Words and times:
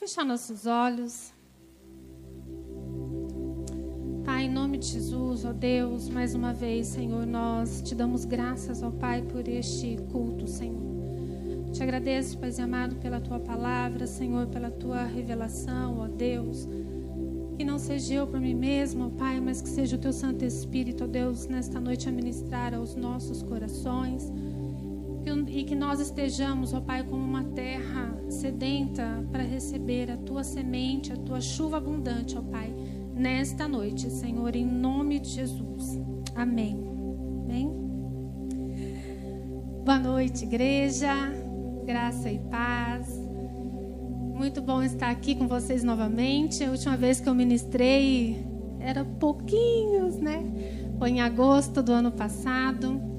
Fechar 0.00 0.24
nossos 0.24 0.64
olhos. 0.64 1.30
Pai, 4.24 4.44
em 4.44 4.50
nome 4.50 4.78
de 4.78 4.86
Jesus, 4.86 5.44
ó 5.44 5.52
Deus, 5.52 6.08
mais 6.08 6.34
uma 6.34 6.54
vez, 6.54 6.86
Senhor, 6.86 7.26
nós 7.26 7.82
te 7.82 7.94
damos 7.94 8.24
graças, 8.24 8.82
ó 8.82 8.90
Pai, 8.90 9.20
por 9.20 9.46
este 9.46 9.98
culto, 10.10 10.46
Senhor. 10.46 10.80
Te 11.74 11.82
agradeço, 11.82 12.38
Pai 12.38 12.50
amado, 12.62 12.96
pela 12.96 13.20
tua 13.20 13.38
palavra, 13.38 14.06
Senhor, 14.06 14.46
pela 14.46 14.70
tua 14.70 15.04
revelação, 15.04 15.98
ó 15.98 16.08
Deus. 16.08 16.66
Que 17.58 17.62
não 17.62 17.78
seja 17.78 18.14
eu 18.14 18.26
por 18.26 18.40
mim 18.40 18.54
mesmo, 18.54 19.08
ó 19.08 19.10
Pai, 19.10 19.38
mas 19.38 19.60
que 19.60 19.68
seja 19.68 19.96
o 19.96 20.00
teu 20.00 20.14
Santo 20.14 20.46
Espírito, 20.46 21.04
ó 21.04 21.06
Deus, 21.06 21.46
nesta 21.46 21.78
noite 21.78 22.08
a 22.08 22.12
ministrar 22.12 22.72
aos 22.72 22.94
nossos 22.96 23.42
corações 23.42 24.32
e 25.48 25.64
que 25.64 25.74
nós 25.74 26.00
estejamos, 26.00 26.72
ó 26.72 26.80
Pai, 26.80 27.04
como 27.04 27.22
uma 27.22 27.44
terra 27.44 28.16
sedenta 28.28 29.22
para 29.30 29.42
receber 29.42 30.10
a 30.10 30.16
tua 30.16 30.42
semente, 30.42 31.12
a 31.12 31.16
tua 31.16 31.40
chuva 31.40 31.76
abundante, 31.76 32.38
ó 32.38 32.42
Pai, 32.42 32.74
nesta 33.14 33.68
noite, 33.68 34.10
Senhor, 34.10 34.56
em 34.56 34.64
nome 34.64 35.20
de 35.20 35.28
Jesus. 35.28 36.00
Amém. 36.34 36.82
Amém. 37.44 37.70
Boa 39.84 39.98
noite, 39.98 40.44
igreja. 40.44 41.14
Graça 41.84 42.30
e 42.30 42.38
paz. 42.38 43.08
Muito 44.34 44.62
bom 44.62 44.82
estar 44.82 45.10
aqui 45.10 45.34
com 45.34 45.46
vocês 45.46 45.84
novamente. 45.84 46.64
A 46.64 46.70
última 46.70 46.96
vez 46.96 47.20
que 47.20 47.28
eu 47.28 47.34
ministrei 47.34 48.46
era 48.78 49.04
pouquinhos, 49.04 50.16
né? 50.16 50.42
Foi 50.98 51.10
em 51.10 51.20
agosto 51.20 51.82
do 51.82 51.92
ano 51.92 52.10
passado 52.10 53.09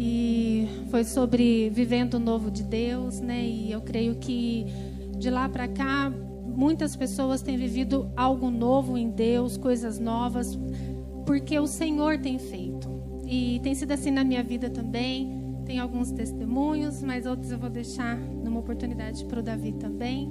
e 0.00 0.68
foi 0.90 1.02
sobre 1.02 1.70
vivendo 1.70 2.14
o 2.14 2.18
novo 2.20 2.52
de 2.52 2.62
Deus, 2.62 3.20
né? 3.20 3.44
E 3.44 3.72
eu 3.72 3.80
creio 3.80 4.14
que 4.14 4.64
de 5.18 5.28
lá 5.28 5.48
para 5.48 5.66
cá 5.66 6.12
muitas 6.46 6.94
pessoas 6.94 7.42
têm 7.42 7.56
vivido 7.56 8.08
algo 8.16 8.48
novo 8.48 8.96
em 8.96 9.10
Deus, 9.10 9.56
coisas 9.56 9.98
novas, 9.98 10.56
porque 11.26 11.58
o 11.58 11.66
Senhor 11.66 12.18
tem 12.18 12.38
feito. 12.38 12.88
E 13.26 13.58
tem 13.64 13.74
sido 13.74 13.90
assim 13.90 14.12
na 14.12 14.22
minha 14.22 14.42
vida 14.42 14.70
também. 14.70 15.36
Tem 15.66 15.80
alguns 15.80 16.12
testemunhos, 16.12 17.02
mas 17.02 17.26
outros 17.26 17.50
eu 17.50 17.58
vou 17.58 17.68
deixar 17.68 18.16
numa 18.16 18.60
oportunidade 18.60 19.24
para 19.24 19.40
o 19.40 19.42
Davi 19.42 19.72
também. 19.72 20.30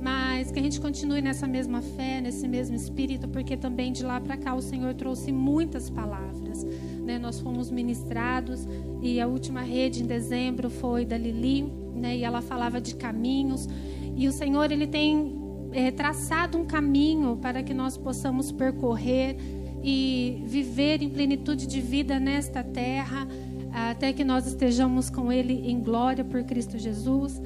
Mas 0.00 0.52
que 0.52 0.60
a 0.60 0.62
gente 0.62 0.80
continue 0.80 1.20
nessa 1.20 1.46
mesma 1.48 1.82
fé, 1.82 2.20
nesse 2.20 2.46
mesmo 2.46 2.76
espírito, 2.76 3.28
porque 3.28 3.56
também 3.56 3.92
de 3.92 4.04
lá 4.04 4.20
para 4.20 4.36
cá 4.36 4.54
o 4.54 4.62
Senhor 4.62 4.94
trouxe 4.94 5.32
muitas 5.32 5.90
palavras 5.90 6.64
né, 7.02 7.18
nós 7.18 7.40
fomos 7.40 7.70
ministrados 7.70 8.66
e 9.02 9.20
a 9.20 9.26
última 9.26 9.60
rede 9.60 10.02
em 10.02 10.06
dezembro 10.06 10.70
foi 10.70 11.04
da 11.04 11.18
Lili, 11.18 11.64
né, 11.94 12.16
e 12.16 12.24
ela 12.24 12.40
falava 12.40 12.80
de 12.80 12.94
caminhos 12.94 13.68
e 14.16 14.28
o 14.28 14.32
Senhor 14.32 14.70
ele 14.70 14.86
tem 14.86 15.38
é, 15.72 15.90
traçado 15.90 16.56
um 16.56 16.64
caminho 16.64 17.36
para 17.36 17.62
que 17.62 17.74
nós 17.74 17.96
possamos 17.96 18.52
percorrer 18.52 19.36
e 19.82 20.42
viver 20.46 21.02
em 21.02 21.10
plenitude 21.10 21.66
de 21.66 21.80
vida 21.80 22.20
nesta 22.20 22.62
terra 22.62 23.26
até 23.72 24.12
que 24.12 24.22
nós 24.22 24.46
estejamos 24.46 25.08
com 25.08 25.32
Ele 25.32 25.68
em 25.68 25.80
glória 25.80 26.22
por 26.22 26.44
Cristo 26.44 26.78
Jesus. 26.78 27.40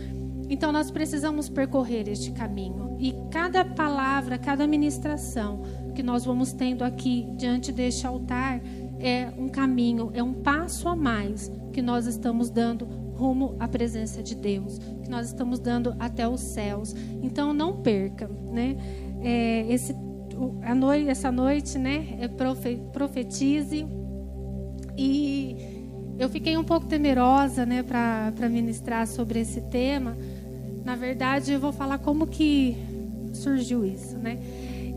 Então 0.48 0.73
nós 0.73 0.91
precisamos 0.91 1.48
percorrer 1.48 2.09
este 2.09 2.33
caminho 2.33 2.97
e 2.98 3.15
cada 3.31 3.65
palavra, 3.65 4.39
cada 4.39 4.67
ministração 4.67 5.63
que 5.95 6.03
nós 6.03 6.25
vamos 6.25 6.53
tendo 6.53 6.85
aqui 6.85 7.27
diante 7.37 7.73
deste 7.73 8.07
altar 8.07 8.61
é 8.98 9.28
um 9.36 9.48
caminho, 9.48 10.11
é 10.14 10.22
um 10.22 10.33
passo 10.33 10.89
a 10.89 10.97
mais 10.97 11.50
que 11.72 11.83
nós 11.83 12.06
estamos 12.06 12.50
dando 12.50 12.84
rumo 13.16 13.56
à 13.58 13.66
presença 13.66 14.22
de 14.22 14.34
Deus, 14.34 14.78
que 15.02 15.11
nós 15.11 15.27
estamos 15.27 15.58
dando 15.58 15.94
até 15.98 16.28
os 16.28 16.41
céus. 16.41 16.94
Então 17.22 17.52
não 17.52 17.77
perca, 17.77 18.28
né? 18.52 18.77
É, 19.22 19.67
esse, 19.72 19.94
a 20.62 20.74
noite, 20.74 21.08
essa 21.08 21.33
noite, 21.33 21.78
né? 21.78 22.17
É 22.20 22.28
profe, 22.28 22.80
profetize 22.92 23.86
e 24.96 25.56
eu 26.18 26.29
fiquei 26.29 26.56
um 26.56 26.64
pouco 26.64 26.86
temerosa, 26.86 27.67
né, 27.67 27.83
para 27.83 28.48
ministrar 28.48 29.06
sobre 29.06 29.40
esse 29.40 29.61
tema. 29.62 30.17
Na 30.85 30.96
verdade, 30.96 31.52
eu 31.52 31.61
vou 31.61 31.73
falar 31.73 31.98
como 31.98 32.27
que 32.27 32.77
surgiu 33.35 33.85
isso, 33.85 34.17
né? 34.17 34.39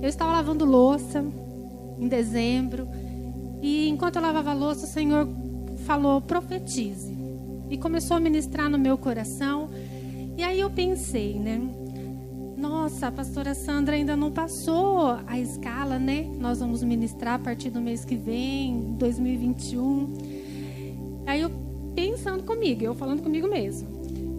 Eu 0.02 0.08
estava 0.08 0.32
lavando 0.32 0.64
louça 0.64 1.26
em 2.00 2.08
dezembro 2.08 2.88
e 3.62 3.90
enquanto 3.90 4.16
eu 4.18 4.22
lavava 4.22 4.52
a 4.52 4.54
louça, 4.54 4.86
o 4.86 4.90
Senhor 4.90 5.28
falou: 5.86 6.22
profetize. 6.22 7.18
E 7.70 7.78
começou 7.78 8.18
a 8.18 8.20
ministrar 8.20 8.70
no 8.70 8.80
meu 8.80 8.98
coração. 8.98 9.70
E 10.38 10.44
aí 10.44 10.60
eu 10.60 10.70
pensei, 10.70 11.36
né? 11.38 11.62
Nossa, 12.58 13.08
a 13.08 13.12
pastora 13.12 13.54
Sandra 13.54 13.96
ainda 13.96 14.16
não 14.16 14.32
passou 14.32 15.18
a 15.28 15.40
escala, 15.40 16.00
né? 16.00 16.30
Nós 16.40 16.60
vamos 16.60 16.84
ministrar 16.84 17.36
a 17.36 17.40
partir 17.40 17.70
do 17.70 17.80
mês 17.80 18.04
que 18.04 18.16
vem, 18.16 18.96
2021. 18.98 20.18
Aí 21.26 21.42
eu 21.42 21.52
pensando 21.96 22.44
comigo, 22.44 22.84
eu 22.84 22.96
falando 22.96 23.22
comigo 23.22 23.48
mesmo. 23.48 23.88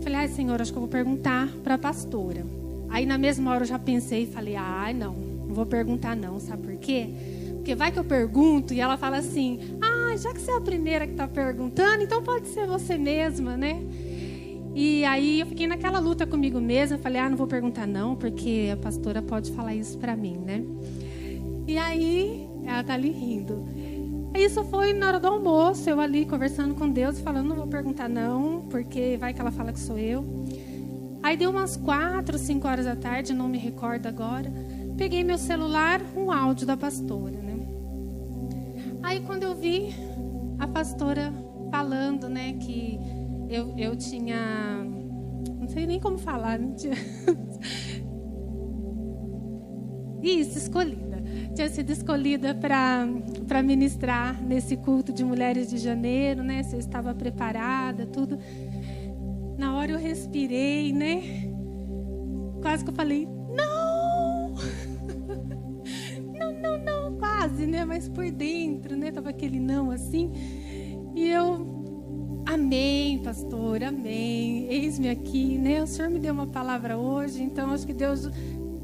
Falei, 0.02 0.18
ai, 0.18 0.28
Senhor, 0.28 0.60
acho 0.60 0.72
que 0.72 0.78
eu 0.78 0.82
vou 0.82 0.90
perguntar 0.90 1.48
para 1.62 1.74
a 1.74 1.78
pastora. 1.78 2.44
Aí 2.88 3.06
na 3.06 3.16
mesma 3.16 3.52
hora 3.52 3.62
eu 3.62 3.68
já 3.68 3.78
pensei 3.78 4.24
e 4.24 4.26
falei, 4.26 4.56
ai, 4.56 4.92
não, 4.92 5.14
não 5.14 5.54
vou 5.54 5.66
perguntar 5.66 6.16
não, 6.16 6.40
sabe 6.40 6.62
por 6.62 6.76
quê? 6.76 7.08
Porque 7.60 7.74
vai 7.74 7.92
que 7.92 7.98
eu 7.98 8.04
pergunto 8.04 8.72
e 8.72 8.80
ela 8.80 8.96
fala 8.96 9.18
assim: 9.18 9.58
Ah, 9.82 10.16
já 10.16 10.32
que 10.32 10.40
você 10.40 10.50
é 10.50 10.56
a 10.56 10.60
primeira 10.62 11.06
que 11.06 11.12
está 11.12 11.28
perguntando, 11.28 12.02
então 12.02 12.22
pode 12.22 12.48
ser 12.48 12.66
você 12.66 12.96
mesma, 12.96 13.54
né? 13.54 13.82
E 14.74 15.04
aí 15.04 15.40
eu 15.40 15.46
fiquei 15.46 15.66
naquela 15.66 15.98
luta 15.98 16.26
comigo 16.26 16.58
mesma. 16.58 16.96
Falei: 16.96 17.20
Ah, 17.20 17.28
não 17.28 17.36
vou 17.36 17.46
perguntar 17.46 17.86
não, 17.86 18.16
porque 18.16 18.70
a 18.72 18.76
pastora 18.78 19.20
pode 19.20 19.52
falar 19.52 19.74
isso 19.74 19.98
para 19.98 20.16
mim, 20.16 20.38
né? 20.38 20.64
E 21.68 21.76
aí 21.76 22.48
ela 22.64 22.82
tá 22.82 22.94
ali 22.94 23.10
rindo. 23.10 23.68
Isso 24.34 24.64
foi 24.64 24.94
na 24.94 25.08
hora 25.08 25.20
do 25.20 25.28
almoço, 25.28 25.88
eu 25.90 26.00
ali 26.00 26.24
conversando 26.24 26.74
com 26.74 26.88
Deus, 26.88 27.20
falando: 27.20 27.48
Não 27.48 27.56
vou 27.56 27.66
perguntar 27.66 28.08
não, 28.08 28.62
porque 28.70 29.18
vai 29.20 29.34
que 29.34 29.40
ela 29.40 29.50
fala 29.50 29.70
que 29.70 29.80
sou 29.80 29.98
eu. 29.98 30.24
Aí 31.22 31.36
deu 31.36 31.50
umas 31.50 31.76
quatro, 31.76 32.38
cinco 32.38 32.66
horas 32.66 32.86
da 32.86 32.96
tarde, 32.96 33.34
não 33.34 33.48
me 33.48 33.58
recordo 33.58 34.06
agora. 34.06 34.50
Peguei 34.96 35.22
meu 35.22 35.36
celular, 35.36 36.00
um 36.16 36.32
áudio 36.32 36.66
da 36.66 36.76
pastora, 36.76 37.36
né? 37.36 37.49
Aí 39.02 39.20
quando 39.20 39.42
eu 39.42 39.54
vi 39.54 39.94
a 40.58 40.66
pastora 40.66 41.32
falando, 41.70 42.28
né, 42.28 42.54
que 42.54 42.98
eu, 43.48 43.74
eu 43.76 43.96
tinha. 43.96 44.84
Não 45.58 45.68
sei 45.68 45.86
nem 45.86 45.98
como 45.98 46.18
falar. 46.18 46.58
Né? 46.58 46.74
Isso, 50.22 50.58
escolhida. 50.58 51.22
Tinha 51.54 51.68
sido 51.68 51.90
escolhida 51.90 52.54
para 52.54 53.62
ministrar 53.62 54.40
nesse 54.42 54.76
culto 54.76 55.12
de 55.12 55.24
mulheres 55.24 55.68
de 55.68 55.78
janeiro, 55.78 56.42
né? 56.42 56.62
Se 56.62 56.76
eu 56.76 56.78
estava 56.78 57.14
preparada, 57.14 58.06
tudo. 58.06 58.38
Na 59.58 59.74
hora 59.74 59.92
eu 59.92 59.98
respirei, 59.98 60.92
né? 60.92 61.50
Quase 62.62 62.84
que 62.84 62.90
eu 62.90 62.94
falei, 62.94 63.26
né? 67.58 67.84
Mas 67.84 68.08
por 68.08 68.30
dentro, 68.30 68.96
né? 68.96 69.10
Tava 69.10 69.30
aquele 69.30 69.58
não 69.58 69.90
assim. 69.90 70.32
E 71.14 71.28
eu, 71.28 72.42
amém, 72.46 73.18
pastor, 73.18 73.82
amém. 73.82 74.66
Eis-me 74.68 75.08
aqui, 75.08 75.58
né? 75.58 75.82
O 75.82 75.86
Senhor 75.86 76.10
me 76.10 76.18
deu 76.18 76.32
uma 76.32 76.46
palavra 76.46 76.96
hoje, 76.96 77.42
então 77.42 77.70
acho 77.70 77.86
que 77.86 77.92
Deus 77.92 78.28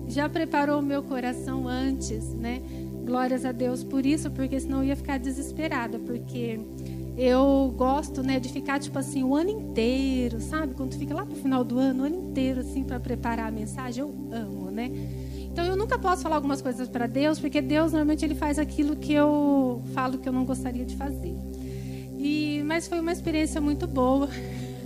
já 0.07 0.29
preparou 0.29 0.81
o 0.81 0.83
meu 0.83 1.03
coração 1.03 1.67
antes, 1.67 2.33
né? 2.35 2.61
Glórias 3.05 3.45
a 3.45 3.53
Deus 3.53 3.85
por 3.85 4.05
isso, 4.05 4.31
porque 4.31 4.59
senão 4.59 4.79
eu 4.79 4.89
ia 4.89 4.97
ficar 4.97 5.19
desesperada, 5.19 5.99
porque 5.99 6.59
eu 7.17 7.73
gosto, 7.77 8.23
né, 8.23 8.39
de 8.39 8.49
ficar 8.51 8.79
tipo 8.79 8.99
assim 8.99 9.23
o 9.23 9.35
ano 9.35 9.51
inteiro, 9.51 10.41
sabe? 10.41 10.75
Quando 10.75 10.95
fica 10.95 11.15
lá 11.15 11.25
no 11.25 11.35
final 11.35 11.65
do 11.65 11.79
ano, 11.79 12.03
o 12.03 12.07
ano 12.07 12.31
inteiro 12.31 12.61
assim 12.61 12.85
para 12.85 13.01
preparar 13.01 13.49
a 13.49 13.51
mensagem, 13.51 14.03
eu 14.03 14.15
amo, 14.33 14.71
né? 14.71 14.91
Então 15.57 15.65
eu 15.65 15.75
nunca 15.75 15.99
posso 15.99 16.23
falar 16.23 16.37
algumas 16.37 16.61
coisas 16.61 16.87
para 16.87 17.07
Deus, 17.07 17.39
porque 17.39 17.63
Deus 17.63 17.93
normalmente 17.93 18.23
ele 18.23 18.35
faz 18.35 18.59
aquilo 18.59 18.95
que 18.95 19.15
eu 19.15 19.83
falo 19.95 20.19
que 20.19 20.29
eu 20.29 20.33
não 20.33 20.45
gostaria 20.45 20.85
de 20.85 20.95
fazer. 20.95 21.35
E 22.19 22.63
mas 22.67 22.87
foi 22.87 23.01
uma 23.01 23.11
experiência 23.11 23.59
muito 23.59 23.87
boa. 23.87 24.29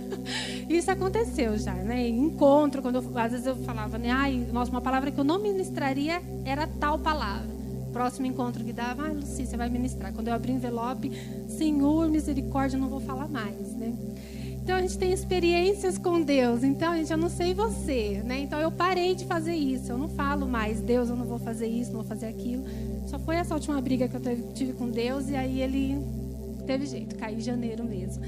Isso 0.69 0.89
aconteceu 0.89 1.57
já, 1.57 1.73
né? 1.73 2.07
Encontro, 2.07 2.81
quando 2.81 2.95
eu, 2.95 3.19
às 3.19 3.31
vezes 3.33 3.47
eu 3.47 3.57
falava, 3.57 3.97
né? 3.97 4.11
Ai, 4.11 4.47
nossa, 4.53 4.71
uma 4.71 4.79
palavra 4.79 5.11
que 5.11 5.19
eu 5.19 5.25
não 5.25 5.39
ministraria 5.39 6.21
era 6.45 6.65
tal 6.65 6.97
palavra. 6.97 7.51
Próximo 7.91 8.27
encontro 8.27 8.63
que 8.63 8.71
dava, 8.71 9.09
ah, 9.09 9.11
Luci, 9.11 9.45
você 9.45 9.57
vai 9.57 9.69
ministrar. 9.69 10.13
Quando 10.13 10.29
eu 10.29 10.33
abri 10.33 10.53
o 10.53 10.55
envelope, 10.55 11.11
Senhor, 11.49 12.07
misericórdia, 12.07 12.79
não 12.79 12.87
vou 12.87 13.01
falar 13.01 13.27
mais, 13.27 13.73
né? 13.73 13.93
Então 14.63 14.75
a 14.75 14.81
gente 14.81 14.97
tem 14.97 15.11
experiências 15.11 15.97
com 15.97 16.21
Deus. 16.21 16.63
Então, 16.63 16.95
gente, 16.95 17.11
eu 17.11 17.17
não 17.17 17.29
sei 17.29 17.53
você, 17.53 18.21
né? 18.23 18.39
Então 18.39 18.59
eu 18.59 18.71
parei 18.71 19.15
de 19.15 19.25
fazer 19.25 19.55
isso. 19.55 19.91
Eu 19.91 19.97
não 19.97 20.07
falo 20.07 20.47
mais, 20.47 20.81
Deus, 20.81 21.09
eu 21.09 21.15
não 21.15 21.25
vou 21.25 21.39
fazer 21.39 21.67
isso, 21.67 21.91
não 21.91 21.99
vou 21.99 22.07
fazer 22.07 22.27
aquilo. 22.27 22.63
Só 23.07 23.17
foi 23.17 23.35
essa 23.35 23.53
última 23.55 23.81
briga 23.81 24.07
que 24.07 24.15
eu 24.15 24.53
tive 24.53 24.73
com 24.73 24.89
Deus 24.89 25.29
e 25.29 25.35
aí 25.35 25.61
ele 25.61 25.97
teve 26.65 26.85
jeito, 26.85 27.15
caí 27.15 27.35
em 27.35 27.41
janeiro 27.41 27.83
mesmo. 27.83 28.23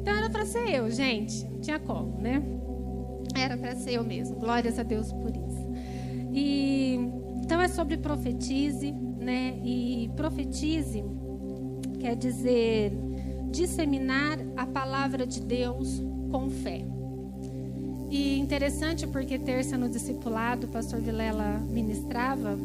Então 0.00 0.14
era 0.14 0.28
para 0.28 0.44
ser 0.44 0.68
eu, 0.70 0.90
gente. 0.90 1.46
Tinha 1.62 1.78
como, 1.78 2.20
né? 2.20 2.42
Era 3.34 3.56
para 3.56 3.74
ser 3.74 3.92
eu 3.94 4.04
mesmo. 4.04 4.36
Glórias 4.36 4.78
a 4.78 4.82
Deus 4.82 5.10
por 5.12 5.30
isso. 5.30 5.68
E 6.32 7.00
então 7.42 7.60
é 7.62 7.68
sobre 7.68 7.96
profetize, 7.96 8.92
né? 8.92 9.58
E 9.64 10.10
profetize 10.14 11.02
quer 11.98 12.14
dizer 12.14 12.92
disseminar 13.50 14.38
a 14.56 14.66
palavra 14.66 15.26
de 15.26 15.40
Deus 15.40 16.02
com 16.30 16.50
fé. 16.50 16.84
E 18.10 18.38
interessante 18.38 19.06
porque 19.06 19.38
terça 19.38 19.76
no 19.76 19.88
discipulado 19.88 20.66
o 20.66 20.70
pastor 20.70 21.00
Vilela 21.00 21.58
ministrava 21.68 22.58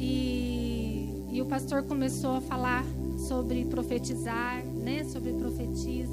e, 0.00 1.08
e 1.30 1.40
o 1.40 1.46
pastor 1.46 1.84
começou 1.84 2.36
a 2.36 2.40
falar 2.40 2.84
sobre 3.28 3.64
profetizar, 3.66 4.64
né? 4.64 5.04
Sobre 5.04 5.32
profetize. 5.32 6.10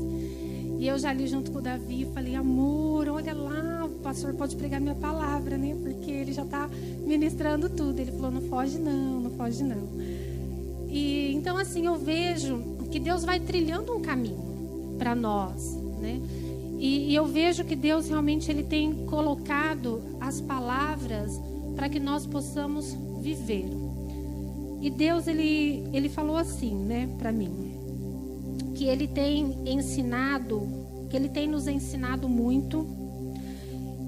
E 0.80 0.88
eu 0.88 0.98
já 0.98 1.12
li 1.12 1.27
junto 1.27 1.51
com 1.51 1.57
o 1.57 1.62
Davi, 1.62 2.07
falei, 2.13 2.36
amor, 2.36 3.10
olha 3.10 3.33
lá, 3.33 3.83
o 3.86 3.89
pastor 4.00 4.33
pode 4.33 4.56
pregar 4.56 4.80
minha 4.80 4.95
palavra, 4.95 5.57
né? 5.57 5.75
Porque 5.81 6.10
ele 6.10 6.31
já 6.31 6.44
está 6.44 6.69
ministrando 7.06 7.68
tudo. 7.69 8.00
Ele 8.00 8.12
falou, 8.12 8.31
não 8.31 8.42
foge 8.44 8.77
não, 8.77 9.19
não 9.19 9.31
foge 9.31 9.63
não. 9.63 9.89
E 10.88 11.33
então 11.33 11.57
assim 11.57 11.86
eu 11.86 11.98
vejo 11.98 12.79
que 12.92 13.00
Deus 13.00 13.24
vai 13.24 13.40
trilhando 13.40 13.96
um 13.96 14.02
caminho 14.02 14.96
para 14.98 15.16
nós, 15.16 15.76
né? 16.00 16.20
E, 16.78 17.12
e, 17.12 17.16
eu 17.16 17.26
vejo 17.26 17.66
que 17.66 17.76
Deus 17.76 18.08
realmente 18.08 18.50
ele 18.50 18.64
tem 18.64 19.06
colocado 19.06 20.02
as 20.20 20.40
palavras 20.40 21.40
para 21.76 21.90
que 21.90 22.00
nós 22.00 22.26
possamos 22.26 22.96
viver. 23.22 23.66
E 24.82 24.90
Deus 24.90 25.28
ele 25.28 25.86
ele 25.92 26.08
falou 26.08 26.38
assim, 26.38 26.74
né, 26.74 27.10
para 27.18 27.34
mim, 27.34 27.52
que 28.76 28.86
ele 28.86 29.08
tem 29.08 29.58
ensinado, 29.66 30.62
que 31.10 31.18
ele 31.18 31.28
tem 31.28 31.50
nos 31.50 31.68
ensinado 31.68 32.30
muito 32.30 32.88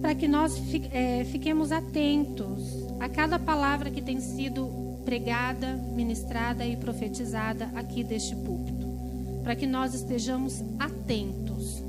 para 0.02 0.16
que 0.16 0.28
nós 0.28 0.60
é, 0.92 1.24
fiquemos 1.26 1.72
atentos 1.72 2.88
a 3.00 3.08
cada 3.08 3.38
palavra 3.38 3.92
que 3.92 4.02
tem 4.02 4.20
sido 4.20 4.68
pregada, 5.06 5.76
ministrada 5.94 6.66
e 6.66 6.76
profetizada 6.76 7.70
aqui 7.76 8.04
deste 8.04 8.36
púlpito, 8.36 8.71
para 9.44 9.56
que 9.56 9.66
nós 9.66 9.94
estejamos 9.94 10.64
atentos 10.80 11.82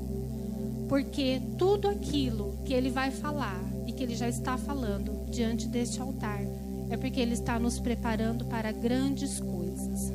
porque 0.93 1.41
tudo 1.57 1.87
aquilo 1.87 2.55
que 2.65 2.71
ele 2.71 2.91
vai 2.91 3.09
falar 3.09 3.59
e 3.87 3.91
que 3.91 4.03
ele 4.03 4.15
já 4.15 4.29
está 4.29 4.59
falando 4.59 5.25
diante 5.31 5.67
deste 5.67 5.99
altar 5.99 6.41
é 6.87 6.95
porque 6.95 7.19
ele 7.19 7.33
está 7.33 7.57
nos 7.57 7.79
preparando 7.79 8.45
para 8.45 8.71
grandes 8.71 9.39
coisas. 9.39 10.13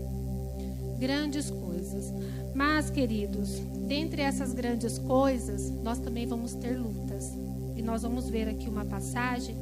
Grandes 0.97 1.51
coisas. 1.51 2.13
Mas, 2.55 2.91
queridos, 2.91 3.61
dentre 3.89 4.23
essas 4.23 4.53
grandes 4.53 4.99
coisas, 4.99 5.69
nós 5.83 5.99
também 5.99 6.29
vamos 6.29 6.55
ter 6.55 6.79
lutas. 6.79 7.33
E 7.75 7.83
nós 7.83 8.03
vamos 8.03 8.29
ver 8.29 8.49
aqui 8.49 8.69
uma 8.69 8.85
passagem 8.85 9.57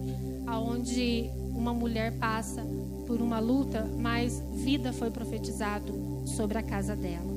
aonde 0.47 1.31
uma 1.55 1.73
mulher 1.73 2.13
passa 2.19 2.63
por 3.07 3.23
uma 3.23 3.39
luta, 3.39 3.89
mas 3.99 4.43
vida 4.53 4.93
foi 4.93 5.11
profetizado 5.11 5.95
sobre 6.27 6.59
a 6.59 6.63
casa 6.63 6.95
dela. 6.95 7.36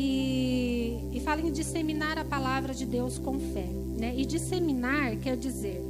E, 0.00 0.96
e 1.12 1.20
fala 1.20 1.40
em 1.40 1.50
disseminar 1.50 2.18
a 2.18 2.24
palavra 2.24 2.72
de 2.72 2.86
Deus 2.86 3.18
com 3.18 3.36
fé. 3.36 3.66
Né? 3.98 4.14
E 4.16 4.24
disseminar 4.24 5.16
quer 5.16 5.36
dizer 5.36 5.82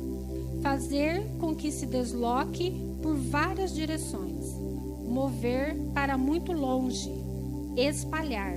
fazer 0.63 1.23
com 1.39 1.55
que 1.55 1.71
se 1.71 1.85
desloque 1.85 2.73
por 3.03 3.15
várias 3.15 3.75
direções, 3.75 4.47
mover 5.07 5.77
para 5.93 6.17
muito 6.17 6.53
longe, 6.53 7.13
espalhar, 7.77 8.55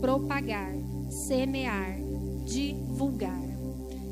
propagar, 0.00 0.72
semear, 1.10 1.98
divulgar. 2.46 3.42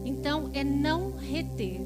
Então 0.04 0.50
é 0.52 0.64
não 0.64 1.12
reter. 1.16 1.80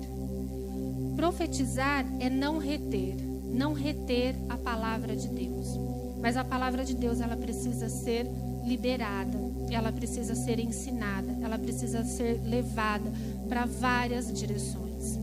Profetizar 1.16 2.06
é 2.18 2.30
não 2.30 2.58
reter, 2.58 3.14
não 3.44 3.74
reter 3.74 4.34
a 4.48 4.56
palavra 4.56 5.14
de 5.14 5.28
Deus. 5.28 5.78
Mas 6.18 6.36
a 6.36 6.42
palavra 6.42 6.82
de 6.82 6.94
Deus 6.94 7.20
ela 7.20 7.36
precisa 7.36 7.88
ser 7.88 8.26
liberada, 8.66 9.38
ela 9.70 9.92
precisa 9.92 10.34
ser 10.34 10.58
ensinada, 10.58 11.36
ela 11.42 11.58
precisa 11.58 12.04
ser 12.04 12.40
levada 12.44 13.10
para 13.48 13.64
várias 13.64 14.32
direções. 14.32 15.18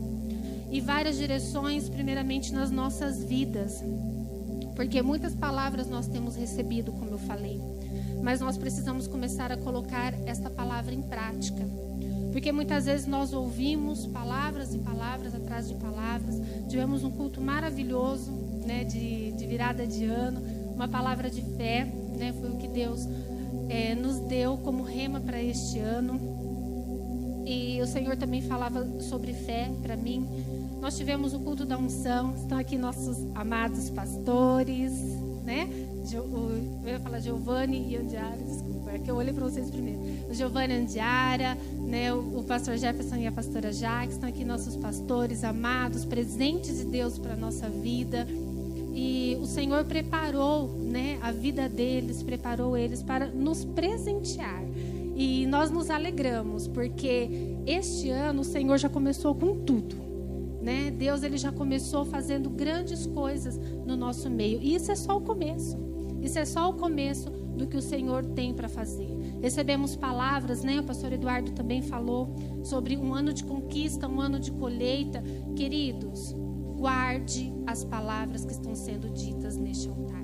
E 0.70 0.80
várias 0.80 1.16
direções, 1.16 1.88
primeiramente 1.88 2.52
nas 2.52 2.70
nossas 2.70 3.22
vidas, 3.22 3.82
porque 4.74 5.00
muitas 5.02 5.34
palavras 5.34 5.88
nós 5.88 6.08
temos 6.08 6.34
recebido, 6.34 6.90
como 6.92 7.12
eu 7.12 7.18
falei, 7.18 7.60
mas 8.22 8.40
nós 8.40 8.56
precisamos 8.56 9.06
começar 9.06 9.52
a 9.52 9.56
colocar 9.56 10.14
esta 10.26 10.50
palavra 10.50 10.92
em 10.94 11.02
prática. 11.02 11.64
Porque 12.32 12.50
muitas 12.50 12.86
vezes 12.86 13.06
nós 13.06 13.32
ouvimos 13.32 14.06
palavras 14.06 14.74
e 14.74 14.78
palavras 14.78 15.34
atrás 15.34 15.68
de 15.68 15.74
palavras. 15.74 16.34
Tivemos 16.68 17.04
um 17.04 17.10
culto 17.10 17.40
maravilhoso, 17.40 18.32
né, 18.66 18.82
de, 18.82 19.30
de 19.32 19.46
virada 19.46 19.86
de 19.86 20.04
ano, 20.04 20.40
uma 20.74 20.88
palavra 20.88 21.30
de 21.30 21.42
fé, 21.56 21.84
né, 22.18 22.34
foi 22.40 22.50
o 22.50 22.56
que 22.56 22.66
Deus 22.66 23.06
é, 23.74 23.92
nos 23.92 24.20
deu 24.20 24.56
como 24.58 24.84
rema 24.84 25.20
para 25.20 25.42
este 25.42 25.80
ano. 25.80 26.20
E 27.44 27.82
o 27.82 27.86
Senhor 27.86 28.16
também 28.16 28.40
falava 28.40 29.00
sobre 29.00 29.32
fé 29.32 29.68
para 29.82 29.96
mim. 29.96 30.26
Nós 30.80 30.96
tivemos 30.96 31.34
o 31.34 31.40
culto 31.40 31.64
da 31.64 31.76
unção, 31.76 32.34
estão 32.36 32.56
aqui 32.56 32.78
nossos 32.78 33.18
amados 33.34 33.90
pastores, 33.90 34.92
né? 35.44 35.68
Eu 36.12 36.52
ia 36.86 37.00
falar 37.00 37.18
Giovanni 37.18 37.90
e 37.90 37.96
Andiara, 37.96 38.36
desculpa, 38.36 38.92
é 38.92 38.98
que 38.98 39.10
eu 39.10 39.16
olhei 39.16 39.32
para 39.32 39.44
vocês 39.44 39.68
primeiro. 39.70 40.00
O 40.30 40.34
Giovanni 40.34 40.74
Andiara, 40.74 41.56
né? 41.80 42.12
O, 42.12 42.44
pastor 42.44 42.76
Jefferson 42.76 43.16
e 43.16 43.26
a 43.26 43.32
pastora 43.32 43.72
Jaques, 43.72 44.14
estão 44.14 44.28
aqui 44.28 44.44
nossos 44.44 44.76
pastores 44.76 45.42
amados, 45.42 46.04
presentes 46.04 46.78
de 46.78 46.84
Deus 46.84 47.18
para 47.18 47.32
a 47.32 47.36
nossa 47.36 47.68
vida. 47.68 48.26
O 49.44 49.46
Senhor 49.46 49.84
preparou, 49.84 50.70
né, 50.70 51.18
a 51.20 51.30
vida 51.30 51.68
deles, 51.68 52.22
preparou 52.22 52.78
eles 52.78 53.02
para 53.02 53.26
nos 53.26 53.62
presentear. 53.62 54.64
E 55.14 55.44
nós 55.44 55.70
nos 55.70 55.90
alegramos, 55.90 56.66
porque 56.66 57.28
este 57.66 58.08
ano 58.08 58.40
o 58.40 58.44
Senhor 58.44 58.78
já 58.78 58.88
começou 58.88 59.34
com 59.34 59.62
tudo. 59.62 59.96
Né? 60.62 60.90
Deus 60.90 61.22
ele 61.22 61.36
já 61.36 61.52
começou 61.52 62.06
fazendo 62.06 62.48
grandes 62.48 63.06
coisas 63.06 63.58
no 63.84 63.94
nosso 63.94 64.30
meio. 64.30 64.62
E 64.62 64.74
isso 64.74 64.90
é 64.90 64.96
só 64.96 65.18
o 65.18 65.20
começo. 65.20 65.76
Isso 66.22 66.38
é 66.38 66.46
só 66.46 66.70
o 66.70 66.72
começo 66.72 67.28
do 67.28 67.66
que 67.66 67.76
o 67.76 67.82
Senhor 67.82 68.24
tem 68.24 68.54
para 68.54 68.66
fazer. 68.66 69.10
Recebemos 69.42 69.94
palavras, 69.94 70.64
né? 70.64 70.80
O 70.80 70.84
pastor 70.84 71.12
Eduardo 71.12 71.52
também 71.52 71.82
falou 71.82 72.34
sobre 72.62 72.96
um 72.96 73.12
ano 73.12 73.30
de 73.30 73.44
conquista, 73.44 74.08
um 74.08 74.22
ano 74.22 74.40
de 74.40 74.50
colheita. 74.52 75.22
Queridos, 75.54 76.34
guarde 76.84 77.50
as 77.66 77.82
palavras 77.82 78.44
que 78.44 78.52
estão 78.52 78.74
sendo 78.74 79.08
ditas 79.08 79.56
neste 79.56 79.88
altar. 79.88 80.22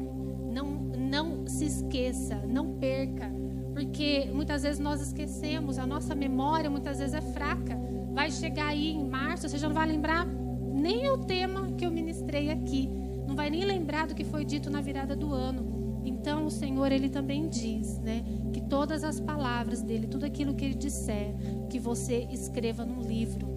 Não, 0.53 0.67
não 0.95 1.47
se 1.47 1.65
esqueça, 1.65 2.37
não 2.47 2.75
perca, 2.75 3.33
porque 3.73 4.29
muitas 4.31 4.63
vezes 4.63 4.79
nós 4.79 5.01
esquecemos, 5.01 5.79
a 5.79 5.87
nossa 5.87 6.15
memória 6.15 6.69
muitas 6.69 6.99
vezes 6.99 7.15
é 7.15 7.23
fraca. 7.23 7.81
Vai 8.13 8.31
chegar 8.31 8.67
aí 8.67 8.91
em 8.91 9.09
março, 9.09 9.49
você 9.49 9.57
já 9.57 9.69
não 9.69 9.75
vai 9.75 9.87
lembrar 9.87 10.27
nem 10.27 11.09
o 11.09 11.17
tema 11.17 11.73
que 11.79 11.87
eu 11.87 11.91
ministrei 11.91 12.51
aqui, 12.51 12.91
não 13.27 13.35
vai 13.35 13.49
nem 13.49 13.65
lembrar 13.65 14.07
do 14.07 14.15
que 14.15 14.23
foi 14.23 14.45
dito 14.45 14.69
na 14.69 14.83
virada 14.83 15.17
do 15.17 15.33
ano. 15.33 16.03
Então 16.05 16.45
o 16.45 16.51
Senhor 16.51 16.93
ele 16.93 17.09
também 17.09 17.49
diz, 17.49 17.99
né, 18.01 18.23
que 18.53 18.61
todas 18.61 19.03
as 19.03 19.19
palavras 19.19 19.81
dele, 19.81 20.07
tudo 20.07 20.27
aquilo 20.27 20.55
que 20.55 20.67
ele 20.67 20.75
disser, 20.75 21.35
que 21.71 21.79
você 21.79 22.29
escreva 22.31 22.85
num 22.85 23.01
livro 23.01 23.50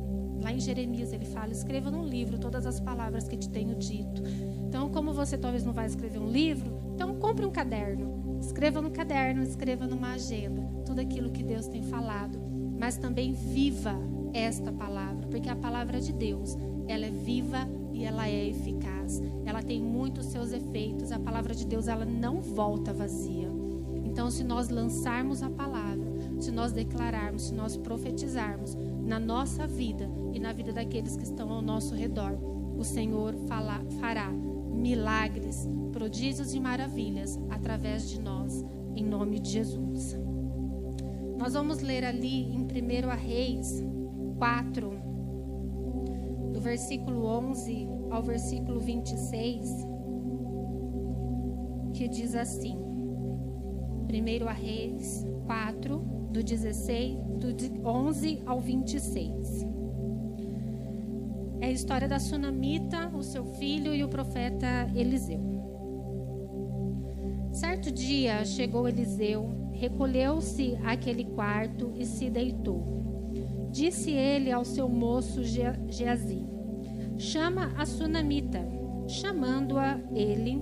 Lá 0.43 0.51
em 0.51 0.59
Jeremias 0.59 1.13
ele 1.13 1.25
fala: 1.25 1.51
escreva 1.51 1.89
num 1.89 2.05
livro 2.05 2.37
todas 2.37 2.65
as 2.65 2.79
palavras 2.79 3.27
que 3.27 3.37
te 3.37 3.49
tenho 3.49 3.75
dito. 3.75 4.21
Então, 4.67 4.89
como 4.89 5.13
você 5.13 5.37
talvez 5.37 5.63
não 5.63 5.71
vai 5.71 5.85
escrever 5.85 6.19
um 6.19 6.29
livro, 6.29 6.71
então 6.93 7.15
compre 7.15 7.45
um 7.45 7.51
caderno. 7.51 8.37
Escreva 8.41 8.81
no 8.81 8.91
caderno, 8.91 9.41
escreva 9.41 9.87
numa 9.87 10.13
agenda 10.13 10.61
tudo 10.85 10.99
aquilo 10.99 11.31
que 11.31 11.41
Deus 11.41 11.67
tem 11.67 11.81
falado, 11.83 12.37
mas 12.77 12.97
também 12.97 13.31
viva 13.31 13.95
esta 14.33 14.71
palavra, 14.71 15.27
porque 15.27 15.47
a 15.47 15.55
palavra 15.55 16.01
de 16.01 16.11
Deus, 16.11 16.57
ela 16.87 17.05
é 17.05 17.11
viva 17.11 17.67
e 17.93 18.03
ela 18.03 18.27
é 18.27 18.49
eficaz. 18.49 19.21
Ela 19.45 19.61
tem 19.61 19.81
muitos 19.81 20.25
seus 20.25 20.51
efeitos. 20.51 21.11
A 21.11 21.19
palavra 21.19 21.53
de 21.53 21.65
Deus, 21.65 21.87
ela 21.87 22.03
não 22.03 22.41
volta 22.41 22.91
vazia. 22.91 23.49
Então, 24.03 24.29
se 24.29 24.43
nós 24.43 24.69
lançarmos 24.69 25.41
a 25.41 25.49
palavra, 25.49 26.11
se 26.39 26.51
nós 26.51 26.71
declararmos, 26.71 27.43
se 27.43 27.53
nós 27.53 27.77
profetizarmos 27.77 28.75
na 29.05 29.19
nossa 29.19 29.65
vida, 29.65 30.09
e 30.33 30.39
na 30.39 30.51
vida 30.51 30.73
daqueles 30.73 31.15
que 31.15 31.23
estão 31.23 31.51
ao 31.51 31.61
nosso 31.61 31.93
redor. 31.95 32.37
O 32.77 32.83
Senhor 32.83 33.35
fala, 33.47 33.79
fará 34.01 34.29
milagres, 34.29 35.69
prodígios 35.91 36.53
e 36.53 36.59
maravilhas 36.59 37.39
através 37.49 38.09
de 38.09 38.19
nós, 38.19 38.65
em 38.95 39.05
nome 39.05 39.39
de 39.39 39.51
Jesus. 39.51 40.17
Nós 41.37 41.53
vamos 41.53 41.81
ler 41.81 42.03
ali 42.03 42.53
em 42.53 42.61
1 42.61 43.09
a 43.09 43.15
Reis 43.15 43.83
4, 44.37 44.91
do 46.51 46.59
versículo 46.59 47.25
11 47.25 47.87
ao 48.09 48.23
versículo 48.23 48.79
26, 48.79 49.69
que 51.93 52.07
diz 52.07 52.35
assim: 52.35 52.77
1 52.77 54.47
a 54.47 54.51
Reis 54.51 55.25
4, 55.45 55.99
do 56.31 56.43
16, 56.43 57.17
do 57.39 57.87
11 57.87 58.41
ao 58.45 58.59
26. 58.59 59.72
É 61.63 61.67
a 61.67 61.71
história 61.71 62.09
da 62.09 62.19
sunamita, 62.19 63.09
o 63.15 63.23
seu 63.23 63.45
filho 63.45 63.95
e 63.95 64.03
o 64.03 64.09
profeta 64.09 64.67
Eliseu. 64.93 65.39
Certo 67.53 67.89
dia 67.89 68.43
chegou 68.43 68.85
Eliseu, 68.85 69.71
recolheu-se 69.71 70.77
àquele 70.83 71.23
quarto 71.23 71.93
e 71.95 72.05
se 72.05 72.29
deitou. 72.29 73.71
Disse 73.71 74.11
ele 74.11 74.51
ao 74.51 74.65
seu 74.65 74.89
moço 74.89 75.41
Geazi: 75.41 76.45
Chama 77.17 77.71
a 77.77 77.85
sunamita. 77.85 78.59
Chamando-a 79.07 79.99
ele, 80.13 80.61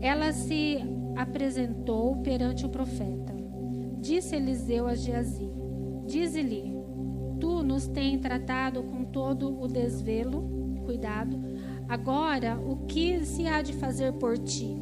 ela 0.00 0.32
se 0.32 0.78
apresentou 1.16 2.16
perante 2.22 2.66
o 2.66 2.68
profeta. 2.68 3.34
Disse 4.00 4.34
Eliseu 4.34 4.88
a 4.88 4.94
Geazi: 4.96 5.48
Dize-lhe: 6.06 6.73
nos 7.64 7.86
tens 7.86 8.20
tratado 8.20 8.82
com 8.82 9.04
todo 9.04 9.60
o 9.60 9.66
desvelo, 9.66 10.44
cuidado. 10.84 11.40
Agora, 11.88 12.58
o 12.58 12.86
que 12.86 13.24
se 13.24 13.46
há 13.46 13.62
de 13.62 13.72
fazer 13.72 14.12
por 14.14 14.38
ti? 14.38 14.76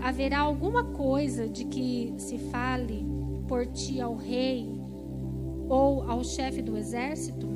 Haverá 0.00 0.40
alguma 0.40 0.84
coisa 0.84 1.48
de 1.48 1.64
que 1.64 2.12
se 2.18 2.38
fale 2.38 3.06
por 3.48 3.66
ti 3.66 4.00
ao 4.00 4.16
rei 4.16 4.68
ou 5.68 6.02
ao 6.02 6.22
chefe 6.24 6.60
do 6.60 6.76
exército? 6.76 7.46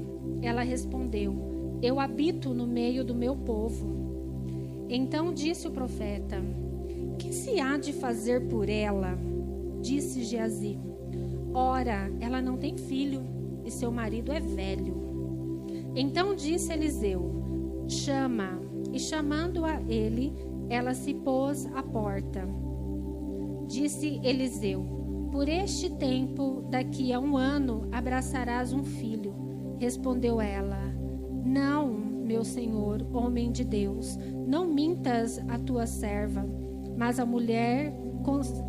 Ela 0.43 0.63
respondeu: 0.63 1.79
Eu 1.83 2.01
habito 2.01 2.55
no 2.55 2.67
meio 2.67 3.05
do 3.05 3.15
meu 3.15 3.37
povo. 3.37 4.01
Então 4.89 5.35
disse 5.35 5.69
o 5.69 5.73
profeta: 5.73 6.43
Que 7.19 7.33
se 7.33 7.61
há 7.61 7.77
de 7.77 7.93
fazer 7.93 8.49
por 8.49 8.69
ela? 8.69 9.19
Disse 9.81 10.25
Geazi: 10.25 10.79
Ora, 11.53 12.11
ela 12.21 12.41
não 12.41 12.57
tem 12.57 12.77
filho 12.77 13.40
e 13.65 13.71
seu 13.71 13.91
marido 13.91 14.33
é 14.33 14.41
velho. 14.41 14.95
Então 15.95 16.35
disse 16.35 16.73
Eliseu: 16.73 17.85
Chama. 17.89 18.61
E 18.93 18.99
chamando-a 18.99 19.81
ele, 19.89 20.33
ela 20.69 20.95
se 20.95 21.15
pôs 21.15 21.67
à 21.75 21.83
porta. 21.83 22.49
Disse 23.67 24.21
Eliseu: 24.23 25.29
Por 25.31 25.49
este 25.49 25.91
tempo, 25.91 26.65
daqui 26.71 27.13
a 27.13 27.21
um 27.21 27.37
ano, 27.37 27.89
abraçarás 27.93 28.73
um 28.73 28.85
filho. 28.85 29.35
Respondeu 29.79 30.41
ela: 30.41 30.81
Não, 31.45 31.89
meu 31.89 32.45
senhor, 32.45 33.07
homem 33.13 33.53
de 33.53 33.65
Deus, 33.65 34.19
não 34.47 34.67
mintas 34.67 35.39
a 35.49 35.59
tua 35.59 35.87
serva. 35.87 36.45
Mas 36.97 37.19
a 37.19 37.27
mulher 37.27 37.95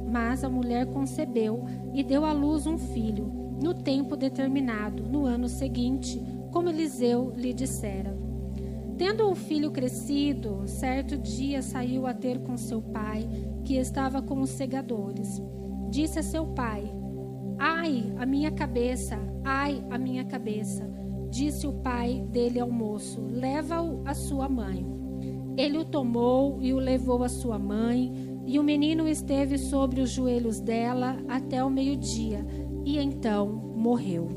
mas 0.10 0.44
a 0.44 0.50
mulher 0.50 0.86
concebeu 0.88 1.66
e 1.94 2.04
deu 2.04 2.24
à 2.24 2.32
luz 2.32 2.66
um 2.66 2.78
filho, 2.78 3.30
no 3.62 3.74
tempo 3.74 4.16
determinado, 4.16 5.04
no 5.04 5.26
ano 5.26 5.48
seguinte, 5.48 6.22
como 6.52 6.70
Eliseu 6.70 7.34
lhe 7.36 7.54
dissera. 7.54 8.18
Tendo 8.98 9.30
o 9.30 9.36
filho 9.36 9.72
crescido, 9.72 10.64
certo 10.68 11.18
dia 11.18 11.62
saiu 11.62 12.06
a 12.06 12.14
ter 12.14 12.40
com 12.40 12.58
seu 12.58 12.82
pai, 12.82 13.28
que 13.64 13.76
estava 13.76 14.22
com 14.22 14.42
os 14.42 14.50
segadores. 14.50 15.42
Disse 15.90 16.20
a 16.20 16.24
seu 16.24 16.46
pai: 16.48 16.84
Ai, 17.58 18.14
a 18.18 18.26
minha 18.26 18.52
cabeça, 18.52 19.18
ai, 19.44 19.84
a 19.90 19.98
minha 19.98 20.24
cabeça. 20.24 20.90
Disse 21.30 21.66
o 21.66 21.74
pai 21.74 22.24
dele 22.30 22.60
ao 22.60 22.70
moço: 22.70 23.22
Leva-o 23.22 24.02
à 24.06 24.14
sua 24.14 24.50
mãe. 24.50 24.86
Ele 25.58 25.78
o 25.78 25.86
tomou 25.86 26.62
e 26.62 26.74
o 26.74 26.78
levou 26.78 27.24
à 27.24 27.30
sua 27.30 27.58
mãe. 27.58 28.12
E 28.46 28.60
o 28.60 28.64
menino 28.64 29.08
esteve 29.08 29.58
sobre 29.58 30.02
os 30.02 30.10
joelhos 30.10 30.60
dela 30.60 31.18
até 31.30 31.64
o 31.64 31.70
meio-dia, 31.70 32.46
e 32.86 32.98
então 32.98 33.48
morreu. 33.48 34.28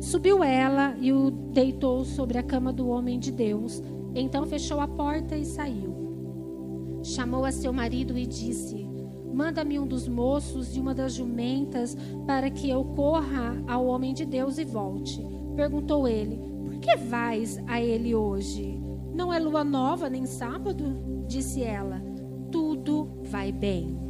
Subiu 0.00 0.42
ela 0.42 0.96
e 1.00 1.12
o 1.12 1.30
deitou 1.30 2.04
sobre 2.04 2.38
a 2.38 2.42
cama 2.42 2.72
do 2.72 2.88
homem 2.88 3.18
de 3.18 3.32
Deus. 3.32 3.82
Então 4.14 4.46
fechou 4.46 4.80
a 4.80 4.88
porta 4.88 5.36
e 5.36 5.44
saiu. 5.44 7.00
Chamou 7.02 7.44
a 7.44 7.52
seu 7.52 7.72
marido 7.72 8.16
e 8.16 8.26
disse: 8.26 8.86
Manda-me 9.32 9.78
um 9.78 9.86
dos 9.86 10.06
moços 10.06 10.76
e 10.76 10.80
uma 10.80 10.94
das 10.94 11.14
jumentas 11.14 11.96
para 12.26 12.50
que 12.50 12.68
eu 12.68 12.84
corra 12.84 13.62
ao 13.66 13.86
homem 13.86 14.12
de 14.12 14.24
Deus 14.24 14.58
e 14.58 14.64
volte. 14.64 15.24
Perguntou 15.56 16.06
ele: 16.06 16.38
Por 16.64 16.78
que 16.78 16.96
vais 16.96 17.58
a 17.66 17.80
ele 17.80 18.14
hoje? 18.14 18.80
Não 19.14 19.32
é 19.32 19.38
lua 19.38 19.64
nova 19.64 20.10
nem 20.10 20.26
sábado? 20.26 21.24
Disse 21.26 21.62
ela 21.62 22.14
tudo 22.54 23.08
vai 23.24 23.50
bem. 23.50 24.03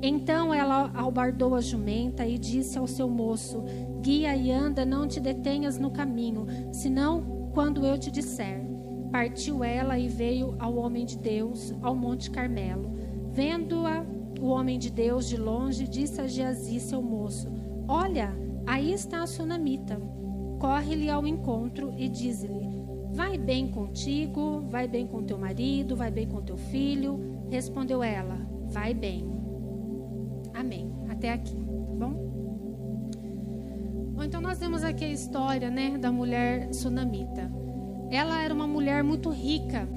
Então 0.00 0.54
ela 0.54 0.90
albardou 0.94 1.54
a 1.54 1.60
jumenta 1.60 2.26
e 2.26 2.38
disse 2.38 2.78
ao 2.78 2.86
seu 2.86 3.08
moço: 3.08 3.62
Guia 4.00 4.36
e 4.36 4.50
anda, 4.50 4.84
não 4.84 5.06
te 5.06 5.20
detenhas 5.20 5.78
no 5.78 5.90
caminho, 5.90 6.46
senão 6.72 7.50
quando 7.52 7.84
eu 7.84 7.98
te 7.98 8.10
disser. 8.10 8.66
Partiu 9.10 9.64
ela 9.64 9.98
e 9.98 10.08
veio 10.08 10.54
ao 10.58 10.76
homem 10.76 11.04
de 11.04 11.16
Deus, 11.16 11.74
ao 11.80 11.94
Monte 11.94 12.30
Carmelo. 12.30 12.92
Vendo-a, 13.32 14.04
o 14.40 14.46
homem 14.48 14.78
de 14.78 14.90
Deus 14.90 15.28
de 15.28 15.36
longe 15.36 15.88
disse 15.88 16.20
a 16.20 16.26
Geazi, 16.26 16.78
seu 16.78 17.02
moço: 17.02 17.48
Olha, 17.88 18.32
aí 18.66 18.92
está 18.92 19.22
a 19.22 19.26
sunamita. 19.26 19.98
Corre-lhe 20.60 21.08
ao 21.08 21.26
encontro 21.26 21.92
e 21.96 22.08
diz-lhe: 22.08 22.68
Vai 23.10 23.38
bem 23.38 23.68
contigo, 23.68 24.62
vai 24.68 24.86
bem 24.86 25.06
com 25.06 25.24
teu 25.24 25.38
marido, 25.38 25.96
vai 25.96 26.10
bem 26.10 26.28
com 26.28 26.42
teu 26.42 26.56
filho 26.56 27.38
Respondeu 27.50 28.02
ela: 28.02 28.38
Vai 28.66 28.92
bem. 28.92 29.37
Amém. 30.58 30.92
Até 31.08 31.32
aqui, 31.32 31.54
tá 31.54 31.94
bom? 31.94 32.12
Bom, 34.12 34.24
então 34.24 34.40
nós 34.40 34.58
temos 34.58 34.82
aqui 34.82 35.04
a 35.04 35.12
história, 35.12 35.70
né, 35.70 35.96
da 35.96 36.10
mulher 36.10 36.74
sunamita. 36.74 37.48
Ela 38.10 38.42
era 38.42 38.52
uma 38.52 38.66
mulher 38.66 39.04
muito 39.04 39.30
rica. 39.30 39.88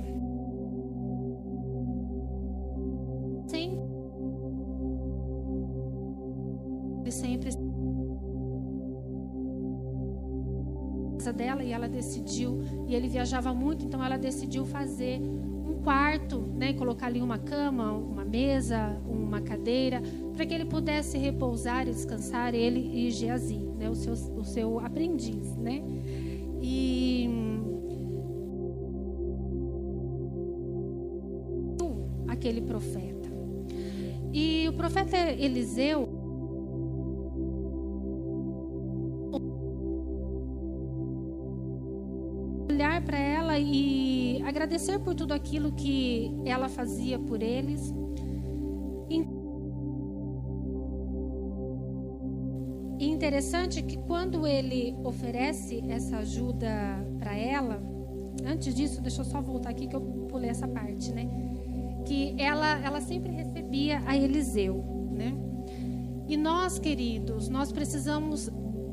Sim. 3.47 3.79
Sempre 7.09 7.49
dela 11.33 11.63
e 11.63 11.71
ela 11.71 11.87
decidiu 11.87 12.61
e 12.87 12.95
ele 12.95 13.07
viajava 13.07 13.53
muito, 13.53 13.85
então 13.85 14.03
ela 14.03 14.17
decidiu 14.17 14.65
fazer 14.65 15.19
quarto, 15.83 16.39
né, 16.55 16.73
colocar 16.73 17.07
ali 17.07 17.21
uma 17.21 17.37
cama, 17.37 17.91
uma 17.91 18.23
mesa, 18.25 18.97
uma 19.07 19.41
cadeira, 19.41 20.01
para 20.33 20.45
que 20.45 20.53
ele 20.53 20.65
pudesse 20.65 21.17
repousar 21.17 21.87
e 21.87 21.91
descansar, 21.91 22.53
ele 22.53 22.79
e 22.79 23.11
Geazi, 23.11 23.59
né, 23.77 23.89
o, 23.89 23.95
seu, 23.95 24.13
o 24.13 24.43
seu 24.43 24.79
aprendiz. 24.79 25.55
Né? 25.57 25.81
E 26.61 27.29
aquele 32.27 32.61
profeta. 32.61 33.29
E 34.33 34.67
o 34.67 34.73
profeta 34.73 35.15
Eliseu 35.17 36.21
olhar 42.69 43.01
para 43.03 43.19
ela 43.19 43.59
e 43.59 44.10
agradecer 44.51 44.99
por 44.99 45.15
tudo 45.15 45.33
aquilo 45.33 45.71
que 45.71 46.31
ela 46.45 46.69
fazia 46.69 47.17
por 47.17 47.41
eles. 47.41 47.93
E 49.09 49.25
interessante 53.09 53.81
que 53.81 53.97
quando 53.97 54.45
ele 54.45 54.95
oferece 55.03 55.83
essa 55.89 56.17
ajuda 56.17 56.69
para 57.17 57.35
ela, 57.35 57.81
antes 58.45 58.75
disso, 58.75 59.01
deixa 59.01 59.21
eu 59.21 59.25
só 59.25 59.41
voltar 59.41 59.71
aqui 59.71 59.87
que 59.87 59.95
eu 59.95 60.01
pulei 60.01 60.49
essa 60.49 60.67
parte, 60.67 61.11
né? 61.11 61.27
Que 62.05 62.35
ela, 62.37 62.77
ela 62.79 63.01
sempre 63.01 63.31
recebia 63.31 64.01
a 64.05 64.15
Eliseu, 64.15 64.83
né? 65.11 65.35
E 66.27 66.37
nós, 66.37 66.77
queridos, 66.77 67.49
nós 67.49 67.71
precisamos 67.71 68.49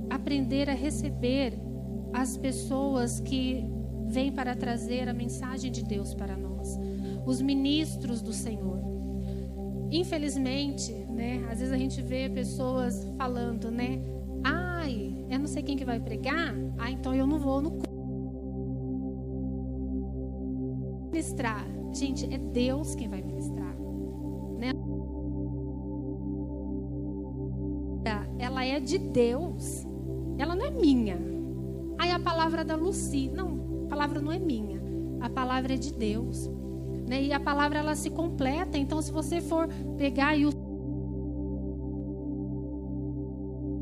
aprender 0.09 0.71
a 0.71 0.75
receber 0.75 1.53
as 2.13 2.37
pessoas 2.37 3.21
que 3.21 3.65
vem 4.09 4.33
para 4.33 4.57
trazer 4.57 5.09
a 5.09 5.13
mensagem 5.13 5.71
de 5.71 5.85
Deus 5.85 6.15
para 6.15 6.37
nós, 6.37 6.79
os 7.27 7.41
ministros 7.41 8.23
do 8.23 8.33
Senhor. 8.33 8.79
Infelizmente, 9.91 10.93
né, 10.93 11.47
às 11.51 11.61
vezes 11.61 11.73
a 11.73 11.79
gente 11.79 12.03
vê 12.03 12.29
pessoas 12.29 13.07
falando, 13.17 13.71
né, 13.71 14.01
ai, 14.43 15.25
eu 15.31 15.39
não 15.39 15.47
sei 15.47 15.63
quem 15.63 15.77
que 15.77 15.85
vai 15.85 16.01
pregar, 16.01 16.55
ah, 16.79 16.91
então 16.91 17.15
eu 17.15 17.27
não 17.27 17.39
vou 17.39 17.61
no 17.61 17.79
ministrar. 21.11 21.67
Gente, 21.93 22.33
é 22.33 22.39
Deus 22.39 22.95
quem 22.95 23.09
vai 23.09 23.23
ministrar, 23.23 23.75
né? 24.59 24.73
Ela 28.39 28.65
é 28.65 28.81
de 28.81 28.99
Deus. 28.99 29.85
Ela 30.39 30.55
não 30.55 30.65
é 30.65 30.71
minha. 30.71 31.19
Aí 31.99 32.11
a 32.13 32.19
palavra 32.19 32.65
da 32.65 32.77
Luci, 32.77 33.29
não, 33.29 33.58
a 33.89 33.97
palavra 33.97 34.21
não 34.21 34.31
é 34.31 34.39
minha, 34.39 34.79
a 35.19 35.31
palavra 35.31 35.73
é 35.73 35.77
de 35.79 35.95
Deus. 35.95 36.51
Né? 37.09 37.23
E 37.23 37.33
a 37.33 37.41
palavra 37.41 37.79
ela 37.79 37.95
se 37.95 38.11
completa. 38.11 38.77
Então, 38.77 39.01
se 39.01 39.11
você 39.11 39.41
for 39.41 39.67
pegar 39.97 40.37
e 40.37 40.45
o 40.45 40.51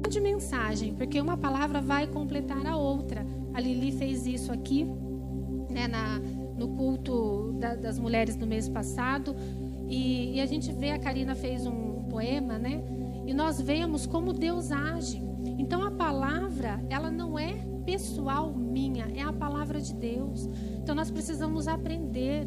de 0.08 0.20
mensagem, 0.20 0.94
porque 0.94 1.20
uma 1.20 1.36
palavra 1.36 1.80
vai 1.80 2.06
completar 2.06 2.64
a 2.64 2.76
outra. 2.76 3.26
A 3.52 3.60
Lili 3.60 3.90
fez 3.90 4.25
isso 4.26 4.52
aqui, 4.52 4.84
né, 5.68 5.88
na, 5.88 6.20
no 6.56 6.68
culto 6.68 7.52
da, 7.58 7.75
das 7.75 7.98
mulheres 7.98 8.36
no 8.36 8.46
mês 8.46 8.68
passado. 8.68 9.34
E, 9.88 10.36
e, 10.36 10.40
a 10.40 10.46
gente 10.46 10.72
vê, 10.72 10.92
a 10.92 10.98
Karina 11.00 11.34
fez 11.34 11.66
um 11.66 12.04
poema, 12.04 12.56
né? 12.58 12.82
E 13.26 13.34
nós 13.34 13.60
vemos 13.60 14.06
como 14.06 14.32
Deus 14.32 14.70
age. 14.70 15.20
Então 15.58 15.82
a 15.82 15.90
palavra, 15.90 16.80
ela 16.88 17.10
não 17.10 17.36
é 17.36 17.58
pessoal 17.87 18.52
minha, 18.52 19.07
é 19.14 19.23
a 19.23 19.33
palavra 19.33 19.81
de 19.81 19.95
Deus. 19.95 20.50
Então 20.83 20.95
nós 20.95 21.11
precisamos 21.11 21.69
aprender 21.69 22.47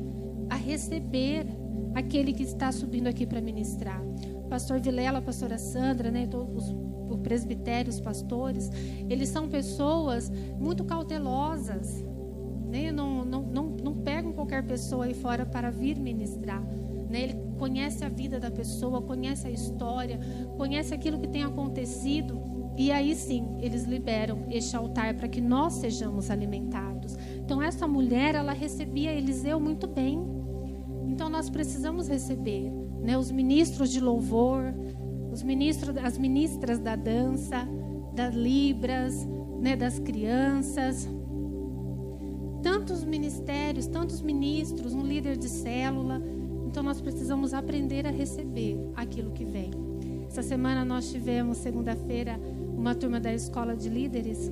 a 0.49 0.55
receber 0.55 1.47
aquele 1.95 2.33
que 2.33 2.43
está 2.43 2.71
subindo 2.71 3.07
aqui 3.07 3.25
para 3.25 3.41
ministrar. 3.41 4.03
Pastor 4.49 4.79
Vilela, 4.79 5.21
pastora 5.21 5.57
Sandra, 5.57 6.11
né, 6.11 6.27
todos 6.27 6.69
o 7.09 7.17
presbitério, 7.17 7.89
os 7.89 7.99
pastores, 7.99 8.69
eles 9.09 9.29
são 9.29 9.49
pessoas 9.49 10.31
muito 10.59 10.83
cautelosas, 10.83 12.03
né? 12.67 12.91
Não, 12.91 13.25
não, 13.25 13.41
não, 13.41 13.63
não 13.83 13.93
pegam 13.95 14.31
qualquer 14.31 14.63
pessoa 14.63 15.05
aí 15.05 15.13
fora 15.15 15.43
para 15.45 15.71
vir 15.71 15.99
ministrar. 15.99 16.61
Né? 17.09 17.23
Ele 17.23 17.35
conhece 17.57 18.05
a 18.05 18.09
vida 18.09 18.39
da 18.39 18.51
pessoa, 18.51 19.01
conhece 19.01 19.47
a 19.47 19.49
história, 19.49 20.19
conhece 20.55 20.93
aquilo 20.93 21.19
que 21.19 21.27
tem 21.27 21.43
acontecido. 21.43 22.39
E 22.79 22.93
aí 22.93 23.13
sim, 23.13 23.57
eles 23.59 23.83
liberam 23.83 24.45
este 24.49 24.73
altar 24.73 25.13
para 25.13 25.27
que 25.27 25.41
nós 25.41 25.73
sejamos 25.73 26.31
alimentados. 26.31 27.17
Então, 27.35 27.61
essa 27.61 27.85
mulher, 27.85 28.35
ela 28.35 28.53
recebia 28.53 29.11
Eliseu 29.11 29.59
muito 29.59 29.85
bem. 29.85 30.17
Então, 31.05 31.29
nós 31.29 31.49
precisamos 31.49 32.07
receber 32.07 32.71
né, 33.01 33.17
os 33.17 33.31
ministros 33.31 33.91
de 33.91 33.99
louvor, 33.99 34.73
os 35.29 35.43
ministros, 35.43 35.97
as 35.97 36.17
ministras 36.17 36.79
da 36.79 36.95
dança, 36.95 37.67
das 38.15 38.33
libras, 38.33 39.27
né, 39.59 39.75
das 39.75 39.99
crianças, 39.99 41.05
tantos 42.63 43.03
ministérios, 43.03 43.87
tantos 43.87 44.21
ministros, 44.21 44.93
um 44.93 45.03
líder 45.03 45.35
de 45.35 45.49
célula. 45.49 46.21
Então 46.65 46.81
nós 46.81 47.01
precisamos 47.01 47.53
aprender 47.53 48.07
a 48.07 48.09
receber 48.09 48.77
aquilo 48.95 49.31
que 49.31 49.43
vem. 49.43 49.71
Essa 50.27 50.43
semana 50.43 50.85
nós 50.85 51.11
tivemos, 51.11 51.57
segunda-feira, 51.57 52.39
uma 52.79 52.95
turma 52.95 53.19
da 53.19 53.33
escola 53.33 53.75
de 53.75 53.89
líderes, 53.89 54.51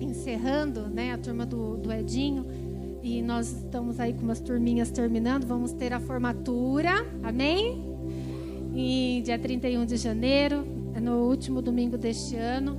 encerrando, 0.00 0.88
né, 0.88 1.12
a 1.12 1.18
turma 1.18 1.44
do, 1.44 1.76
do 1.76 1.92
Edinho. 1.92 2.46
E 3.02 3.20
nós 3.20 3.50
estamos 3.52 3.98
aí 3.98 4.12
com 4.12 4.22
umas 4.22 4.40
turminhas 4.40 4.90
terminando. 4.90 5.44
Vamos 5.44 5.72
ter 5.72 5.92
a 5.92 6.00
formatura, 6.00 6.90
amém? 7.22 7.92
em 8.74 9.22
dia 9.22 9.38
31 9.38 9.84
de 9.84 9.96
janeiro, 9.96 10.64
no 11.00 11.28
último 11.28 11.60
domingo 11.60 11.98
deste 11.98 12.36
ano. 12.36 12.76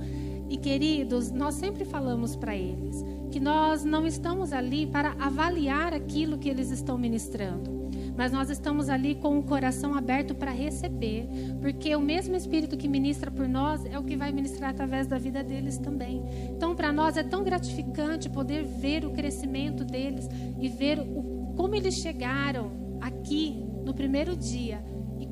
E 0.48 0.56
queridos, 0.56 1.30
nós 1.30 1.54
sempre 1.54 1.84
falamos 1.84 2.36
para 2.36 2.54
eles 2.56 3.04
que 3.30 3.40
nós 3.40 3.84
não 3.84 4.06
estamos 4.06 4.52
ali 4.52 4.86
para 4.86 5.16
avaliar 5.18 5.92
aquilo 5.92 6.38
que 6.38 6.48
eles 6.48 6.70
estão 6.70 6.96
ministrando, 6.96 7.73
mas 8.16 8.32
nós 8.32 8.50
estamos 8.50 8.88
ali 8.88 9.14
com 9.14 9.38
o 9.38 9.42
coração 9.42 9.94
aberto 9.94 10.34
para 10.34 10.50
receber, 10.50 11.28
porque 11.60 11.94
o 11.94 12.00
mesmo 12.00 12.36
Espírito 12.36 12.76
que 12.76 12.88
ministra 12.88 13.30
por 13.30 13.48
nós 13.48 13.84
é 13.84 13.98
o 13.98 14.04
que 14.04 14.16
vai 14.16 14.32
ministrar 14.32 14.70
através 14.70 15.06
da 15.06 15.18
vida 15.18 15.42
deles 15.42 15.78
também. 15.78 16.22
Então, 16.50 16.74
para 16.74 16.92
nós 16.92 17.16
é 17.16 17.22
tão 17.22 17.42
gratificante 17.42 18.28
poder 18.28 18.64
ver 18.64 19.04
o 19.04 19.10
crescimento 19.10 19.84
deles 19.84 20.28
e 20.60 20.68
ver 20.68 21.00
o, 21.00 21.54
como 21.56 21.74
eles 21.74 21.94
chegaram 21.94 22.98
aqui 23.00 23.64
no 23.84 23.92
primeiro 23.92 24.36
dia 24.36 24.82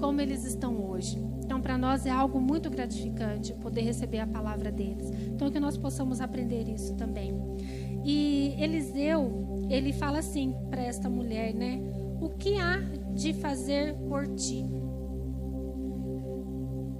como 0.02 0.20
eles 0.20 0.44
estão 0.44 0.90
hoje. 0.90 1.16
Então, 1.44 1.60
para 1.60 1.78
nós 1.78 2.04
é 2.06 2.10
algo 2.10 2.40
muito 2.40 2.68
gratificante 2.68 3.54
poder 3.54 3.82
receber 3.82 4.18
a 4.18 4.26
palavra 4.26 4.72
deles. 4.72 5.08
Então, 5.28 5.48
que 5.48 5.60
nós 5.60 5.78
possamos 5.78 6.20
aprender 6.20 6.68
isso 6.68 6.96
também. 6.96 7.32
E 8.04 8.56
Eliseu, 8.58 9.62
ele 9.70 9.92
fala 9.92 10.18
assim 10.18 10.56
para 10.68 10.82
esta 10.82 11.08
mulher, 11.08 11.54
né? 11.54 11.80
O 12.22 12.30
que 12.38 12.56
há 12.56 12.78
de 13.14 13.32
fazer 13.34 13.94
por 14.08 14.26
ti? 14.28 14.64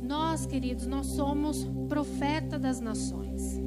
Nós, 0.03 0.45
queridos, 0.45 0.87
nós 0.87 1.07
somos 1.07 1.65
profeta 1.89 2.59
das 2.59 2.81
nações. 2.81 3.61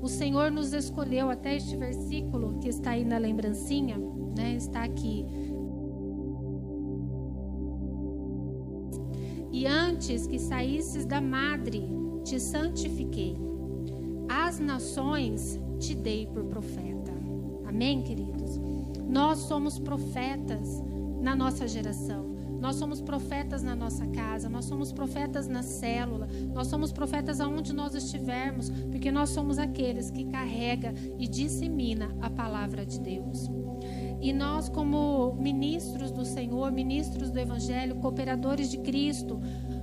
O 0.00 0.08
Senhor 0.08 0.50
nos 0.50 0.72
escolheu 0.72 1.30
até 1.30 1.56
este 1.56 1.76
versículo 1.76 2.60
que 2.60 2.68
está 2.68 2.90
aí 2.90 3.04
na 3.04 3.18
lembrancinha, 3.18 3.96
né? 4.36 4.54
Está 4.54 4.84
aqui 4.84 5.26
E 9.58 9.66
antes 9.66 10.24
que 10.24 10.38
saísses 10.38 11.04
da 11.04 11.20
madre, 11.20 11.82
te 12.22 12.38
santifiquei. 12.38 13.36
As 14.28 14.60
nações 14.60 15.58
te 15.80 15.96
dei 15.96 16.26
por 16.26 16.44
profeta. 16.44 17.12
Amém, 17.66 18.02
queridos? 18.02 18.56
Nós 19.08 19.38
somos 19.38 19.76
profetas 19.76 20.80
na 21.28 21.36
nossa 21.36 21.68
geração. 21.68 22.38
Nós 22.58 22.76
somos 22.76 23.02
profetas 23.02 23.62
na 23.62 23.76
nossa 23.76 24.06
casa, 24.06 24.48
nós 24.48 24.64
somos 24.64 24.90
profetas 24.90 25.46
na 25.46 25.62
célula, 25.62 26.26
nós 26.54 26.68
somos 26.68 26.90
profetas 26.90 27.38
aonde 27.38 27.74
nós 27.74 27.94
estivermos, 27.94 28.70
porque 28.90 29.12
nós 29.12 29.28
somos 29.28 29.58
aqueles 29.58 30.10
que 30.10 30.24
carrega 30.24 30.94
e 31.18 31.28
dissemina 31.28 32.16
a 32.22 32.30
palavra 32.30 32.86
de 32.86 32.98
Deus. 32.98 33.50
E 34.22 34.32
nós, 34.32 34.70
como 34.70 35.36
ministros 35.38 36.10
do 36.10 36.24
Senhor, 36.24 36.72
ministros 36.72 37.30
do 37.30 37.38
Evangelho, 37.38 37.96
cooperadores 37.96 38.70
de 38.70 38.78
Cristo, 38.78 39.38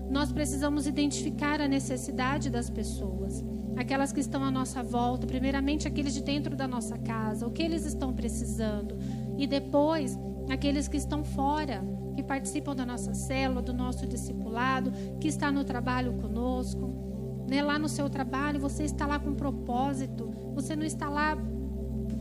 nós 0.10 0.32
precisamos 0.32 0.88
identificar 0.88 1.62
a 1.62 1.68
necessidade 1.68 2.50
das 2.50 2.72
pessoas, 2.72 3.46
aquelas 3.78 4.12
que 4.12 4.20
estão 4.20 4.44
à 4.44 4.50
nossa 4.50 4.82
volta, 4.82 5.28
primeiramente 5.28 5.88
aqueles 5.88 6.16
de 6.16 6.24
dentro 6.24 6.56
da 6.56 6.68
nossa 6.68 6.98
casa, 6.98 7.46
o 7.46 7.52
que 7.52 7.62
eles 7.62 7.86
estão 7.86 8.12
precisando, 8.14 8.98
e 9.38 9.46
depois 9.46 10.18
aqueles 10.50 10.88
que 10.88 10.98
estão 10.98 11.24
fora, 11.24 11.84
que 12.16 12.24
participam 12.24 12.76
da 12.76 12.86
nossa 12.86 13.14
célula, 13.14 13.62
do 13.62 13.74
nosso 13.74 14.06
discipulado, 14.08 14.92
que 15.20 15.28
está 15.28 15.52
no 15.52 15.64
trabalho 15.64 16.14
conosco. 16.14 17.46
Né? 17.50 17.62
Lá 17.62 17.78
no 17.78 17.90
seu 17.90 18.10
trabalho, 18.10 18.60
você 18.60 18.84
está 18.84 19.06
lá 19.06 19.20
com 19.20 19.34
propósito, 19.34 20.32
você 20.54 20.76
não 20.76 20.86
está 20.86 21.10
lá 21.10 21.38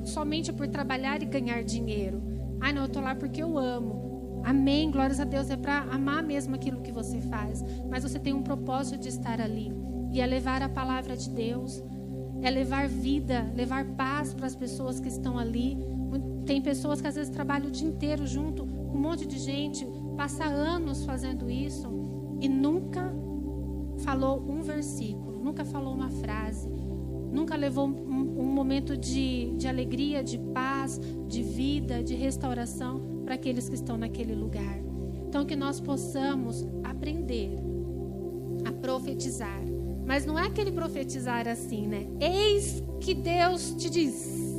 somente 0.05 0.53
por 0.53 0.69
trabalhar 0.69 1.23
e 1.23 1.27
ganhar 1.27 1.63
dinheiro. 1.63 2.23
Ai, 2.61 2.73
não, 2.73 2.83
eu 2.83 2.87
estou 2.87 3.03
lá 3.03 3.15
porque 3.15 3.43
eu 3.43 3.59
amo. 3.59 4.43
Amém, 4.45 4.91
glórias 4.91 5.21
a 5.21 5.25
Deus. 5.25 5.49
É 5.51 5.57
para 5.57 5.81
amar 5.83 6.23
mesmo 6.23 6.55
aquilo 6.55 6.83
que 6.83 6.93
você 6.93 7.21
faz. 7.21 7.65
Mas 7.89 8.03
você 8.03 8.19
tem 8.19 8.33
um 8.33 8.43
propósito 8.43 8.99
de 8.99 9.09
estar 9.09 9.41
ali. 9.41 9.73
E 10.13 10.21
é 10.21 10.27
levar 10.27 10.63
a 10.63 10.69
palavra 10.69 11.17
de 11.17 11.31
Deus. 11.31 11.83
É 12.43 12.51
levar 12.51 12.87
vida, 12.87 13.51
levar 13.55 13.87
paz 13.97 14.35
para 14.35 14.47
as 14.47 14.55
pessoas 14.55 15.01
que 15.01 15.09
estão 15.09 15.39
ali. 15.39 15.79
Tem 16.47 16.61
pessoas 16.61 17.01
que 17.01 17.07
às 17.07 17.15
vezes 17.15 17.31
trabalham 17.31 17.69
o 17.69 17.71
dia 17.71 17.89
inteiro 17.89 18.27
junto 18.27 18.67
com 18.67 18.97
um 18.97 19.01
monte 19.01 19.27
de 19.27 19.39
gente, 19.39 19.87
passa 20.17 20.45
anos 20.45 21.05
fazendo 21.05 21.51
isso 21.51 21.89
e 22.41 22.49
nunca 22.49 23.13
falou 23.99 24.45
um 24.49 24.63
versículo, 24.63 25.43
nunca 25.43 25.65
falou 25.65 25.95
uma 25.95 26.11
frase, 26.11 26.69
nunca 27.33 27.57
levou 27.57 27.89
um, 27.89 28.41
um 28.41 28.47
momento 28.47 28.97
de, 28.97 29.53
de 29.57 29.67
alegria, 29.67 30.23
de 30.23 30.39
paz, 30.39 31.01
de 31.27 31.43
vida, 31.43 32.03
de 32.03 32.15
restauração 32.15 33.23
para 33.25 33.35
aqueles 33.35 33.69
que 33.69 33.75
estão 33.75 33.97
naquele 33.97 34.35
lugar. 34.35 34.79
Então, 35.27 35.45
que 35.45 35.57
nós 35.57 35.81
possamos 35.81 36.65
aprender 36.85 37.51
a 38.65 38.71
profetizar. 38.71 39.61
Mas 40.07 40.25
não 40.25 40.39
é 40.39 40.47
aquele 40.47 40.71
profetizar 40.71 41.49
assim, 41.49 41.87
né? 41.89 42.07
Eis 42.21 42.83
que 43.01 43.15
Deus 43.15 43.75
te 43.75 43.91
diz, 43.91 44.54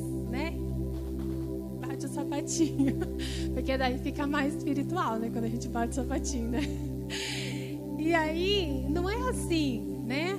sapatinho. 2.25 2.97
Porque 3.53 3.77
daí 3.77 3.97
fica 3.99 4.25
mais 4.25 4.55
espiritual, 4.55 5.17
né? 5.17 5.29
Quando 5.31 5.45
a 5.45 5.49
gente 5.49 5.67
bate 5.67 5.91
o 5.91 5.95
sapatinho, 5.95 6.49
né? 6.49 6.61
E 7.97 8.13
aí, 8.13 8.85
não 8.87 9.09
é 9.09 9.29
assim, 9.29 10.03
né? 10.05 10.37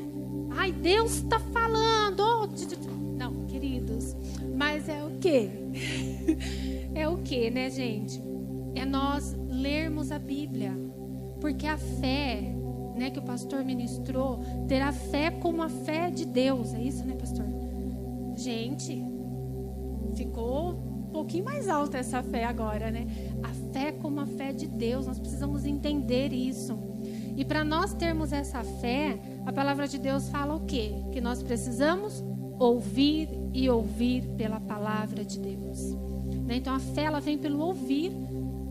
Ai, 0.51 0.71
Deus 0.71 1.17
está 1.17 1.41
falando. 1.41 2.49
Não, 3.19 3.45
queridos. 3.47 4.15
Mas 4.55 4.89
é 4.89 5.03
o 5.03 5.19
quê? 5.19 5.51
é 6.95 7.09
o 7.09 7.17
quê, 7.23 7.51
né, 7.51 7.69
gente? 7.69 8.23
É 8.77 8.85
nós 8.85 9.35
lermos 9.49 10.13
a 10.13 10.19
Bíblia. 10.19 10.79
Porque 11.41 11.67
a 11.67 11.77
fé, 11.77 12.55
né, 12.95 13.11
que 13.11 13.19
o 13.19 13.23
pastor 13.23 13.65
ministrou, 13.65 14.45
ter 14.69 14.81
a 14.81 14.93
fé 14.93 15.33
como 15.33 15.61
a 15.61 15.69
fé 15.69 16.09
de 16.09 16.25
Deus. 16.25 16.73
É 16.73 16.81
isso, 16.81 17.05
né, 17.05 17.17
pastor? 17.17 17.47
Gente, 18.37 19.03
ficou 20.15 20.86
pouquinho 21.17 21.47
mais 21.47 21.67
alta 21.67 21.97
essa 21.97 22.23
fé 22.23 22.45
agora, 22.45 22.91
né? 22.91 23.07
A 23.43 23.73
fé 23.73 23.91
como 23.91 24.21
a 24.21 24.27
fé 24.27 24.53
de 24.53 24.67
Deus. 24.67 25.07
Nós 25.07 25.19
precisamos 25.19 25.65
entender 25.65 26.31
isso. 26.31 26.79
E 27.35 27.43
para 27.43 27.65
nós 27.65 27.95
termos 27.95 28.35
essa 28.35 28.63
fé, 28.63 29.19
a 29.47 29.53
palavra 29.53 29.89
de 29.89 29.99
Deus 29.99 30.29
fala 30.29 30.55
o 30.55 30.67
quê? 30.67 30.93
Que 31.13 31.21
nós 31.21 31.43
precisamos 31.43 32.23
ouvir 32.59 33.31
e 33.55 33.69
ouvir 33.71 34.29
pela 34.37 34.61
palavra 34.61 35.25
de 35.25 35.39
Deus. 35.39 35.95
Né? 36.47 36.57
Então 36.57 36.75
a 36.75 36.79
fé 36.79 37.05
ela 37.05 37.21
vem 37.21 37.39
pelo 37.39 37.61
ouvir. 37.61 38.13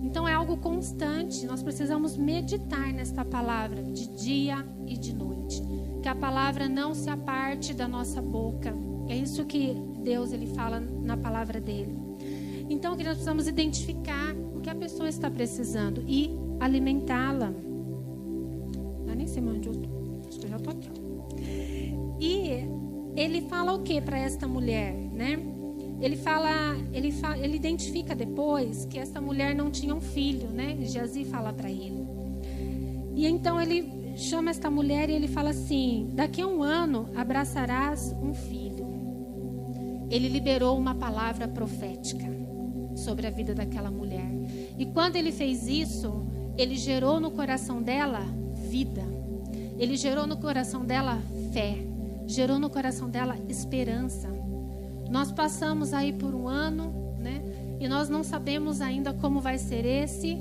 Então 0.03 0.27
é 0.27 0.33
algo 0.33 0.57
constante. 0.57 1.47
Nós 1.47 1.63
precisamos 1.63 2.15
meditar 2.15 2.93
nesta 2.93 3.25
palavra 3.25 3.81
de 3.81 4.07
dia 4.15 4.63
e 4.85 4.95
de 4.95 5.15
noite. 5.15 5.63
Que 6.03 6.07
a 6.07 6.15
palavra 6.15 6.69
não 6.69 6.93
se 6.93 7.09
aparte 7.09 7.73
da 7.73 7.87
nossa 7.87 8.21
boca. 8.21 8.71
É 9.07 9.15
isso 9.15 9.45
que 9.45 9.75
Deus 10.03 10.31
ele 10.31 10.45
fala 10.45 10.79
na 10.79 11.17
palavra 11.17 11.59
dele. 11.59 12.04
Então, 12.69 12.95
nós 12.95 13.05
precisamos 13.05 13.47
identificar 13.47 14.35
o 14.55 14.59
que 14.59 14.69
a 14.69 14.75
pessoa 14.75 15.07
está 15.07 15.29
precisando 15.29 16.03
e 16.07 16.31
alimentá-la. 16.59 17.53
Eu 19.07 19.15
nem 19.15 19.27
sei 19.27 19.43
onde 19.43 19.67
eu. 19.67 19.73
Acho 20.27 20.39
que 20.39 20.45
eu 20.45 20.49
já 20.49 20.59
tô 20.59 20.69
aqui. 20.71 20.89
E 22.19 22.65
ele 23.15 23.41
fala 23.41 23.73
o 23.73 23.83
que 23.83 24.01
para 24.01 24.17
esta 24.17 24.47
mulher, 24.47 24.93
né? 24.93 25.37
Ele 26.01 26.17
fala, 26.17 26.75
ele, 26.91 27.11
fala, 27.11 27.37
ele 27.37 27.55
identifica 27.55 28.13
depois 28.13 28.85
que 28.85 28.99
esta 28.99 29.21
mulher 29.21 29.55
não 29.55 29.71
tinha 29.71 29.95
um 29.95 30.01
filho, 30.01 30.49
né? 30.49 30.77
Jazi 30.81 31.23
fala 31.23 31.53
para 31.53 31.69
ele. 31.69 32.05
E 33.15 33.25
então 33.25 33.61
ele 33.61 34.15
chama 34.17 34.49
esta 34.49 34.69
mulher 34.69 35.09
e 35.09 35.13
ele 35.13 35.27
fala 35.27 35.51
assim: 35.51 36.09
daqui 36.13 36.41
a 36.41 36.47
um 36.47 36.61
ano 36.61 37.09
abraçarás 37.15 38.13
um 38.21 38.33
filho. 38.33 38.85
Ele 40.09 40.27
liberou 40.27 40.77
uma 40.77 40.93
palavra 40.93 41.47
profética 41.47 42.44
sobre 42.95 43.27
a 43.27 43.29
vida 43.29 43.53
daquela 43.53 43.91
mulher. 43.91 44.29
E 44.77 44.85
quando 44.85 45.15
ele 45.15 45.31
fez 45.31 45.67
isso, 45.67 46.25
ele 46.57 46.75
gerou 46.75 47.19
no 47.19 47.31
coração 47.31 47.81
dela 47.81 48.21
vida. 48.69 49.03
Ele 49.77 49.95
gerou 49.97 50.25
no 50.25 50.37
coração 50.37 50.85
dela 50.85 51.19
fé. 51.51 51.77
Gerou 52.27 52.57
no 52.57 52.69
coração 52.69 53.09
dela 53.09 53.37
esperança. 53.49 54.29
Nós 55.09 55.31
passamos 55.31 55.93
aí 55.93 56.13
por 56.13 56.33
um 56.33 56.47
ano, 56.47 57.15
né? 57.19 57.41
E 57.79 57.87
nós 57.87 58.09
não 58.09 58.23
sabemos 58.23 58.81
ainda 58.81 59.13
como 59.13 59.39
vai 59.39 59.57
ser 59.57 59.85
esse, 59.85 60.37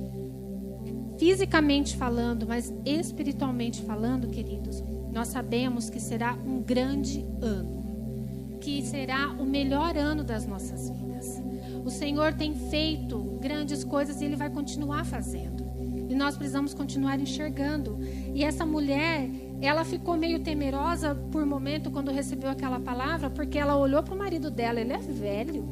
fisicamente 1.18 1.96
falando, 1.96 2.46
mas 2.46 2.72
espiritualmente 2.84 3.82
falando, 3.82 4.28
queridos, 4.28 4.82
nós 5.12 5.28
sabemos 5.28 5.90
que 5.90 6.00
será 6.00 6.34
um 6.34 6.60
grande 6.60 7.24
ano, 7.40 8.58
que 8.60 8.82
será 8.82 9.28
o 9.38 9.44
melhor 9.44 9.96
ano 9.96 10.24
das 10.24 10.46
nossas 10.46 10.90
vidas. 10.90 11.43
O 11.84 11.90
Senhor 11.90 12.32
tem 12.32 12.54
feito 12.54 13.18
grandes 13.40 13.84
coisas 13.84 14.20
e 14.20 14.24
Ele 14.24 14.36
vai 14.36 14.48
continuar 14.48 15.04
fazendo. 15.04 15.64
E 16.08 16.14
nós 16.14 16.36
precisamos 16.36 16.72
continuar 16.72 17.20
enxergando. 17.20 17.98
E 18.34 18.44
essa 18.44 18.64
mulher, 18.64 19.28
ela 19.60 19.84
ficou 19.84 20.16
meio 20.16 20.40
temerosa 20.40 21.14
por 21.30 21.44
momento 21.44 21.90
quando 21.90 22.10
recebeu 22.10 22.50
aquela 22.50 22.80
palavra, 22.80 23.30
porque 23.30 23.58
ela 23.58 23.76
olhou 23.76 24.02
para 24.02 24.14
o 24.14 24.18
marido 24.18 24.50
dela, 24.50 24.80
ele 24.80 24.92
é 24.92 24.98
velho, 24.98 25.64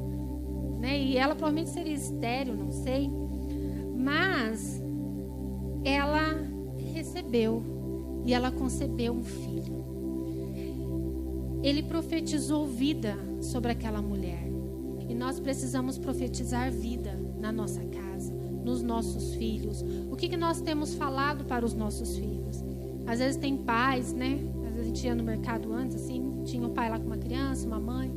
né? 0.80 0.98
E 0.98 1.16
ela 1.16 1.34
provavelmente 1.34 1.70
seria 1.70 1.94
estéreo, 1.94 2.54
não 2.54 2.70
sei. 2.70 3.10
Mas 3.96 4.82
ela 5.84 6.42
recebeu 6.92 7.62
e 8.24 8.34
ela 8.34 8.50
concebeu 8.50 9.12
um 9.12 9.22
filho. 9.22 9.82
Ele 11.62 11.82
profetizou 11.82 12.66
vida 12.66 13.16
sobre 13.40 13.70
aquela 13.70 14.02
mulher. 14.02 14.51
Nós 15.22 15.38
precisamos 15.38 15.98
profetizar 15.98 16.68
vida 16.72 17.16
na 17.38 17.52
nossa 17.52 17.80
casa, 17.84 18.32
nos 18.64 18.82
nossos 18.82 19.36
filhos. 19.36 19.80
O 20.10 20.16
que, 20.16 20.28
que 20.28 20.36
nós 20.36 20.60
temos 20.60 20.96
falado 20.96 21.44
para 21.44 21.64
os 21.64 21.74
nossos 21.74 22.16
filhos? 22.16 22.60
Às 23.06 23.20
vezes 23.20 23.36
tem 23.36 23.56
pais, 23.56 24.12
né? 24.12 24.40
Às 24.66 24.74
vezes 24.74 24.80
a 24.80 24.84
gente 24.84 25.06
ia 25.06 25.14
no 25.14 25.22
mercado 25.22 25.72
antes, 25.72 25.94
assim, 25.94 26.42
tinha 26.44 26.66
um 26.66 26.70
pai 26.70 26.90
lá 26.90 26.98
com 26.98 27.06
uma 27.06 27.16
criança, 27.16 27.68
uma 27.68 27.78
mãe. 27.78 28.12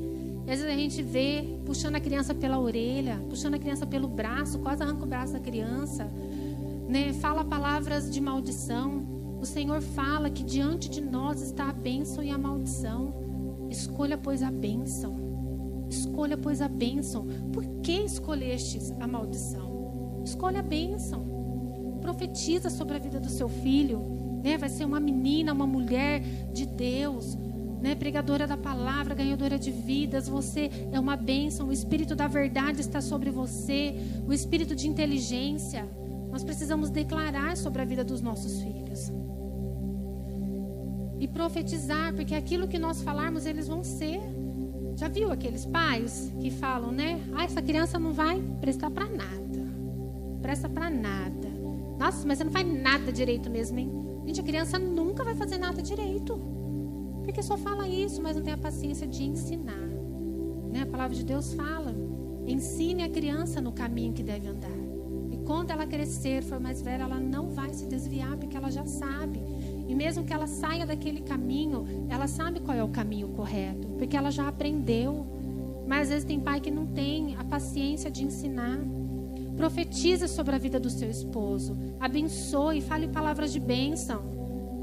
E 0.48 0.52
às 0.52 0.60
vezes 0.60 0.66
a 0.66 0.76
gente 0.76 1.04
vê 1.04 1.60
puxando 1.64 1.94
a 1.94 2.00
criança 2.00 2.34
pela 2.34 2.60
orelha, 2.60 3.24
puxando 3.30 3.54
a 3.54 3.60
criança 3.60 3.86
pelo 3.86 4.08
braço, 4.08 4.58
quase 4.58 4.82
arranca 4.82 5.04
o 5.04 5.08
braço 5.08 5.34
da 5.34 5.40
criança. 5.40 6.12
Né? 6.90 7.14
Fala 7.14 7.44
palavras 7.44 8.10
de 8.10 8.20
maldição. 8.20 9.06
O 9.40 9.46
Senhor 9.46 9.80
fala 9.80 10.28
que 10.32 10.44
diante 10.44 10.90
de 10.90 11.02
nós 11.02 11.40
está 11.40 11.70
a 11.70 11.74
bênção 11.74 12.24
e 12.24 12.32
a 12.32 12.38
maldição. 12.38 13.14
Escolha, 13.70 14.18
pois, 14.18 14.42
a 14.42 14.50
bênção. 14.50 15.25
Escolha, 15.96 16.38
pois, 16.38 16.62
a 16.62 16.68
bênção. 16.68 17.28
Por 17.52 17.66
que 17.82 17.94
escolhestes 18.04 18.92
a 19.00 19.08
maldição? 19.08 20.22
Escolha 20.24 20.60
a 20.60 20.64
bênção. 20.64 22.00
Profetiza 22.02 22.70
sobre 22.70 22.96
a 22.96 23.00
vida 23.00 23.20
do 23.20 23.30
seu 23.30 23.50
filho 23.50 24.16
né? 24.46 24.60
Vai 24.60 24.70
ser 24.70 24.86
uma 24.86 25.00
menina, 25.00 25.52
uma 25.52 25.66
mulher 25.66 26.22
de 26.54 26.68
Deus, 26.68 27.36
né? 27.82 27.96
Pregadora 27.96 28.46
da 28.46 28.56
palavra, 28.56 29.16
ganhadora 29.16 29.58
de 29.58 29.72
vidas. 29.72 30.30
Você 30.30 30.70
é 30.92 31.00
uma 31.00 31.18
bênção. 31.18 31.70
O 31.70 31.74
Espírito 31.74 32.16
da 32.16 32.28
verdade 32.28 32.80
está 32.80 33.02
sobre 33.02 33.32
você. 33.32 33.96
O 34.28 34.32
Espírito 34.32 34.76
de 34.76 34.88
inteligência. 34.88 35.90
Nós 36.30 36.44
precisamos 36.44 36.92
declarar 36.92 37.58
sobre 37.58 37.82
a 37.82 37.86
vida 37.86 38.04
dos 38.04 38.22
nossos 38.22 38.62
filhos. 38.62 39.12
E 41.20 41.28
profetizar, 41.28 42.14
porque 42.14 42.36
aquilo 42.36 42.68
que 42.68 42.78
nós 42.78 43.02
falarmos, 43.02 43.48
eles 43.48 43.68
vão 43.68 43.84
ser. 43.84 44.22
Já 44.96 45.10
viu 45.10 45.32
aqueles 45.32 45.66
pais 45.66 46.32
que 46.40 46.50
falam, 46.50 46.92
né? 46.92 47.22
Ah, 47.34 47.44
essa 47.44 47.62
criança 47.62 48.00
não 48.00 48.14
vai 48.14 48.42
prestar 48.62 48.90
para 48.90 49.06
nada. 49.06 49.68
Presta 50.42 50.70
para 50.70 50.90
nada. 50.90 51.50
Nossa, 52.00 52.26
mas 52.26 52.38
você 52.38 52.44
não 52.44 52.52
faz 52.52 52.82
nada 52.82 53.12
direito 53.12 53.50
mesmo, 53.50 53.78
hein? 53.78 53.92
Gente, 54.26 54.40
a 54.40 54.44
criança 54.44 54.80
nunca 54.80 55.24
vai 55.24 55.36
fazer 55.36 55.58
nada 55.58 55.82
direito. 55.82 56.40
Porque 57.24 57.42
só 57.44 57.58
fala 57.58 57.88
isso, 57.88 58.22
mas 58.22 58.36
não 58.38 58.44
tem 58.44 58.54
a 58.54 58.58
paciência 58.58 59.06
de 59.06 59.24
ensinar. 59.24 59.88
Né? 60.72 60.82
A 60.82 60.86
palavra 60.86 61.16
de 61.16 61.26
Deus 61.26 61.54
fala: 61.54 61.94
ensine 62.46 63.04
a 63.04 63.10
criança 63.10 63.60
no 63.60 63.72
caminho 63.72 64.14
que 64.14 64.24
deve 64.24 64.48
andar. 64.48 64.70
E 65.32 65.38
quando 65.40 65.72
ela 65.72 65.86
crescer, 65.86 66.42
for 66.44 66.60
mais 66.60 66.82
velha, 66.82 67.04
ela 67.04 67.20
não 67.20 67.50
vai 67.50 67.74
se 67.74 67.86
desviar, 67.86 68.38
porque 68.38 68.56
ela 68.56 68.72
já 68.72 68.86
sabe. 68.86 69.42
E 69.88 69.94
mesmo 69.94 70.24
que 70.24 70.34
ela 70.34 70.48
saia 70.48 70.86
daquele 70.86 71.22
caminho, 71.22 71.86
ela 72.10 72.28
sabe 72.28 72.60
qual 72.60 72.78
é 72.78 72.84
o 72.84 72.90
caminho 72.90 73.30
correto, 73.30 73.85
porque 73.98 74.16
ela 74.16 74.32
já 74.32 74.48
aprendeu. 74.48 75.26
Mas 75.88 76.04
às 76.04 76.10
vezes 76.10 76.26
tem 76.26 76.40
pai 76.40 76.60
que 76.60 76.72
não 76.72 76.88
tem 76.88 77.36
a 77.36 77.44
paciência 77.44 78.10
de 78.10 78.24
ensinar. 78.24 78.80
Profetiza 79.56 80.28
sobre 80.28 80.56
a 80.56 80.58
vida 80.58 80.80
do 80.80 80.90
seu 80.90 81.10
esposo. 81.10 81.78
Abençoe, 82.00 82.82
fale 82.82 83.08
palavras 83.08 83.54
de 83.54 83.60
bênção. 83.60 84.24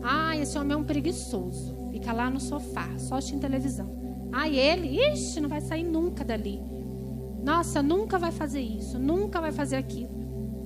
Ah, 0.02 0.36
esse 0.36 0.58
homem 0.58 0.72
é 0.72 0.76
um 0.76 0.84
preguiçoso. 0.84 1.76
Fica 1.90 2.12
lá 2.12 2.30
no 2.30 2.40
sofá, 2.40 2.88
só 2.98 3.16
assistindo 3.16 3.40
televisão. 3.40 4.02
Ah, 4.32 4.48
ele, 4.48 4.98
ixi, 5.12 5.40
não 5.40 5.48
vai 5.48 5.60
sair 5.60 5.84
nunca 5.84 6.24
dali. 6.24 6.60
Nossa, 7.44 7.82
nunca 7.82 8.18
vai 8.18 8.32
fazer 8.32 8.60
isso, 8.60 8.98
nunca 8.98 9.40
vai 9.40 9.52
fazer 9.52 9.76
aquilo. 9.76 10.14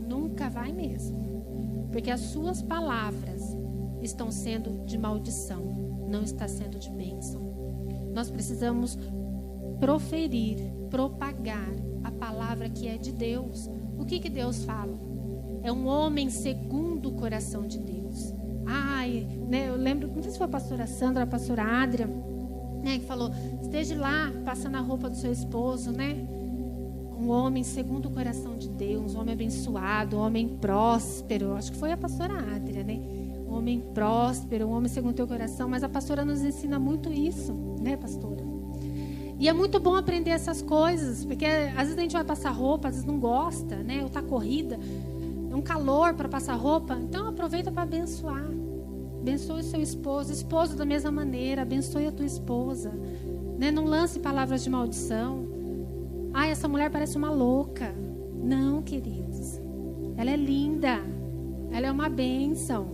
Nunca 0.08 0.48
vai 0.48 0.72
mesmo. 0.72 1.88
Porque 1.90 2.10
as 2.10 2.20
suas 2.20 2.62
palavras 2.62 3.56
estão 4.02 4.30
sendo 4.30 4.84
de 4.84 4.96
maldição, 4.96 6.06
não 6.08 6.22
está 6.22 6.46
sendo 6.46 6.78
de 6.78 6.90
bênção. 6.90 7.45
Nós 8.16 8.30
precisamos 8.30 8.98
proferir, 9.78 10.56
propagar 10.88 11.68
a 12.02 12.10
palavra 12.10 12.66
que 12.70 12.88
é 12.88 12.96
de 12.96 13.12
Deus. 13.12 13.68
O 13.98 14.06
que, 14.06 14.18
que 14.18 14.30
Deus 14.30 14.64
fala? 14.64 14.98
É 15.62 15.70
um 15.70 15.86
homem 15.86 16.30
segundo 16.30 17.10
o 17.10 17.12
coração 17.12 17.66
de 17.66 17.78
Deus. 17.78 18.32
Ai, 18.64 19.28
né, 19.50 19.68
eu 19.68 19.76
lembro, 19.76 20.08
não 20.08 20.22
sei 20.22 20.32
se 20.32 20.38
foi 20.38 20.46
a 20.46 20.50
pastora 20.50 20.86
Sandra, 20.86 21.24
a 21.24 21.26
pastora 21.26 21.62
Adria, 21.62 22.06
né, 22.82 22.98
que 22.98 23.04
falou: 23.04 23.30
esteja 23.60 23.98
lá 23.98 24.32
passando 24.46 24.76
a 24.76 24.80
roupa 24.80 25.10
do 25.10 25.16
seu 25.16 25.30
esposo, 25.30 25.92
né? 25.92 26.26
Um 27.18 27.28
homem 27.28 27.62
segundo 27.62 28.06
o 28.06 28.10
coração 28.10 28.56
de 28.56 28.70
Deus, 28.70 29.14
um 29.14 29.20
homem 29.20 29.34
abençoado, 29.34 30.16
um 30.16 30.20
homem 30.20 30.48
próspero. 30.48 31.52
Acho 31.52 31.70
que 31.70 31.78
foi 31.78 31.92
a 31.92 31.98
pastora 31.98 32.32
Adria, 32.54 32.82
né? 32.82 32.98
Um 33.46 33.52
homem 33.52 33.78
próspero, 33.92 34.68
um 34.68 34.72
homem 34.72 34.88
segundo 34.88 35.12
o 35.12 35.16
teu 35.16 35.26
coração. 35.26 35.68
Mas 35.68 35.82
a 35.82 35.88
pastora 35.88 36.24
nos 36.24 36.42
ensina 36.42 36.78
muito 36.78 37.12
isso, 37.12 37.65
né, 37.86 37.96
pastora? 37.96 38.44
E 39.38 39.48
é 39.48 39.52
muito 39.52 39.78
bom 39.78 39.94
aprender 39.94 40.30
essas 40.30 40.60
coisas, 40.60 41.24
porque 41.24 41.44
às 41.44 41.84
vezes 41.84 41.98
a 41.98 42.00
gente 42.00 42.12
vai 42.12 42.24
passar 42.24 42.50
roupa, 42.50 42.88
às 42.88 42.94
vezes 42.94 43.06
não 43.06 43.20
gosta, 43.20 43.76
né? 43.76 44.02
Ou 44.02 44.08
tá 44.08 44.22
corrida, 44.22 44.78
é 45.50 45.54
um 45.54 45.62
calor 45.62 46.14
para 46.14 46.28
passar 46.28 46.54
roupa. 46.54 46.98
Então 47.00 47.28
aproveita 47.28 47.70
para 47.70 47.82
abençoar. 47.82 48.44
Abençoe 49.20 49.62
seu 49.62 49.80
esposo, 49.80 50.32
esposo 50.32 50.76
da 50.76 50.84
mesma 50.84 51.10
maneira, 51.10 51.62
abençoe 51.62 52.06
a 52.06 52.12
tua 52.12 52.26
esposa. 52.26 52.90
Né? 53.58 53.70
Não 53.70 53.84
lance 53.84 54.18
palavras 54.18 54.64
de 54.64 54.70
maldição. 54.70 55.46
Ai, 56.32 56.50
essa 56.50 56.68
mulher 56.68 56.90
parece 56.90 57.16
uma 57.16 57.30
louca. 57.30 57.94
Não, 58.42 58.82
queridos. 58.82 59.60
Ela 60.16 60.30
é 60.30 60.36
linda. 60.36 61.00
Ela 61.72 61.88
é 61.88 61.92
uma 61.92 62.08
bênção. 62.08 62.86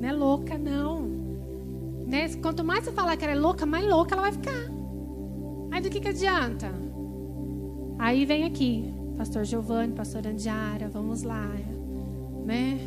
Não 0.00 0.08
é 0.08 0.12
louca, 0.12 0.56
não. 0.58 1.09
Né? 2.10 2.28
Quanto 2.42 2.64
mais 2.64 2.84
você 2.84 2.90
falar 2.90 3.16
que 3.16 3.24
ela 3.24 3.34
é 3.34 3.38
louca, 3.38 3.64
mais 3.64 3.88
louca 3.88 4.14
ela 4.14 4.22
vai 4.22 4.32
ficar. 4.32 4.68
Aí 5.70 5.80
do 5.80 5.88
que, 5.88 6.00
que 6.00 6.08
adianta? 6.08 6.68
Aí 8.00 8.24
vem 8.24 8.44
aqui, 8.44 8.92
pastor 9.16 9.44
Giovanni, 9.44 9.92
pastor 9.92 10.26
Andiara, 10.26 10.88
vamos 10.88 11.22
lá, 11.22 11.48
né? 12.44 12.80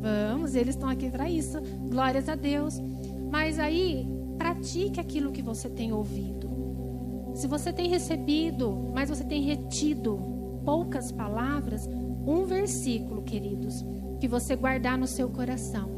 Vamos, 0.00 0.56
eles 0.56 0.74
estão 0.74 0.88
aqui 0.88 1.08
para 1.08 1.30
isso. 1.30 1.60
Glórias 1.88 2.28
a 2.28 2.34
Deus. 2.34 2.80
Mas 3.30 3.60
aí, 3.60 4.04
pratique 4.36 4.98
aquilo 4.98 5.30
que 5.30 5.42
você 5.42 5.68
tem 5.70 5.92
ouvido. 5.92 6.50
Se 7.34 7.46
você 7.46 7.72
tem 7.72 7.88
recebido, 7.88 8.90
mas 8.92 9.08
você 9.08 9.22
tem 9.22 9.42
retido 9.42 10.18
poucas 10.64 11.12
palavras, 11.12 11.88
um 12.26 12.44
versículo, 12.44 13.22
queridos, 13.22 13.84
que 14.18 14.26
você 14.26 14.56
guardar 14.56 14.98
no 14.98 15.06
seu 15.06 15.28
coração, 15.28 15.88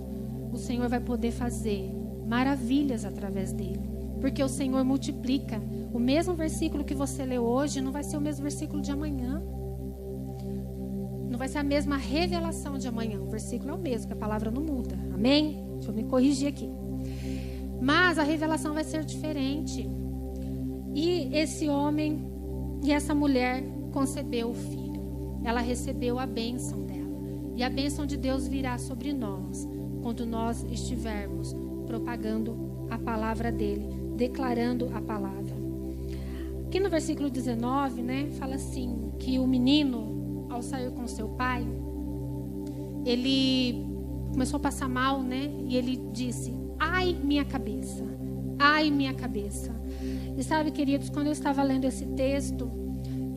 o 0.52 0.58
Senhor 0.58 0.88
vai 0.88 1.00
poder 1.00 1.30
fazer 1.30 1.97
maravilhas 2.28 3.04
através 3.04 3.52
dele. 3.52 3.80
Porque 4.20 4.42
o 4.42 4.48
Senhor 4.48 4.84
multiplica. 4.84 5.60
O 5.92 5.98
mesmo 5.98 6.34
versículo 6.34 6.84
que 6.84 6.94
você 6.94 7.24
leu 7.24 7.42
hoje 7.42 7.80
não 7.80 7.90
vai 7.90 8.04
ser 8.04 8.16
o 8.16 8.20
mesmo 8.20 8.42
versículo 8.42 8.82
de 8.82 8.90
amanhã. 8.92 9.42
Não 11.30 11.38
vai 11.38 11.48
ser 11.48 11.58
a 11.58 11.62
mesma 11.62 11.96
revelação 11.96 12.76
de 12.76 12.86
amanhã. 12.86 13.20
O 13.20 13.30
versículo 13.30 13.70
é 13.70 13.74
o 13.74 13.78
mesmo, 13.78 14.08
que 14.08 14.12
a 14.12 14.16
palavra 14.16 14.50
não 14.50 14.62
muda. 14.62 14.98
Amém? 15.14 15.64
Deixa 15.74 15.90
eu 15.90 15.94
me 15.94 16.04
corrigir 16.04 16.48
aqui. 16.48 16.68
Mas 17.80 18.18
a 18.18 18.22
revelação 18.22 18.74
vai 18.74 18.84
ser 18.84 19.04
diferente. 19.04 19.88
E 20.94 21.30
esse 21.32 21.68
homem 21.68 22.26
e 22.82 22.92
essa 22.92 23.14
mulher 23.14 23.62
concebeu 23.92 24.50
o 24.50 24.54
filho. 24.54 25.40
Ela 25.44 25.60
recebeu 25.60 26.18
a 26.18 26.26
bênção 26.26 26.82
dela. 26.84 26.98
E 27.56 27.62
a 27.62 27.70
bênção 27.70 28.04
de 28.04 28.16
Deus 28.16 28.46
virá 28.46 28.76
sobre 28.78 29.12
nós 29.12 29.66
quando 30.02 30.24
nós 30.26 30.64
estivermos 30.70 31.54
propagando 31.88 32.86
a 32.90 32.98
palavra 32.98 33.50
dele, 33.50 33.88
declarando 34.16 34.90
a 34.94 35.00
palavra. 35.00 35.56
Aqui 36.66 36.78
no 36.78 36.90
versículo 36.90 37.30
19, 37.30 38.02
né, 38.02 38.28
fala 38.38 38.56
assim: 38.56 39.08
que 39.18 39.38
o 39.38 39.46
menino, 39.46 40.46
ao 40.50 40.62
sair 40.62 40.90
com 40.92 41.06
seu 41.06 41.28
pai, 41.28 41.66
ele 43.04 43.86
começou 44.32 44.58
a 44.58 44.60
passar 44.60 44.88
mal, 44.88 45.22
né? 45.22 45.50
E 45.66 45.76
ele 45.76 46.00
disse: 46.12 46.54
Ai, 46.78 47.16
minha 47.22 47.44
cabeça, 47.44 48.04
ai, 48.58 48.90
minha 48.90 49.14
cabeça. 49.14 49.74
E 50.36 50.42
sabe, 50.42 50.70
queridos, 50.70 51.10
quando 51.10 51.26
eu 51.26 51.32
estava 51.32 51.62
lendo 51.62 51.84
esse 51.84 52.04
texto, 52.06 52.70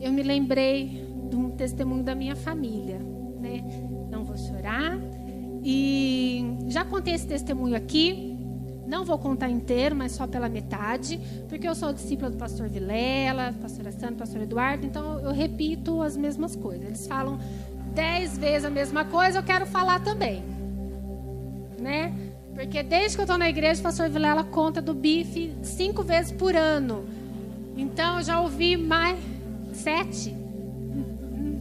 eu 0.00 0.12
me 0.12 0.22
lembrei 0.22 1.04
de 1.28 1.36
um 1.36 1.50
testemunho 1.50 2.04
da 2.04 2.14
minha 2.14 2.36
família, 2.36 2.98
né? 3.40 3.64
Não 4.10 4.24
vou 4.24 4.36
chorar. 4.36 4.98
E 5.64 6.44
já 6.68 6.84
contei 6.84 7.14
esse 7.14 7.26
testemunho 7.26 7.76
aqui, 7.76 8.31
não 8.92 9.06
vou 9.06 9.18
contar 9.18 9.48
inteiro, 9.48 9.96
mas 9.96 10.12
só 10.12 10.26
pela 10.26 10.50
metade, 10.50 11.18
porque 11.48 11.66
eu 11.66 11.74
sou 11.74 11.94
discípula 11.94 12.30
do 12.30 12.36
pastor 12.36 12.68
Vilela, 12.68 13.54
pastora 13.62 13.90
Sandra, 13.90 14.16
pastor 14.16 14.42
Eduardo, 14.42 14.86
então 14.86 15.18
eu 15.20 15.32
repito 15.32 16.02
as 16.02 16.14
mesmas 16.14 16.54
coisas. 16.54 16.86
Eles 16.86 17.06
falam 17.06 17.40
dez 17.94 18.36
vezes 18.36 18.66
a 18.66 18.70
mesma 18.70 19.06
coisa, 19.06 19.38
eu 19.38 19.42
quero 19.42 19.64
falar 19.64 20.00
também. 20.00 20.42
Né? 21.80 22.12
Porque 22.54 22.82
desde 22.82 23.16
que 23.16 23.22
eu 23.22 23.24
estou 23.24 23.38
na 23.38 23.48
igreja, 23.48 23.80
o 23.80 23.82
pastor 23.82 24.10
Vilela 24.10 24.44
conta 24.44 24.82
do 24.82 24.92
bife 24.92 25.54
cinco 25.62 26.02
vezes 26.02 26.30
por 26.30 26.54
ano. 26.54 27.06
Então 27.74 28.18
eu 28.18 28.22
já 28.22 28.42
ouvi 28.42 28.76
mais 28.76 29.18
sete. 29.72 30.36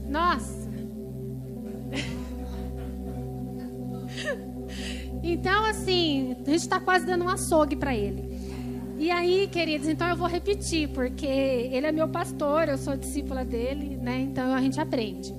Nossa. 0.09 0.61
Então, 5.31 5.63
assim, 5.63 6.33
a 6.33 6.49
gente 6.49 6.55
está 6.55 6.79
quase 6.79 7.05
dando 7.05 7.23
um 7.23 7.29
açougue 7.29 7.77
para 7.77 7.95
ele. 7.95 8.29
E 8.99 9.09
aí, 9.09 9.47
queridos, 9.47 9.87
então 9.87 10.07
eu 10.09 10.15
vou 10.15 10.27
repetir, 10.27 10.89
porque 10.89 11.25
ele 11.25 11.87
é 11.87 11.91
meu 11.91 12.07
pastor, 12.07 12.67
eu 12.67 12.77
sou 12.77 12.95
discípula 12.95 13.43
dele, 13.43 13.95
né? 13.95 14.19
Então 14.21 14.53
a 14.53 14.61
gente 14.61 14.79
aprende. 14.79 15.33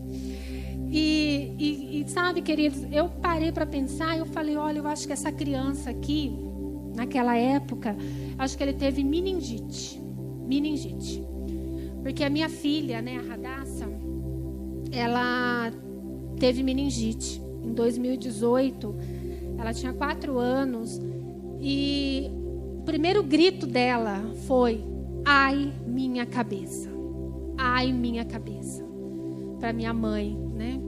E, 0.90 1.54
e, 1.58 2.00
e 2.00 2.08
sabe, 2.08 2.42
queridos, 2.42 2.82
eu 2.90 3.08
parei 3.08 3.52
para 3.52 3.64
pensar 3.64 4.16
e 4.16 4.20
eu 4.20 4.26
falei: 4.26 4.56
olha, 4.56 4.78
eu 4.78 4.86
acho 4.86 5.06
que 5.06 5.12
essa 5.12 5.30
criança 5.30 5.90
aqui, 5.90 6.32
naquela 6.96 7.36
época, 7.36 7.94
acho 8.38 8.56
que 8.56 8.62
ele 8.62 8.72
teve 8.72 9.04
meningite. 9.04 10.00
Meningite. 10.46 11.22
Porque 12.02 12.24
a 12.24 12.30
minha 12.30 12.48
filha, 12.48 13.00
né, 13.00 13.18
a 13.18 13.22
Radassa, 13.22 13.86
ela 14.90 15.70
teve 16.38 16.62
meningite. 16.62 17.40
Em 17.62 17.72
2018, 17.74 18.94
ela 19.62 19.72
tinha 19.72 19.92
quatro 19.92 20.38
anos 20.38 21.00
e 21.60 22.28
o 22.80 22.82
primeiro 22.84 23.22
grito 23.22 23.64
dela 23.64 24.20
foi: 24.46 24.84
ai, 25.24 25.72
minha 25.86 26.26
cabeça. 26.26 26.90
Ai, 27.56 27.92
minha 27.92 28.24
cabeça. 28.24 28.84
Para 29.60 29.72
minha 29.72 29.94
mãe, 29.94 30.36
né? 30.54 30.80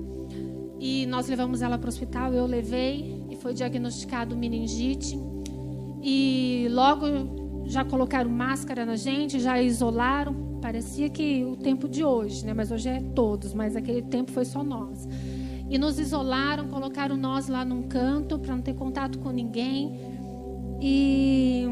E 0.81 1.07
nós 1.07 1.29
levamos 1.29 1.63
ela 1.63 1.79
para 1.79 1.87
o 1.87 1.89
hospital, 1.89 2.35
eu 2.35 2.45
levei 2.47 3.25
e 3.31 3.37
foi 3.37 3.55
diagnosticado 3.55 4.37
meningite. 4.37 5.17
E 6.03 6.67
logo 6.73 7.07
já 7.67 7.85
colocaram 7.85 8.29
máscara 8.29 8.85
na 8.85 8.97
gente, 8.97 9.39
já 9.39 9.63
isolaram. 9.63 10.59
Parecia 10.61 11.09
que 11.09 11.45
o 11.45 11.55
tempo 11.55 11.89
de 11.89 12.03
hoje, 12.03 12.45
né? 12.45 12.53
Mas 12.53 12.73
hoje 12.73 12.89
é 12.89 13.01
todos, 13.15 13.55
mas 13.55 13.77
aquele 13.77 14.03
tempo 14.03 14.33
foi 14.33 14.45
só 14.45 14.65
nós. 14.65 15.07
E 15.69 15.79
nos 15.79 15.99
isolaram, 15.99 16.69
colocaram 16.69 17.17
nós 17.17 17.49
lá 17.49 17.65
num 17.65 17.85
canto 17.85 18.39
para 18.39 18.55
não 18.55 18.63
ter 18.63 18.75
contato 18.75 19.19
com 19.19 19.31
ninguém. 19.31 19.99
E, 20.81 21.67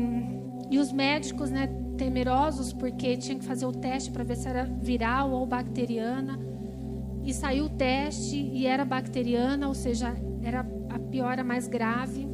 e 0.71 0.79
os 0.79 0.91
médicos, 0.93 1.51
né, 1.51 1.67
temerosos, 1.97 2.73
porque 2.73 3.17
tinham 3.17 3.39
que 3.39 3.45
fazer 3.45 3.67
o 3.67 3.73
teste 3.73 4.11
para 4.11 4.25
ver 4.25 4.37
se 4.37 4.49
era 4.49 4.65
viral 4.65 5.31
ou 5.31 5.47
bacteriana. 5.47 6.39
E 7.23 7.33
saiu 7.33 7.67
o 7.67 7.69
teste 7.69 8.37
e 8.37 8.67
era 8.67 8.85
bacteriana, 8.85 9.69
ou 9.69 9.75
seja, 9.75 10.17
era 10.43 10.67
a 10.89 10.99
pior, 10.99 11.39
a 11.39 11.45
mais 11.45 11.69
grave. 11.69 12.29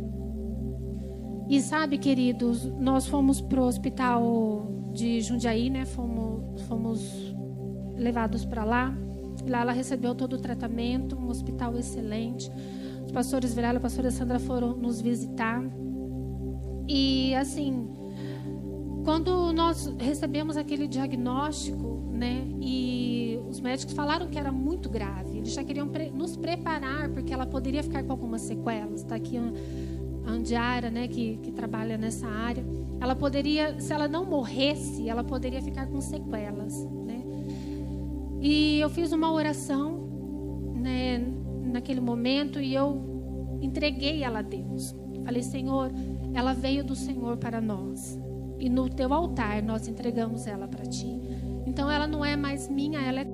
E 1.49 1.61
sabe, 1.61 1.99
queridos, 1.99 2.65
nós 2.79 3.07
fomos 3.07 3.41
para 3.41 3.61
o 3.61 3.67
hospital 3.67 4.71
de 4.93 5.21
Jundiaí, 5.21 5.71
né? 5.71 5.85
Fomos, 5.85 6.63
fomos 6.63 7.35
levados 7.97 8.45
para 8.45 8.65
lá. 8.65 8.95
Lá 9.49 9.61
ela 9.61 9.73
recebeu 9.73 10.15
todo 10.15 10.35
o 10.35 10.39
tratamento, 10.39 11.17
um 11.17 11.29
hospital 11.29 11.77
excelente. 11.77 12.51
Os 13.05 13.13
pastores 13.13 13.55
Virala 13.55 13.75
e 13.75 13.79
a 13.79 13.81
pastora 13.81 14.11
Sandra 14.11 14.39
foram 14.39 14.77
nos 14.77 15.01
visitar. 15.01 15.63
E 16.87 17.35
assim, 17.35 17.89
quando 19.05 19.53
nós 19.53 19.95
recebemos 19.99 20.57
aquele 20.57 20.87
diagnóstico, 20.87 22.11
né, 22.13 22.47
e 22.61 23.39
os 23.49 23.61
médicos 23.61 23.95
falaram 23.95 24.29
que 24.29 24.39
era 24.39 24.53
muito 24.53 24.91
grave, 24.91 25.39
eles 25.39 25.53
já 25.53 25.65
queriam 25.65 25.89
pre 25.89 26.11
nos 26.11 26.37
preparar 26.37 27.09
porque 27.11 27.33
ela 27.33 27.47
poderia 27.47 27.83
ficar 27.83 28.03
com 28.03 28.13
algumas 28.13 28.43
sequelas. 28.43 29.01
Está 29.01 29.15
aqui 29.15 29.39
a 29.39 30.31
Andiara, 30.31 30.91
né, 30.91 31.09
que, 31.09 31.39
que 31.39 31.53
trabalha 31.53 31.97
nessa 31.97 32.27
área. 32.27 32.65
Ela 33.01 33.15
poderia, 33.15 33.81
se 33.81 33.93
ela 33.93 34.09
não 34.09 34.27
morresse, 34.27 35.09
ela 35.09 35.25
poderia 35.25 35.63
ficar 35.63 35.87
com 35.87 36.01
sequelas. 36.01 36.75
E 38.41 38.79
eu 38.81 38.89
fiz 38.89 39.13
uma 39.13 39.33
oração 39.33 40.73
né, 40.75 41.19
naquele 41.63 42.01
momento 42.01 42.61
e 42.61 42.75
eu 42.75 43.59
entreguei 43.61 44.23
ela 44.23 44.41
a 44.41 44.43
Deus. 44.43 44.95
Falei, 45.25 45.43
Senhor, 45.43 45.91
ela 46.35 46.55
veio 46.55 46.85
do 46.85 46.95
Senhor 46.95 47.37
para 47.37 47.61
nós. 47.61 48.19
E 48.59 48.69
no 48.69 48.89
teu 48.89 49.13
altar 49.13 49.63
nós 49.63 49.87
entregamos 49.87 50.47
ela 50.47 50.67
para 50.67 50.85
ti. 50.85 51.21
Então 51.67 51.91
ela 51.91 52.07
não 52.07 52.25
é 52.25 52.37
mais 52.37 52.69
minha, 52.69 53.01
ela 53.01 53.21
é. 53.21 53.27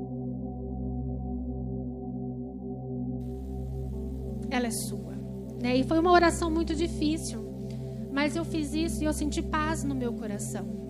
Ela 4.50 4.66
é 4.66 4.70
sua. 4.70 5.14
Né? 5.62 5.76
E 5.76 5.84
foi 5.84 5.98
uma 5.98 6.10
oração 6.10 6.50
muito 6.50 6.74
difícil. 6.74 7.44
Mas 8.12 8.36
eu 8.36 8.44
fiz 8.44 8.72
isso 8.72 9.02
e 9.02 9.06
eu 9.06 9.12
senti 9.12 9.42
paz 9.42 9.82
no 9.82 9.94
meu 9.94 10.12
coração. 10.12 10.84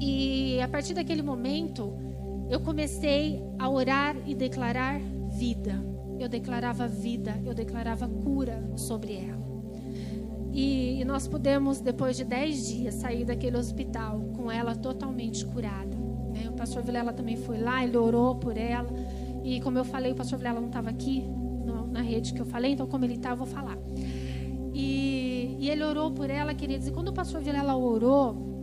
E 0.00 0.60
a 0.60 0.68
partir 0.68 0.94
daquele 0.94 1.22
momento, 1.22 1.94
eu 2.52 2.60
comecei 2.60 3.42
a 3.58 3.66
orar 3.66 4.14
e 4.26 4.34
declarar 4.34 5.00
vida. 5.30 5.72
Eu 6.20 6.28
declarava 6.28 6.86
vida, 6.86 7.40
eu 7.46 7.54
declarava 7.54 8.06
cura 8.06 8.62
sobre 8.76 9.14
ela. 9.14 9.42
E, 10.52 11.00
e 11.00 11.04
nós 11.06 11.26
pudemos, 11.26 11.80
depois 11.80 12.14
de 12.14 12.24
dez 12.24 12.68
dias, 12.68 12.96
sair 12.96 13.24
daquele 13.24 13.56
hospital 13.56 14.20
com 14.36 14.52
ela 14.52 14.76
totalmente 14.76 15.46
curada. 15.46 15.96
Né? 16.30 16.46
O 16.50 16.52
pastor 16.52 16.82
Vilela 16.82 17.14
também 17.14 17.38
foi 17.38 17.58
lá, 17.58 17.82
ele 17.82 17.96
orou 17.96 18.34
por 18.34 18.58
ela. 18.58 18.90
E 19.42 19.58
como 19.62 19.78
eu 19.78 19.84
falei, 19.84 20.12
o 20.12 20.14
pastor 20.14 20.36
Vilela 20.36 20.60
não 20.60 20.68
estava 20.68 20.90
aqui 20.90 21.22
no, 21.22 21.86
na 21.86 22.02
rede 22.02 22.34
que 22.34 22.40
eu 22.42 22.46
falei, 22.46 22.72
então 22.72 22.86
como 22.86 23.06
ele 23.06 23.14
está, 23.14 23.30
eu 23.30 23.36
vou 23.36 23.46
falar. 23.46 23.78
E, 24.74 25.56
e 25.58 25.70
ele 25.70 25.82
orou 25.82 26.10
por 26.12 26.28
ela, 26.28 26.52
queridos. 26.52 26.86
E 26.86 26.90
quando 26.90 27.08
o 27.08 27.14
pastor 27.14 27.40
Vilela 27.40 27.74
orou, 27.74 28.60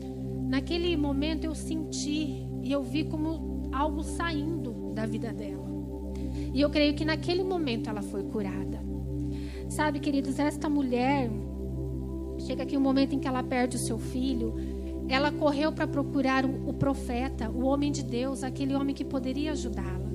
naquele 0.48 0.96
momento 0.96 1.46
eu 1.46 1.56
senti 1.56 2.48
e 2.62 2.72
eu 2.72 2.84
vi 2.84 3.04
como 3.04 3.59
algo 3.72 4.04
saindo 4.04 4.94
da 4.94 5.06
vida 5.06 5.32
dela. 5.34 5.68
E 6.54 6.62
eu 6.62 6.70
creio 6.70 6.94
que 6.96 7.06
naquele 7.06 7.44
momento 7.44 7.90
ela 7.90 8.02
foi 8.02 8.24
curada. 8.24 8.80
Sabe, 9.70 10.00
queridos, 10.00 10.40
esta 10.40 10.68
mulher, 10.68 11.30
chega 12.40 12.64
aqui 12.64 12.76
um 12.76 12.82
momento 12.82 13.14
em 13.14 13.20
que 13.20 13.28
ela 13.28 13.44
perde 13.44 13.76
o 13.76 13.80
seu 13.80 14.00
filho, 14.00 14.56
ela 15.08 15.32
correu 15.32 15.72
para 15.72 15.88
procurar 15.88 16.46
o, 16.46 16.74
profeta, 16.74 17.50
o 17.50 17.66
homem 17.66 17.92
de 17.92 18.04
Deus, 18.04 18.44
aquele 18.44 18.76
homem 18.76 18.96
que 18.96 19.04
poderia 19.04 19.52
ajudá-la. 19.52 20.10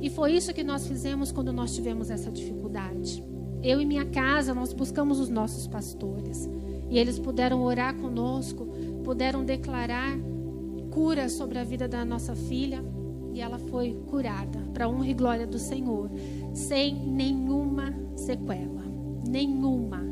E 0.00 0.10
foi 0.10 0.32
isso 0.32 0.52
que 0.52 0.64
nós 0.64 0.86
fizemos 0.86 1.30
quando 1.30 1.52
nós 1.52 1.74
tivemos 1.74 2.10
essa 2.10 2.30
dificuldade. 2.30 3.22
Eu 3.62 3.80
e 3.80 3.86
minha 3.86 4.04
casa, 4.04 4.52
nós 4.52 4.72
buscamos 4.72 5.20
os 5.20 5.28
nossos 5.28 5.66
pastores. 5.66 6.48
E 6.90 6.98
eles 6.98 7.18
puderam 7.18 7.62
orar 7.62 7.94
conosco, 7.94 8.66
puderam 9.04 9.44
declarar 9.44 10.18
cura 10.92 11.28
sobre 11.28 11.58
a 11.58 11.64
vida 11.64 11.88
da 11.88 12.04
nossa 12.04 12.36
filha 12.36 12.84
e 13.32 13.40
ela 13.40 13.58
foi 13.58 13.94
curada 14.08 14.58
para 14.74 14.88
honra 14.88 15.08
e 15.08 15.14
glória 15.14 15.46
do 15.46 15.58
Senhor, 15.58 16.10
sem 16.52 16.94
nenhuma 16.94 17.94
sequela, 18.14 18.84
nenhuma. 19.26 20.02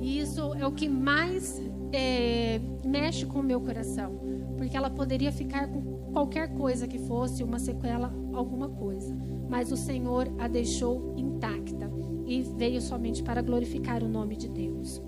E 0.00 0.18
isso 0.18 0.54
é 0.54 0.66
o 0.66 0.72
que 0.72 0.88
mais 0.88 1.60
é, 1.92 2.58
mexe 2.84 3.26
com 3.26 3.40
o 3.40 3.42
meu 3.42 3.60
coração, 3.60 4.18
porque 4.56 4.76
ela 4.76 4.88
poderia 4.88 5.30
ficar 5.30 5.68
com 5.68 5.82
qualquer 6.12 6.48
coisa 6.54 6.88
que 6.88 6.98
fosse, 6.98 7.44
uma 7.44 7.58
sequela, 7.58 8.12
alguma 8.32 8.68
coisa. 8.68 9.14
Mas 9.48 9.70
o 9.70 9.76
Senhor 9.76 10.32
a 10.38 10.48
deixou 10.48 11.14
intacta 11.18 11.90
e 12.26 12.42
veio 12.42 12.80
somente 12.80 13.22
para 13.22 13.42
glorificar 13.42 14.02
o 14.02 14.08
nome 14.08 14.36
de 14.36 14.48
Deus. 14.48 15.02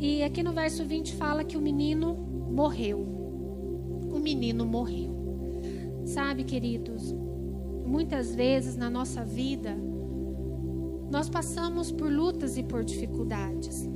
E 0.00 0.24
aqui 0.24 0.42
no 0.42 0.52
verso 0.52 0.84
20 0.84 1.14
fala 1.14 1.44
que 1.44 1.56
o 1.56 1.60
menino 1.60 2.14
morreu. 2.50 3.11
Menino 4.22 4.64
morreu. 4.64 5.12
Sabe, 6.04 6.44
queridos, 6.44 7.14
muitas 7.84 8.34
vezes 8.34 8.76
na 8.76 8.88
nossa 8.88 9.24
vida, 9.24 9.76
nós 11.10 11.28
passamos 11.28 11.92
por 11.92 12.10
lutas 12.10 12.56
e 12.56 12.62
por 12.62 12.84
dificuldades. 12.84 13.88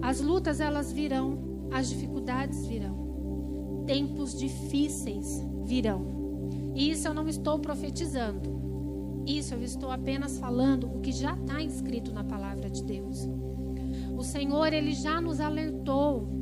As 0.00 0.20
lutas 0.20 0.60
elas 0.60 0.90
virão, 0.92 1.68
as 1.70 1.90
dificuldades 1.90 2.66
virão. 2.66 3.84
Tempos 3.86 4.38
difíceis 4.38 5.44
virão. 5.64 6.20
E 6.74 6.90
isso 6.90 7.06
eu 7.06 7.12
não 7.12 7.28
estou 7.28 7.58
profetizando. 7.58 8.60
Isso 9.26 9.54
eu 9.54 9.62
estou 9.62 9.90
apenas 9.90 10.38
falando 10.38 10.86
o 10.86 11.00
que 11.00 11.12
já 11.12 11.34
está 11.34 11.62
escrito 11.62 12.12
na 12.12 12.24
palavra 12.24 12.70
de 12.70 12.82
Deus. 12.82 13.28
O 14.16 14.22
Senhor, 14.22 14.72
ele 14.72 14.92
já 14.92 15.20
nos 15.20 15.40
alertou 15.40 16.39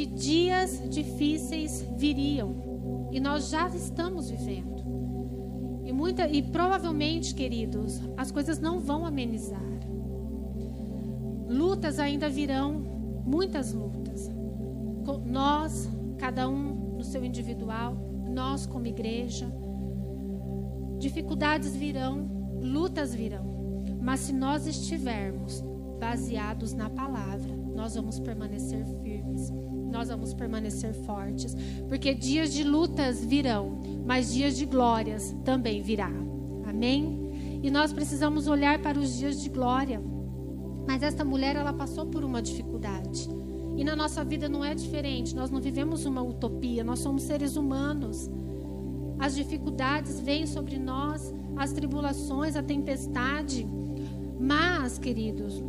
que 0.00 0.06
dias 0.06 0.82
difíceis 0.88 1.86
viriam 1.98 3.08
e 3.12 3.20
nós 3.20 3.50
já 3.50 3.68
estamos 3.68 4.30
vivendo. 4.30 4.80
E 5.84 5.92
muita 5.92 6.26
e 6.26 6.42
provavelmente, 6.42 7.34
queridos, 7.34 8.00
as 8.16 8.30
coisas 8.30 8.58
não 8.58 8.80
vão 8.80 9.04
amenizar. 9.04 9.60
Lutas 11.46 11.98
ainda 11.98 12.30
virão, 12.30 12.80
muitas 13.26 13.74
lutas. 13.74 14.30
Nós, 15.26 15.86
cada 16.16 16.48
um 16.48 16.96
no 16.96 17.04
seu 17.04 17.22
individual, 17.22 17.94
nós 18.26 18.64
como 18.64 18.86
igreja, 18.86 19.52
dificuldades 20.98 21.76
virão, 21.76 22.26
lutas 22.62 23.14
virão. 23.14 23.44
Mas 24.00 24.20
se 24.20 24.32
nós 24.32 24.66
estivermos 24.66 25.62
baseados 25.98 26.72
na 26.72 26.88
palavra, 26.88 27.54
nós 27.74 27.94
vamos 27.94 28.18
permanecer 28.18 28.84
firmes, 28.84 29.09
nós 29.90 30.08
vamos 30.08 30.32
permanecer 30.32 30.94
fortes, 31.04 31.56
porque 31.88 32.14
dias 32.14 32.52
de 32.52 32.64
lutas 32.64 33.24
virão, 33.24 33.80
mas 34.06 34.32
dias 34.32 34.56
de 34.56 34.64
glórias 34.64 35.34
também 35.44 35.82
virá. 35.82 36.10
Amém? 36.64 37.60
E 37.62 37.70
nós 37.70 37.92
precisamos 37.92 38.46
olhar 38.46 38.80
para 38.80 38.98
os 38.98 39.18
dias 39.18 39.40
de 39.40 39.48
glória. 39.48 40.00
Mas 40.86 41.02
esta 41.02 41.24
mulher, 41.24 41.56
ela 41.56 41.72
passou 41.72 42.06
por 42.06 42.24
uma 42.24 42.40
dificuldade. 42.40 43.28
E 43.76 43.84
na 43.84 43.94
nossa 43.94 44.24
vida 44.24 44.48
não 44.48 44.64
é 44.64 44.74
diferente. 44.74 45.34
Nós 45.34 45.50
não 45.50 45.60
vivemos 45.60 46.04
uma 46.04 46.22
utopia, 46.22 46.82
nós 46.82 47.00
somos 47.00 47.22
seres 47.22 47.56
humanos. 47.56 48.30
As 49.18 49.34
dificuldades 49.34 50.18
vêm 50.20 50.46
sobre 50.46 50.78
nós, 50.78 51.34
as 51.56 51.72
tribulações, 51.72 52.56
a 52.56 52.62
tempestade. 52.62 53.68
Mas, 54.38 54.98
queridos, 54.98 55.62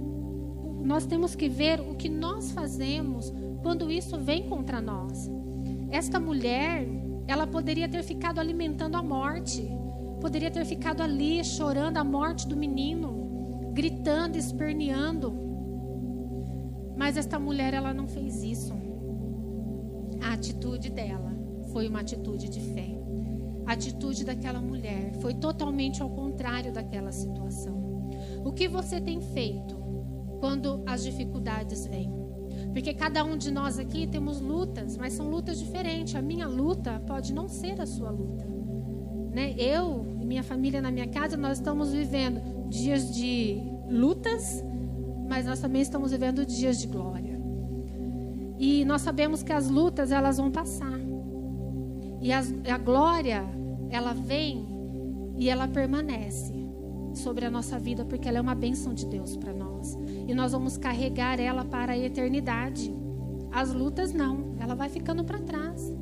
nós 0.84 1.06
temos 1.06 1.36
que 1.36 1.50
ver 1.50 1.80
o 1.82 1.96
que 1.96 2.10
nós 2.10 2.52
fazemos 2.52 3.32
quando 3.62 3.92
isso 3.92 4.18
vem 4.18 4.48
contra 4.50 4.82
nós. 4.82 5.30
Esta 5.90 6.20
mulher, 6.20 6.88
ela 7.28 7.46
poderia 7.46 7.88
ter 7.88 8.04
ficado 8.04 8.40
alimentando 8.40 8.96
a 8.96 9.04
morte, 9.04 9.68
poderia 10.20 10.52
ter 10.52 10.66
ficado 10.66 11.02
ali 11.02 11.44
chorando 11.44 11.98
a 11.98 12.04
morte 12.04 12.48
do 12.48 12.56
menino, 12.56 13.72
gritando, 13.74 14.38
esperneando. 14.38 15.34
Mas 16.96 17.18
esta 17.18 17.40
mulher, 17.40 17.74
ela 17.74 17.94
não 17.94 18.08
fez 18.08 18.44
isso. 18.44 18.74
A 20.22 20.34
atitude 20.34 20.90
dela 20.90 21.36
foi 21.72 21.88
uma 21.88 22.02
atitude 22.02 22.50
de 22.50 22.60
fé. 22.60 22.90
A 23.66 23.74
atitude 23.74 24.24
daquela 24.24 24.62
mulher 24.62 25.14
foi 25.22 25.34
totalmente 25.34 26.02
ao 26.02 26.10
contrário 26.10 26.72
daquela 26.72 27.12
situação. 27.12 28.10
O 28.44 28.52
que 28.52 28.68
você 28.68 29.00
tem 29.00 29.22
feito 29.22 29.76
quando 30.40 30.84
as 30.86 31.04
dificuldades 31.04 31.86
vêm. 31.86 32.21
Porque 32.72 32.94
cada 32.94 33.24
um 33.24 33.38
de 33.38 33.52
nós 33.52 33.78
aqui 33.78 34.08
temos 34.08 34.40
lutas, 34.40 34.98
mas 34.98 35.14
são 35.14 35.30
lutas 35.30 35.60
diferentes. 35.60 36.16
A 36.16 36.22
minha 36.22 36.48
luta 36.48 37.02
pode 37.06 37.34
não 37.34 37.48
ser 37.48 37.82
a 37.82 37.86
sua 37.86 38.10
luta. 38.10 38.46
Né? 39.34 39.54
Eu 39.58 40.06
e 40.20 40.26
minha 40.26 40.44
família 40.44 40.82
na 40.82 40.92
minha 40.92 41.08
casa, 41.08 41.36
nós 41.36 41.58
estamos 41.58 41.92
vivendo 41.92 42.70
dias 42.70 43.14
de 43.14 43.62
lutas, 43.90 44.64
mas 45.28 45.46
nós 45.46 45.60
também 45.60 45.82
estamos 45.82 46.12
vivendo 46.12 46.46
dias 46.46 46.80
de 46.80 46.88
glória. 46.88 47.40
E 48.58 48.86
nós 48.86 49.02
sabemos 49.02 49.44
que 49.44 49.52
as 49.52 49.70
lutas 49.70 50.12
elas 50.12 50.38
vão 50.38 50.52
passar. 50.52 51.00
E 52.22 52.32
as, 52.32 52.54
a 52.70 52.78
glória, 52.78 53.44
ela 53.90 54.14
vem 54.14 54.66
e 55.38 55.50
ela 55.50 55.68
permanece 55.68 56.54
sobre 57.16 57.46
a 57.46 57.52
nossa 57.52 57.80
vida, 57.80 58.06
porque 58.06 58.30
ela 58.30 58.38
é 58.38 58.42
uma 58.42 58.56
bênção 58.56 58.94
de 58.94 59.06
Deus 59.08 59.36
para 59.36 59.54
nós. 59.54 59.98
E 60.32 60.34
nós 60.34 60.54
vamos 60.54 60.78
carregar 60.78 61.42
ela 61.42 61.66
para 61.66 61.92
a 61.92 61.98
eternidade. 61.98 62.90
As 63.52 63.74
lutas 63.74 64.14
não, 64.14 64.56
ela 64.62 64.74
vai 64.74 64.88
ficando 64.88 65.26
para 65.26 65.42
trás. 65.42 65.94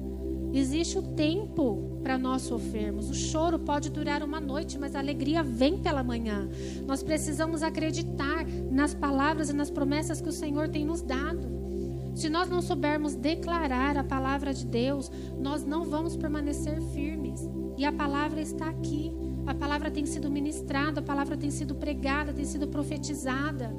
Existe 0.54 1.00
o 1.00 1.02
tempo 1.02 2.00
para 2.04 2.15
nós 2.15 2.44
sofrermos. 2.44 3.10
O 3.10 3.15
choro 3.15 3.58
pode 3.58 3.89
durar 3.89 4.22
uma 4.22 4.39
noite, 4.39 4.78
mas 4.78 4.94
a 4.94 5.00
alegria 5.00 5.42
vem 5.42 5.80
pela 5.80 6.04
manhã. 6.04 6.48
Nós 6.86 7.02
precisamos 7.02 7.63
acreditar 7.63 8.46
nas 8.70 8.94
palavras 8.94 9.50
e 9.50 9.54
nas 9.54 9.72
promessas 9.72 10.22
que 10.22 10.30
o 10.30 10.32
Senhor 10.32 10.70
tem 10.70 10.86
nos 10.86 11.02
dado. 11.02 11.50
Se 12.13 12.30
nós 12.30 12.48
não 12.48 12.62
soubermos 12.62 13.15
declarar 13.15 13.98
a 13.98 14.04
palavra 14.04 14.54
de 14.54 14.63
Deus, 14.63 15.12
nós 15.39 15.65
não 15.65 15.86
vamos 15.86 16.15
permanecer 16.15 16.80
firmes. 16.94 17.50
E 17.80 17.84
a 17.84 17.92
palavra 17.92 18.39
está 18.39 18.70
aqui. 18.70 19.12
A 19.48 19.56
palavra 19.56 19.89
tem 19.89 20.06
sido 20.06 20.30
ministrada, 20.30 21.00
a 21.00 21.04
palavra 21.04 21.36
tem 21.36 21.50
sido 21.50 21.74
pregada, 21.74 22.32
tem 22.32 22.46
sido 22.46 22.68
profetizada. 22.68 23.74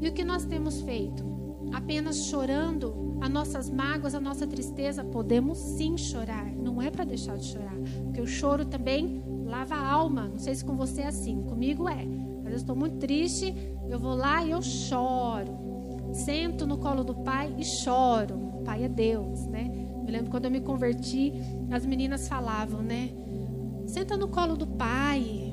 E 0.00 0.08
o 0.08 0.12
que 0.12 0.24
nós 0.24 0.44
temos 0.44 0.80
feito? 0.82 1.24
Apenas 1.72 2.26
chorando 2.26 3.18
as 3.20 3.30
nossas 3.30 3.70
mágoas, 3.70 4.14
a 4.14 4.20
nossa 4.20 4.46
tristeza? 4.46 5.02
Podemos 5.02 5.58
sim 5.58 5.96
chorar, 5.96 6.52
não 6.52 6.80
é 6.80 6.90
para 6.90 7.04
deixar 7.04 7.36
de 7.36 7.46
chorar, 7.46 7.76
porque 8.04 8.20
o 8.20 8.26
choro 8.26 8.64
também 8.64 9.22
lava 9.44 9.74
a 9.74 9.90
alma. 9.90 10.28
Não 10.28 10.38
sei 10.38 10.54
se 10.54 10.64
com 10.64 10.76
você 10.76 11.02
é 11.02 11.06
assim, 11.06 11.42
comigo 11.42 11.88
é. 11.88 12.02
Às 12.38 12.44
vezes 12.44 12.60
estou 12.60 12.76
muito 12.76 12.98
triste, 12.98 13.54
eu 13.88 13.98
vou 13.98 14.14
lá 14.14 14.44
e 14.44 14.50
eu 14.50 14.62
choro. 14.62 15.64
Sento 16.12 16.66
no 16.66 16.78
colo 16.78 17.02
do 17.02 17.14
pai 17.14 17.52
e 17.58 17.64
choro. 17.64 18.34
O 18.36 18.62
pai 18.62 18.84
é 18.84 18.88
Deus, 18.88 19.46
né? 19.46 19.70
Me 20.04 20.12
lembro 20.12 20.30
quando 20.30 20.44
eu 20.44 20.50
me 20.50 20.60
converti, 20.60 21.32
as 21.70 21.84
meninas 21.84 22.28
falavam, 22.28 22.82
né? 22.82 23.10
Senta 23.86 24.16
no 24.16 24.28
colo 24.28 24.56
do 24.56 24.66
pai. 24.66 25.43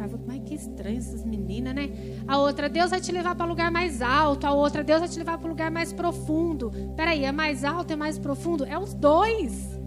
Ficava, 0.00 0.18
mas 0.26 0.42
que 0.44 0.54
estranho 0.54 0.96
essas 0.96 1.24
meninas, 1.24 1.74
né? 1.74 1.90
A 2.26 2.38
outra, 2.38 2.70
Deus 2.70 2.90
vai 2.90 3.00
te 3.00 3.12
levar 3.12 3.34
para 3.34 3.44
lugar 3.44 3.70
mais 3.70 4.00
alto. 4.00 4.46
A 4.46 4.52
outra, 4.52 4.82
Deus 4.82 5.00
vai 5.00 5.08
te 5.08 5.18
levar 5.18 5.36
para 5.36 5.48
lugar 5.48 5.70
mais 5.70 5.92
profundo. 5.92 6.72
Peraí, 6.96 7.24
é 7.24 7.32
mais 7.32 7.64
alto, 7.64 7.92
é 7.92 7.96
mais 7.96 8.18
profundo? 8.18 8.64
É 8.64 8.78
os 8.78 8.94
dois. 8.94 9.78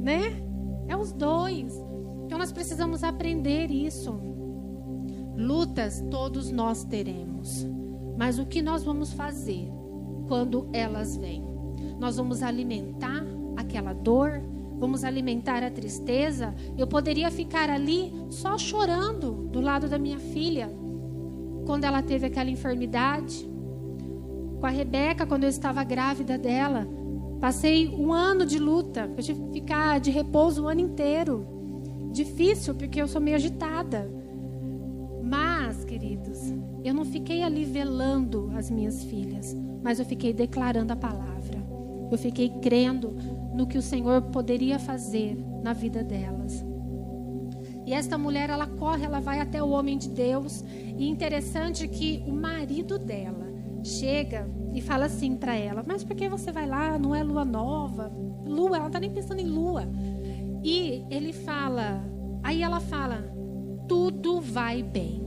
Né? 0.00 0.42
É 0.88 0.96
os 0.96 1.12
dois. 1.12 1.74
Então 2.24 2.38
nós 2.38 2.50
precisamos 2.50 3.04
aprender 3.04 3.70
isso. 3.70 4.18
Lutas 5.36 6.02
todos 6.10 6.50
nós 6.50 6.82
teremos. 6.84 7.66
Mas 8.16 8.38
o 8.38 8.46
que 8.46 8.62
nós 8.62 8.82
vamos 8.82 9.12
fazer 9.12 9.68
quando 10.28 10.66
elas 10.72 11.16
vêm? 11.16 11.44
Nós 11.98 12.16
vamos 12.16 12.42
alimentar 12.42 13.22
aquela 13.56 13.92
dor, 13.92 14.42
vamos 14.80 15.04
alimentar 15.04 15.62
a 15.62 15.70
tristeza, 15.70 16.54
eu 16.76 16.86
poderia 16.86 17.30
ficar 17.30 17.68
ali 17.68 18.10
só 18.30 18.56
chorando 18.56 19.48
do 19.52 19.60
lado 19.60 19.88
da 19.88 19.98
minha 19.98 20.18
filha, 20.18 20.72
quando 21.66 21.84
ela 21.84 22.02
teve 22.02 22.26
aquela 22.26 22.48
enfermidade. 22.48 23.48
Com 24.58 24.66
a 24.66 24.70
Rebeca, 24.70 25.26
quando 25.26 25.44
eu 25.44 25.50
estava 25.50 25.84
grávida 25.84 26.38
dela, 26.38 26.88
passei 27.38 27.88
um 27.88 28.12
ano 28.12 28.46
de 28.46 28.58
luta, 28.58 29.10
eu 29.16 29.22
tive 29.22 29.40
que 29.44 29.52
ficar 29.52 30.00
de 30.00 30.10
repouso 30.10 30.64
o 30.64 30.68
ano 30.68 30.80
inteiro. 30.80 31.46
Difícil, 32.10 32.74
porque 32.74 33.00
eu 33.00 33.06
sou 33.06 33.20
meio 33.20 33.36
agitada. 33.36 34.10
Mas, 35.22 35.84
queridos, 35.84 36.38
eu 36.82 36.94
não 36.94 37.04
fiquei 37.04 37.42
ali 37.42 37.64
velando 37.64 38.50
as 38.56 38.70
minhas 38.70 39.04
filhas, 39.04 39.54
mas 39.82 39.98
eu 39.98 40.06
fiquei 40.06 40.32
declarando 40.32 40.92
a 40.92 40.96
palavra. 40.96 41.60
Eu 42.10 42.18
fiquei 42.18 42.48
crendo 42.60 43.14
no 43.60 43.66
que 43.66 43.76
o 43.76 43.82
Senhor 43.82 44.22
poderia 44.22 44.78
fazer 44.78 45.36
na 45.62 45.74
vida 45.74 46.02
delas. 46.02 46.64
E 47.86 47.92
esta 47.92 48.16
mulher, 48.16 48.48
ela 48.48 48.66
corre, 48.66 49.04
ela 49.04 49.20
vai 49.20 49.38
até 49.38 49.62
o 49.62 49.70
homem 49.70 49.98
de 49.98 50.08
Deus. 50.08 50.64
E 50.96 51.06
interessante 51.06 51.86
que 51.86 52.24
o 52.26 52.32
marido 52.32 52.98
dela 52.98 53.46
chega 53.84 54.48
e 54.72 54.80
fala 54.80 55.06
assim 55.06 55.36
para 55.36 55.54
ela: 55.56 55.84
Mas 55.86 56.02
por 56.02 56.16
que 56.16 56.28
você 56.28 56.50
vai 56.50 56.66
lá? 56.66 56.98
Não 56.98 57.14
é 57.14 57.22
lua 57.22 57.44
nova? 57.44 58.10
Lua, 58.46 58.76
ela 58.76 58.80
não 58.80 58.86
está 58.86 59.00
nem 59.00 59.10
pensando 59.10 59.40
em 59.40 59.46
lua. 59.46 59.84
E 60.62 61.04
ele 61.10 61.32
fala, 61.32 62.02
aí 62.42 62.62
ela 62.62 62.80
fala: 62.80 63.30
Tudo 63.86 64.40
vai 64.40 64.82
bem. 64.82 65.22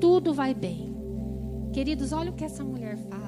Tudo 0.00 0.32
vai 0.32 0.54
bem. 0.54 0.96
Queridos, 1.72 2.12
olha 2.12 2.30
o 2.30 2.34
que 2.34 2.44
essa 2.44 2.64
mulher 2.64 2.96
fala. 2.96 3.19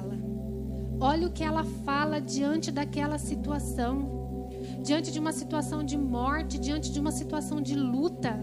Olha 1.03 1.27
o 1.27 1.31
que 1.31 1.43
ela 1.43 1.65
fala 1.83 2.21
diante 2.21 2.71
daquela 2.71 3.17
situação. 3.17 4.47
Diante 4.81 5.11
de 5.11 5.19
uma 5.19 5.33
situação 5.33 5.83
de 5.83 5.97
morte, 5.97 6.57
diante 6.57 6.89
de 6.93 6.97
uma 6.97 7.11
situação 7.11 7.59
de 7.59 7.75
luta, 7.75 8.39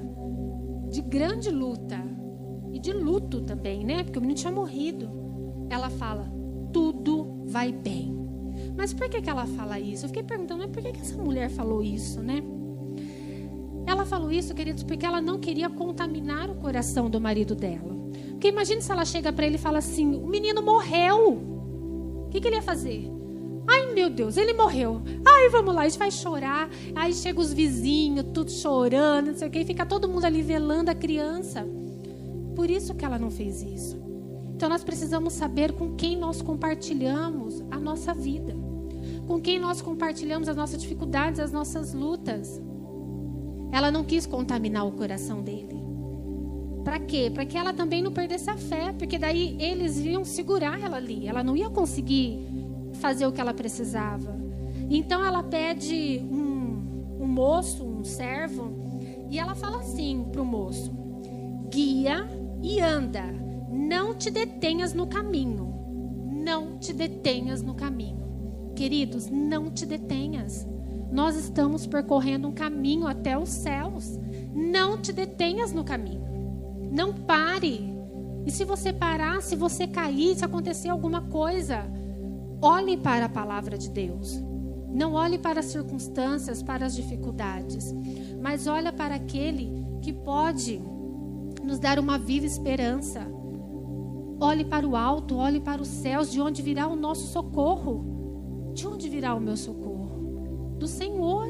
de 0.90 1.00
grande 1.00 1.48
luta 1.48 1.98
e 2.70 2.78
de 2.78 2.92
luto 2.92 3.40
também, 3.40 3.82
né? 3.82 4.04
Porque 4.04 4.18
o 4.18 4.20
menino 4.20 4.38
tinha 4.38 4.52
morrido. 4.52 5.08
Ela 5.70 5.88
fala: 5.88 6.30
tudo 6.70 7.42
vai 7.46 7.72
bem. 7.72 8.14
Mas 8.76 8.92
por 8.92 9.08
que, 9.08 9.22
que 9.22 9.30
ela 9.30 9.46
fala 9.46 9.80
isso? 9.80 10.04
Eu 10.04 10.08
fiquei 10.10 10.22
perguntando, 10.22 10.68
por 10.68 10.82
que, 10.82 10.92
que 10.92 11.00
essa 11.00 11.16
mulher 11.16 11.48
falou 11.48 11.82
isso, 11.82 12.20
né? 12.20 12.42
Ela 13.86 14.04
falou 14.04 14.30
isso, 14.30 14.54
queridos, 14.54 14.82
porque 14.82 15.06
ela 15.06 15.22
não 15.22 15.40
queria 15.40 15.70
contaminar 15.70 16.50
o 16.50 16.56
coração 16.56 17.08
do 17.08 17.18
marido 17.18 17.54
dela. 17.54 17.96
Porque 18.32 18.48
imagine 18.48 18.82
se 18.82 18.92
ela 18.92 19.06
chega 19.06 19.32
para 19.32 19.46
ele 19.46 19.54
e 19.54 19.58
fala 19.58 19.78
assim: 19.78 20.14
o 20.14 20.26
menino 20.26 20.62
morreu. 20.62 21.59
O 22.30 22.32
que, 22.32 22.40
que 22.40 22.46
ele 22.46 22.54
ia 22.54 22.62
fazer? 22.62 23.10
Ai, 23.68 23.92
meu 23.92 24.08
Deus, 24.08 24.36
ele 24.36 24.52
morreu. 24.52 25.02
Ai, 25.26 25.48
vamos 25.48 25.74
lá, 25.74 25.80
a 25.80 25.88
gente 25.88 25.98
vai 25.98 26.12
chorar. 26.12 26.70
Aí 26.94 27.12
chega 27.12 27.40
os 27.40 27.52
vizinhos, 27.52 28.24
tudo 28.32 28.52
chorando, 28.52 29.32
não 29.32 29.34
sei 29.34 29.48
o 29.48 29.50
quê, 29.50 29.62
e 29.62 29.64
fica 29.64 29.84
todo 29.84 30.08
mundo 30.08 30.24
ali 30.24 30.40
velando 30.40 30.92
a 30.92 30.94
criança. 30.94 31.66
Por 32.54 32.70
isso 32.70 32.94
que 32.94 33.04
ela 33.04 33.18
não 33.18 33.32
fez 33.32 33.62
isso. 33.62 34.00
Então 34.54 34.68
nós 34.68 34.84
precisamos 34.84 35.32
saber 35.32 35.72
com 35.72 35.96
quem 35.96 36.16
nós 36.16 36.40
compartilhamos 36.40 37.64
a 37.68 37.80
nossa 37.80 38.14
vida. 38.14 38.54
Com 39.26 39.40
quem 39.40 39.58
nós 39.58 39.82
compartilhamos 39.82 40.48
as 40.48 40.54
nossas 40.54 40.80
dificuldades, 40.80 41.40
as 41.40 41.50
nossas 41.50 41.92
lutas. 41.92 42.62
Ela 43.72 43.90
não 43.90 44.04
quis 44.04 44.24
contaminar 44.24 44.86
o 44.86 44.92
coração 44.92 45.42
dele. 45.42 45.79
Para 46.84 46.98
quê? 46.98 47.30
Para 47.32 47.44
que 47.44 47.56
ela 47.56 47.72
também 47.72 48.02
não 48.02 48.12
perdesse 48.12 48.48
a 48.48 48.56
fé, 48.56 48.92
porque 48.92 49.18
daí 49.18 49.56
eles 49.60 49.98
iam 49.98 50.24
segurar 50.24 50.80
ela 50.80 50.96
ali. 50.96 51.26
Ela 51.26 51.42
não 51.42 51.56
ia 51.56 51.68
conseguir 51.68 52.46
fazer 52.94 53.26
o 53.26 53.32
que 53.32 53.40
ela 53.40 53.54
precisava. 53.54 54.38
Então 54.88 55.24
ela 55.24 55.42
pede 55.42 56.20
um, 56.30 57.20
um 57.20 57.26
moço, 57.26 57.84
um 57.84 58.04
servo, 58.04 58.72
e 59.30 59.38
ela 59.38 59.54
fala 59.54 59.80
assim 59.80 60.26
para 60.32 60.42
o 60.42 60.44
moço: 60.44 60.92
guia 61.70 62.28
e 62.62 62.80
anda, 62.80 63.24
não 63.70 64.14
te 64.14 64.30
detenhas 64.30 64.92
no 64.92 65.06
caminho. 65.06 65.70
Não 66.42 66.78
te 66.78 66.92
detenhas 66.92 67.62
no 67.62 67.74
caminho. 67.74 68.72
Queridos, 68.74 69.28
não 69.28 69.70
te 69.70 69.84
detenhas. 69.84 70.66
Nós 71.12 71.36
estamos 71.36 71.86
percorrendo 71.86 72.48
um 72.48 72.52
caminho 72.52 73.06
até 73.06 73.36
os 73.38 73.50
céus. 73.50 74.18
Não 74.54 74.96
te 74.96 75.12
detenhas 75.12 75.72
no 75.72 75.84
caminho. 75.84 76.19
Não 76.90 77.12
pare. 77.14 77.94
E 78.44 78.50
se 78.50 78.64
você 78.64 78.92
parar, 78.92 79.40
se 79.42 79.54
você 79.54 79.86
cair, 79.86 80.36
se 80.36 80.44
acontecer 80.44 80.88
alguma 80.88 81.22
coisa, 81.22 81.84
olhe 82.60 82.96
para 82.96 83.26
a 83.26 83.28
palavra 83.28 83.78
de 83.78 83.90
Deus. 83.90 84.42
Não 84.92 85.12
olhe 85.14 85.38
para 85.38 85.60
as 85.60 85.66
circunstâncias, 85.66 86.62
para 86.62 86.86
as 86.86 86.96
dificuldades, 86.96 87.94
mas 88.42 88.66
olhe 88.66 88.90
para 88.90 89.14
aquele 89.14 89.70
que 90.02 90.12
pode 90.12 90.82
nos 91.62 91.78
dar 91.78 91.98
uma 91.98 92.18
viva 92.18 92.46
esperança. 92.46 93.20
Olhe 94.40 94.64
para 94.64 94.88
o 94.88 94.96
alto, 94.96 95.36
olhe 95.36 95.60
para 95.60 95.80
os 95.80 95.88
céus, 95.88 96.32
de 96.32 96.40
onde 96.40 96.62
virá 96.62 96.88
o 96.88 96.96
nosso 96.96 97.28
socorro. 97.28 98.72
De 98.74 98.86
onde 98.86 99.08
virá 99.08 99.34
o 99.34 99.40
meu 99.40 99.56
socorro? 99.56 100.74
Do 100.78 100.88
Senhor. 100.88 101.48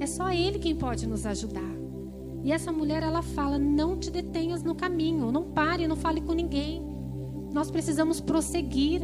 É 0.00 0.06
só 0.06 0.30
Ele 0.30 0.58
quem 0.58 0.74
pode 0.74 1.06
nos 1.06 1.24
ajudar. 1.24 1.71
E 2.42 2.52
essa 2.52 2.72
mulher, 2.72 3.02
ela 3.02 3.22
fala: 3.22 3.58
não 3.58 3.96
te 3.96 4.10
detenhas 4.10 4.62
no 4.62 4.74
caminho, 4.74 5.30
não 5.30 5.44
pare, 5.44 5.86
não 5.86 5.96
fale 5.96 6.20
com 6.20 6.32
ninguém. 6.32 6.82
Nós 7.52 7.70
precisamos 7.70 8.20
prosseguir, 8.20 9.02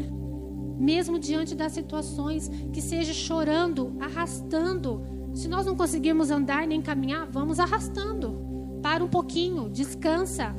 mesmo 0.78 1.18
diante 1.18 1.55
das 1.55 1.72
situações, 1.72 2.49
que 2.72 2.80
seja 2.80 3.12
chorando, 3.12 3.97
arrastando. 4.01 5.03
Se 5.34 5.47
nós 5.47 5.66
não 5.66 5.76
conseguirmos 5.76 6.30
andar 6.30 6.66
nem 6.66 6.80
caminhar, 6.80 7.26
vamos 7.30 7.61
arrastando. 7.61 8.47
Para 8.82 9.05
um 9.05 9.09
pouquinho, 9.09 9.68
descansa, 9.68 10.55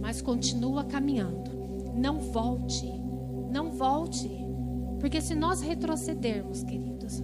mas 0.00 0.22
continua 0.22 0.84
caminhando. 0.84 1.50
Não 1.94 2.18
volte, 2.18 2.86
não 3.50 3.72
volte. 3.72 4.30
Porque 5.00 5.20
se 5.20 5.34
nós 5.34 5.60
retrocedermos, 5.60 6.62
queridos, 6.62 7.22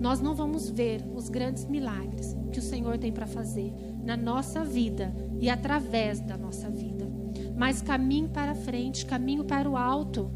nós 0.00 0.20
não 0.20 0.34
vamos 0.34 0.68
ver 0.68 1.04
os 1.14 1.28
grandes 1.28 1.66
milagres 1.66 2.36
que 2.50 2.58
o 2.58 2.62
Senhor 2.62 2.98
tem 2.98 3.12
para 3.12 3.26
fazer 3.26 3.72
na 4.02 4.16
nossa 4.16 4.64
vida 4.64 5.14
e 5.40 5.48
através 5.48 6.20
da 6.20 6.36
nossa 6.36 6.68
vida. 6.68 7.10
Mas 7.56 7.80
caminho 7.80 8.28
para 8.28 8.54
frente, 8.54 9.06
caminho 9.06 9.44
para 9.44 9.68
o 9.68 9.76
alto, 9.76 10.30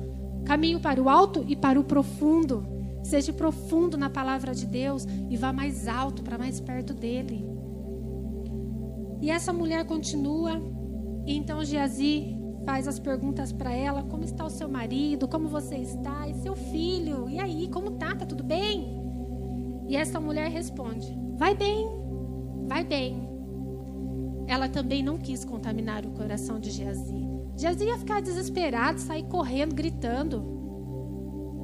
caminho 0.44 0.80
para 0.80 1.02
o 1.02 1.08
alto 1.08 1.44
e 1.48 1.56
para 1.56 1.78
o 1.78 1.84
profundo. 1.84 2.66
Seja 3.02 3.32
profundo 3.32 3.96
na 3.96 4.10
palavra 4.10 4.54
de 4.54 4.66
Deus 4.66 5.06
e 5.28 5.36
vá 5.36 5.52
mais 5.52 5.86
alto, 5.86 6.22
para 6.22 6.38
mais 6.38 6.60
perto 6.60 6.92
dele. 6.92 7.46
E 9.20 9.30
essa 9.30 9.52
mulher 9.52 9.84
continua, 9.86 10.60
e 11.24 11.36
então 11.36 11.64
Geazi 11.64 12.36
faz 12.64 12.86
as 12.88 12.98
perguntas 12.98 13.52
para 13.52 13.72
ela: 13.72 14.02
como 14.02 14.24
está 14.24 14.44
o 14.44 14.50
seu 14.50 14.68
marido? 14.68 15.28
Como 15.28 15.48
você 15.48 15.76
está? 15.76 16.28
E 16.28 16.34
seu 16.34 16.54
filho? 16.54 17.28
E 17.28 17.38
aí, 17.38 17.68
como 17.68 17.92
tá? 17.92 18.14
Tá 18.14 18.26
tudo 18.26 18.44
bem? 18.44 19.02
E 19.88 19.96
essa 19.96 20.20
mulher 20.20 20.50
responde: 20.50 21.16
vai 21.36 21.54
bem, 21.54 21.88
vai 22.68 22.84
bem. 22.84 23.25
Ela 24.46 24.68
também 24.68 25.02
não 25.02 25.18
quis 25.18 25.44
contaminar 25.44 26.04
o 26.06 26.10
coração 26.10 26.60
de 26.60 26.70
Geazi. 26.70 27.26
Geazi 27.56 27.84
ia 27.84 27.98
ficar 27.98 28.20
desesperado, 28.20 29.00
sair 29.00 29.24
correndo, 29.24 29.74
gritando. 29.74 30.42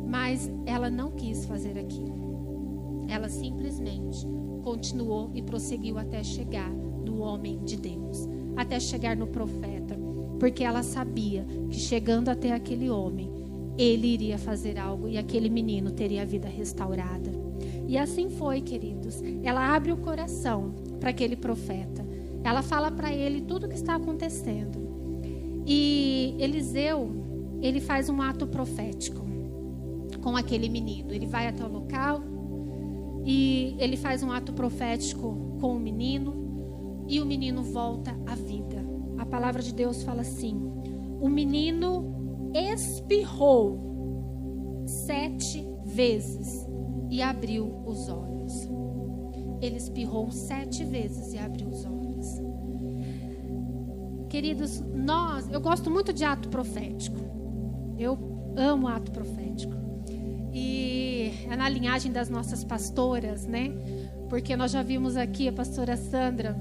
Mas 0.08 0.50
ela 0.66 0.90
não 0.90 1.12
quis 1.12 1.44
fazer 1.44 1.78
aquilo. 1.78 3.06
Ela 3.08 3.28
simplesmente 3.28 4.26
continuou 4.62 5.30
e 5.34 5.42
prosseguiu 5.42 5.98
até 5.98 6.22
chegar 6.22 6.70
no 6.70 7.20
homem 7.20 7.62
de 7.64 7.76
Deus, 7.76 8.28
até 8.56 8.78
chegar 8.80 9.16
no 9.16 9.26
profeta, 9.26 9.98
porque 10.38 10.64
ela 10.64 10.82
sabia 10.82 11.44
que 11.68 11.78
chegando 11.78 12.28
até 12.28 12.52
aquele 12.52 12.88
homem, 12.88 13.30
ele 13.76 14.06
iria 14.06 14.38
fazer 14.38 14.78
algo 14.78 15.08
e 15.08 15.18
aquele 15.18 15.48
menino 15.48 15.90
teria 15.90 16.22
a 16.22 16.26
vida 16.26 16.48
restaurada. 16.48 17.30
E 17.86 17.98
assim 17.98 18.30
foi, 18.30 18.60
queridos. 18.60 19.22
Ela 19.42 19.74
abre 19.74 19.92
o 19.92 19.96
coração 19.96 20.74
para 21.00 21.10
aquele 21.10 21.36
profeta. 21.36 22.01
Ela 22.44 22.62
fala 22.62 22.90
para 22.90 23.12
ele 23.12 23.42
tudo 23.42 23.66
o 23.66 23.68
que 23.68 23.74
está 23.74 23.94
acontecendo. 23.94 24.80
E 25.66 26.34
Eliseu, 26.38 27.10
ele 27.60 27.80
faz 27.80 28.08
um 28.08 28.20
ato 28.20 28.46
profético 28.46 29.22
com 30.20 30.36
aquele 30.36 30.68
menino. 30.68 31.12
Ele 31.12 31.26
vai 31.26 31.48
até 31.48 31.64
o 31.64 31.68
local 31.68 32.20
e 33.24 33.76
ele 33.78 33.96
faz 33.96 34.22
um 34.22 34.32
ato 34.32 34.52
profético 34.52 35.56
com 35.60 35.76
o 35.76 35.80
menino 35.80 37.04
e 37.08 37.20
o 37.20 37.26
menino 37.26 37.62
volta 37.62 38.16
à 38.26 38.34
vida. 38.34 38.84
A 39.18 39.26
palavra 39.26 39.62
de 39.62 39.72
Deus 39.72 40.02
fala 40.02 40.22
assim: 40.22 40.56
o 41.20 41.28
menino 41.28 42.50
espirrou 42.54 43.78
sete 44.86 45.64
vezes 45.84 46.66
e 47.10 47.22
abriu 47.22 47.72
os 47.86 48.08
olhos. 48.08 48.68
Ele 49.60 49.76
espirrou 49.76 50.30
sete 50.30 50.84
vezes 50.84 51.32
e 51.32 51.38
abriu 51.38 51.68
os 51.68 51.84
olhos. 51.84 52.01
Queridos, 54.32 54.80
nós, 54.80 55.46
eu 55.52 55.60
gosto 55.60 55.90
muito 55.90 56.10
de 56.10 56.24
ato 56.24 56.48
profético. 56.48 57.18
Eu 57.98 58.18
amo 58.56 58.88
ato 58.88 59.12
profético. 59.12 59.74
E 60.54 61.34
é 61.50 61.54
na 61.54 61.68
linhagem 61.68 62.10
das 62.10 62.30
nossas 62.30 62.64
pastoras, 62.64 63.44
né? 63.44 63.70
Porque 64.30 64.56
nós 64.56 64.70
já 64.70 64.82
vimos 64.82 65.18
aqui 65.18 65.48
a 65.48 65.52
pastora 65.52 65.98
Sandra 65.98 66.56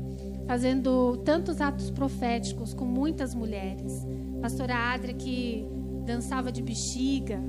fazendo 0.46 1.16
tantos 1.24 1.62
atos 1.62 1.90
proféticos 1.90 2.74
com 2.74 2.84
muitas 2.84 3.34
mulheres. 3.34 4.06
Pastora 4.42 4.76
Adria 4.76 5.14
que 5.14 5.66
dançava 6.06 6.52
de 6.52 6.62
bexiga. 6.62 7.40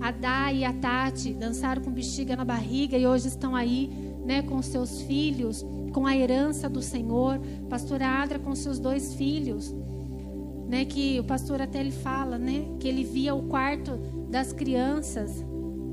A 0.00 0.12
Dai 0.12 0.60
e 0.60 0.64
a 0.64 0.72
Tati 0.72 1.34
dançaram 1.34 1.82
com 1.82 1.90
bexiga 1.90 2.34
na 2.36 2.44
barriga 2.46 2.96
e 2.96 3.06
hoje 3.06 3.28
estão 3.28 3.54
aí, 3.54 3.90
né, 4.24 4.40
com 4.40 4.62
seus 4.62 5.02
filhos 5.02 5.62
com 5.92 6.06
a 6.06 6.16
herança 6.16 6.68
do 6.68 6.82
Senhor. 6.82 7.40
Pastora 7.68 8.06
Adra 8.06 8.38
com 8.38 8.54
seus 8.54 8.78
dois 8.78 9.14
filhos, 9.14 9.74
né? 10.68 10.84
Que 10.84 11.20
o 11.20 11.24
pastor 11.24 11.60
até 11.60 11.80
ele 11.80 11.90
fala, 11.90 12.38
né? 12.38 12.66
Que 12.80 12.88
ele 12.88 13.04
via 13.04 13.34
o 13.34 13.42
quarto 13.44 13.96
das 14.28 14.52
crianças 14.52 15.44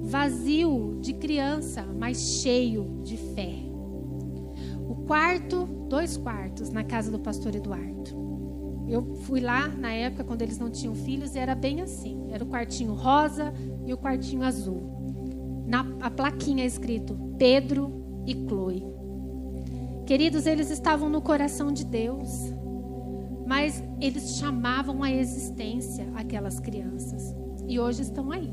vazio 0.09 0.97
de 1.01 1.13
criança, 1.13 1.83
mas 1.83 2.41
cheio 2.41 2.99
de 3.03 3.15
fé. 3.15 3.53
O 4.87 4.95
quarto, 5.05 5.67
dois 5.87 6.17
quartos 6.17 6.71
na 6.71 6.83
casa 6.83 7.11
do 7.11 7.19
pastor 7.19 7.53
Eduardo. 7.53 8.17
Eu 8.87 9.13
fui 9.17 9.39
lá 9.39 9.67
na 9.67 9.91
época 9.91 10.23
quando 10.23 10.41
eles 10.41 10.57
não 10.57 10.71
tinham 10.71 10.95
filhos 10.95 11.35
e 11.35 11.37
era 11.37 11.53
bem 11.53 11.81
assim. 11.81 12.27
Era 12.31 12.43
o 12.43 12.47
quartinho 12.47 12.93
rosa 12.93 13.53
e 13.85 13.93
o 13.93 13.97
quartinho 13.97 14.41
azul. 14.41 15.63
Na 15.67 15.85
a 16.01 16.09
plaquinha 16.09 16.65
escrito 16.65 17.15
Pedro 17.37 18.23
e 18.25 18.33
Chloe. 18.33 18.83
Queridos, 20.09 20.47
eles 20.47 20.71
estavam 20.71 21.07
no 21.07 21.21
coração 21.21 21.71
de 21.71 21.85
Deus, 21.85 22.51
mas 23.45 23.83
eles 24.01 24.37
chamavam 24.37 25.03
a 25.03 25.11
existência 25.11 26.11
aquelas 26.15 26.59
crianças 26.59 27.35
e 27.67 27.79
hoje 27.79 28.01
estão 28.01 28.31
aí. 28.31 28.51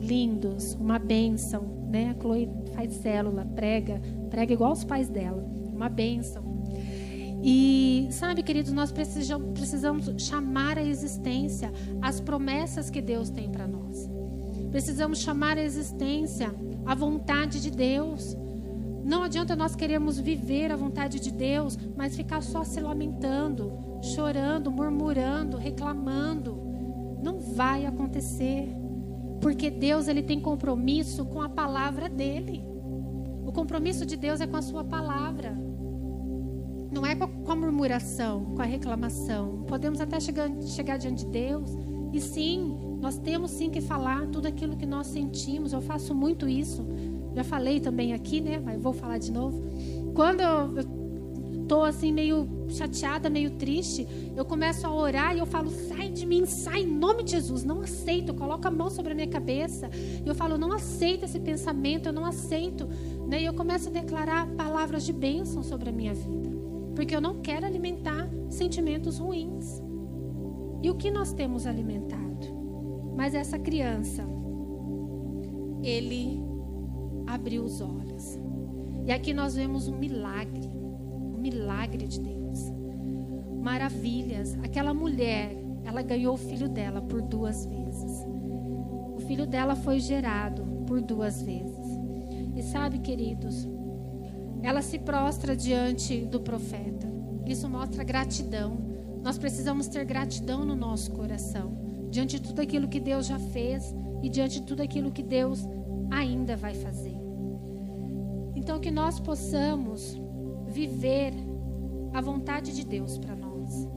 lindos, 0.00 0.72
uma 0.80 0.98
bênção, 0.98 1.86
né? 1.90 2.16
A 2.16 2.18
Chloe 2.18 2.48
faz 2.72 2.94
célula, 2.94 3.44
prega, 3.54 4.00
prega 4.30 4.54
igual 4.54 4.72
os 4.72 4.82
pais 4.82 5.10
dela, 5.10 5.46
uma 5.70 5.90
bênção. 5.90 6.42
E 7.44 8.08
sabe, 8.10 8.42
queridos, 8.42 8.72
nós 8.72 8.90
precisamos, 8.90 9.52
precisamos 9.52 10.10
chamar 10.16 10.78
à 10.78 10.82
existência 10.82 11.70
as 12.00 12.22
promessas 12.22 12.88
que 12.88 13.02
Deus 13.02 13.28
tem 13.28 13.50
para 13.50 13.68
nós. 13.68 14.08
Precisamos 14.70 15.18
chamar 15.18 15.58
à 15.58 15.62
existência 15.62 16.54
a 16.86 16.94
vontade 16.94 17.60
de 17.60 17.70
Deus. 17.70 18.34
Não 19.04 19.22
adianta 19.22 19.56
nós 19.56 19.74
queremos 19.74 20.18
viver 20.18 20.70
a 20.70 20.76
vontade 20.76 21.18
de 21.20 21.30
Deus, 21.30 21.78
mas 21.96 22.16
ficar 22.16 22.42
só 22.42 22.64
se 22.64 22.80
lamentando, 22.80 23.72
chorando, 24.02 24.70
murmurando, 24.70 25.56
reclamando. 25.56 26.60
Não 27.22 27.38
vai 27.38 27.86
acontecer. 27.86 28.68
Porque 29.40 29.70
Deus 29.70 30.06
ele 30.06 30.22
tem 30.22 30.38
compromisso 30.38 31.24
com 31.24 31.40
a 31.40 31.48
palavra 31.48 32.08
dele. 32.08 32.62
O 33.44 33.52
compromisso 33.52 34.04
de 34.04 34.16
Deus 34.16 34.40
é 34.40 34.46
com 34.46 34.56
a 34.56 34.62
sua 34.62 34.84
palavra. 34.84 35.56
Não 36.92 37.06
é 37.06 37.14
com 37.14 37.50
a 37.50 37.56
murmuração, 37.56 38.54
com 38.54 38.62
a 38.62 38.66
reclamação. 38.66 39.64
Podemos 39.66 40.00
até 40.00 40.20
chegar, 40.20 40.50
chegar 40.62 40.98
diante 40.98 41.24
de 41.24 41.30
Deus 41.30 41.70
e 42.12 42.20
sim, 42.20 42.76
nós 43.00 43.18
temos 43.18 43.52
sim 43.52 43.70
que 43.70 43.80
falar 43.80 44.26
tudo 44.26 44.46
aquilo 44.46 44.76
que 44.76 44.86
nós 44.86 45.06
sentimos. 45.06 45.72
Eu 45.72 45.80
faço 45.80 46.14
muito 46.14 46.48
isso. 46.48 46.84
Já 47.34 47.44
falei 47.44 47.80
também 47.80 48.12
aqui, 48.12 48.40
né? 48.40 48.60
Mas 48.62 48.80
vou 48.80 48.92
falar 48.92 49.18
de 49.18 49.30
novo. 49.30 49.62
Quando 50.14 50.40
eu 50.40 51.00
estou 51.62 51.84
assim 51.84 52.12
meio 52.12 52.48
chateada, 52.68 53.30
meio 53.30 53.52
triste, 53.52 54.06
eu 54.36 54.44
começo 54.44 54.84
a 54.86 54.92
orar 54.92 55.36
e 55.36 55.38
eu 55.38 55.46
falo: 55.46 55.70
sai 55.70 56.08
de 56.08 56.26
mim, 56.26 56.44
sai 56.44 56.82
em 56.82 56.86
nome 56.86 57.22
de 57.22 57.30
Jesus. 57.30 57.62
Não 57.62 57.80
aceito. 57.80 58.30
Eu 58.30 58.34
coloco 58.34 58.66
a 58.66 58.70
mão 58.70 58.90
sobre 58.90 59.12
a 59.12 59.14
minha 59.14 59.28
cabeça 59.28 59.88
e 59.94 60.28
eu 60.28 60.34
falo: 60.34 60.58
não 60.58 60.72
aceito 60.72 61.24
esse 61.24 61.38
pensamento, 61.38 62.06
eu 62.06 62.12
não 62.12 62.24
aceito. 62.24 62.88
Né? 63.28 63.42
E 63.42 63.44
eu 63.44 63.54
começo 63.54 63.88
a 63.88 63.92
declarar 63.92 64.48
palavras 64.56 65.04
de 65.04 65.12
bênção 65.12 65.62
sobre 65.62 65.90
a 65.90 65.92
minha 65.92 66.12
vida, 66.12 66.50
porque 66.96 67.14
eu 67.14 67.20
não 67.20 67.40
quero 67.40 67.64
alimentar 67.64 68.28
sentimentos 68.48 69.18
ruins. 69.18 69.80
E 70.82 70.90
o 70.90 70.94
que 70.94 71.10
nós 71.10 71.32
temos 71.32 71.66
alimentado? 71.66 72.30
Mas 73.14 73.34
essa 73.34 73.58
criança, 73.58 74.24
ele 75.82 76.49
abriu 77.34 77.64
os 77.64 77.80
olhos. 77.80 78.38
E 79.06 79.12
aqui 79.12 79.32
nós 79.32 79.54
vemos 79.54 79.88
um 79.88 79.96
milagre, 79.96 80.68
um 80.68 81.38
milagre 81.38 82.06
de 82.06 82.20
Deus. 82.20 82.70
Maravilhas. 83.60 84.58
Aquela 84.62 84.92
mulher, 84.92 85.56
ela 85.84 86.02
ganhou 86.02 86.34
o 86.34 86.38
filho 86.38 86.68
dela 86.68 87.00
por 87.00 87.22
duas 87.22 87.66
vezes. 87.66 88.26
O 89.16 89.20
filho 89.26 89.46
dela 89.46 89.74
foi 89.76 90.00
gerado 90.00 90.64
por 90.86 91.00
duas 91.00 91.42
vezes. 91.42 91.86
E 92.56 92.62
sabe, 92.62 92.98
queridos, 92.98 93.66
ela 94.62 94.82
se 94.82 94.98
prostra 94.98 95.56
diante 95.56 96.24
do 96.26 96.40
profeta. 96.40 97.08
Isso 97.46 97.68
mostra 97.68 98.04
gratidão. 98.04 98.78
Nós 99.22 99.38
precisamos 99.38 99.88
ter 99.88 100.04
gratidão 100.04 100.64
no 100.64 100.74
nosso 100.74 101.12
coração, 101.12 101.76
diante 102.10 102.38
de 102.38 102.48
tudo 102.48 102.60
aquilo 102.60 102.88
que 102.88 103.00
Deus 103.00 103.26
já 103.26 103.38
fez 103.38 103.94
e 104.22 104.28
diante 104.28 104.60
de 104.60 104.66
tudo 104.66 104.82
aquilo 104.82 105.10
que 105.10 105.22
Deus 105.22 105.66
ainda 106.10 106.56
vai 106.56 106.74
fazer. 106.74 107.09
Então, 108.60 108.78
que 108.78 108.90
nós 108.90 109.18
possamos 109.18 110.20
viver 110.68 111.32
a 112.12 112.20
vontade 112.20 112.74
de 112.74 112.84
Deus 112.84 113.16
para 113.16 113.34
nós. 113.34 113.88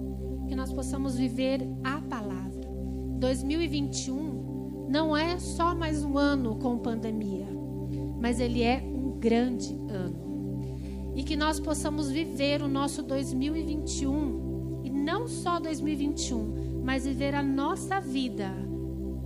Que 0.48 0.56
nós 0.56 0.72
possamos 0.72 1.18
viver 1.18 1.68
a 1.84 2.00
palavra. 2.00 2.66
2021 3.20 4.88
não 4.90 5.18
é 5.18 5.38
só 5.38 5.76
mais 5.76 6.02
um 6.02 6.18
ano 6.18 6.56
com 6.56 6.78
pandemia, 6.78 7.46
mas 8.22 8.40
ele 8.40 8.64
é 8.64 8.82
um 8.82 9.20
grande 9.20 9.76
ano. 9.90 10.64
E 11.14 11.24
que 11.24 11.36
nós 11.36 11.60
possamos 11.60 12.10
viver 12.10 12.62
o 12.62 12.68
nosso 12.70 13.04
2021 13.04 14.82
e 14.86 14.90
não 14.90 15.28
só 15.28 15.60
2021, 15.60 16.82
mas 16.82 17.06
viver 17.06 17.36
a 17.36 17.44
nossa 17.44 18.00
vida 18.00 18.50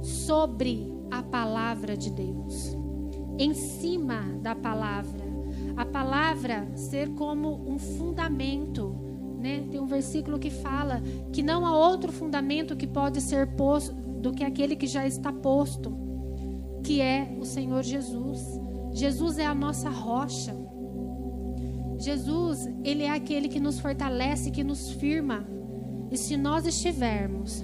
sobre 0.02 0.92
a 1.12 1.22
palavra 1.22 1.96
de 1.96 2.10
Deus, 2.12 2.77
em 3.38 3.54
cima 3.54 4.22
da 4.42 4.56
palavra 4.56 5.28
a 5.78 5.86
palavra 5.86 6.68
ser 6.76 7.10
como 7.10 7.70
um 7.70 7.78
fundamento. 7.78 8.96
Né? 9.40 9.64
Tem 9.70 9.80
um 9.80 9.86
versículo 9.86 10.40
que 10.40 10.50
fala 10.50 11.02
que 11.32 11.44
não 11.44 11.64
há 11.66 11.78
outro 11.78 12.12
fundamento 12.12 12.76
que 12.76 12.88
pode 12.88 13.22
ser 13.22 13.56
posto 13.56 13.94
do 13.94 14.34
que 14.34 14.44
aquele 14.44 14.76
que 14.76 14.88
já 14.88 15.06
está 15.06 15.32
posto, 15.32 15.96
que 16.84 17.00
é 17.00 17.38
o 17.40 17.46
Senhor 17.46 17.84
Jesus. 17.84 18.60
Jesus 18.92 19.38
é 19.38 19.46
a 19.46 19.54
nossa 19.54 19.88
rocha. 19.88 20.56
Jesus, 22.00 22.68
ele 22.84 23.04
é 23.04 23.12
aquele 23.12 23.48
que 23.48 23.60
nos 23.60 23.80
fortalece, 23.80 24.50
que 24.50 24.64
nos 24.64 24.92
firma. 24.94 25.46
E 26.10 26.18
se 26.18 26.36
nós 26.36 26.66
estivermos 26.66 27.64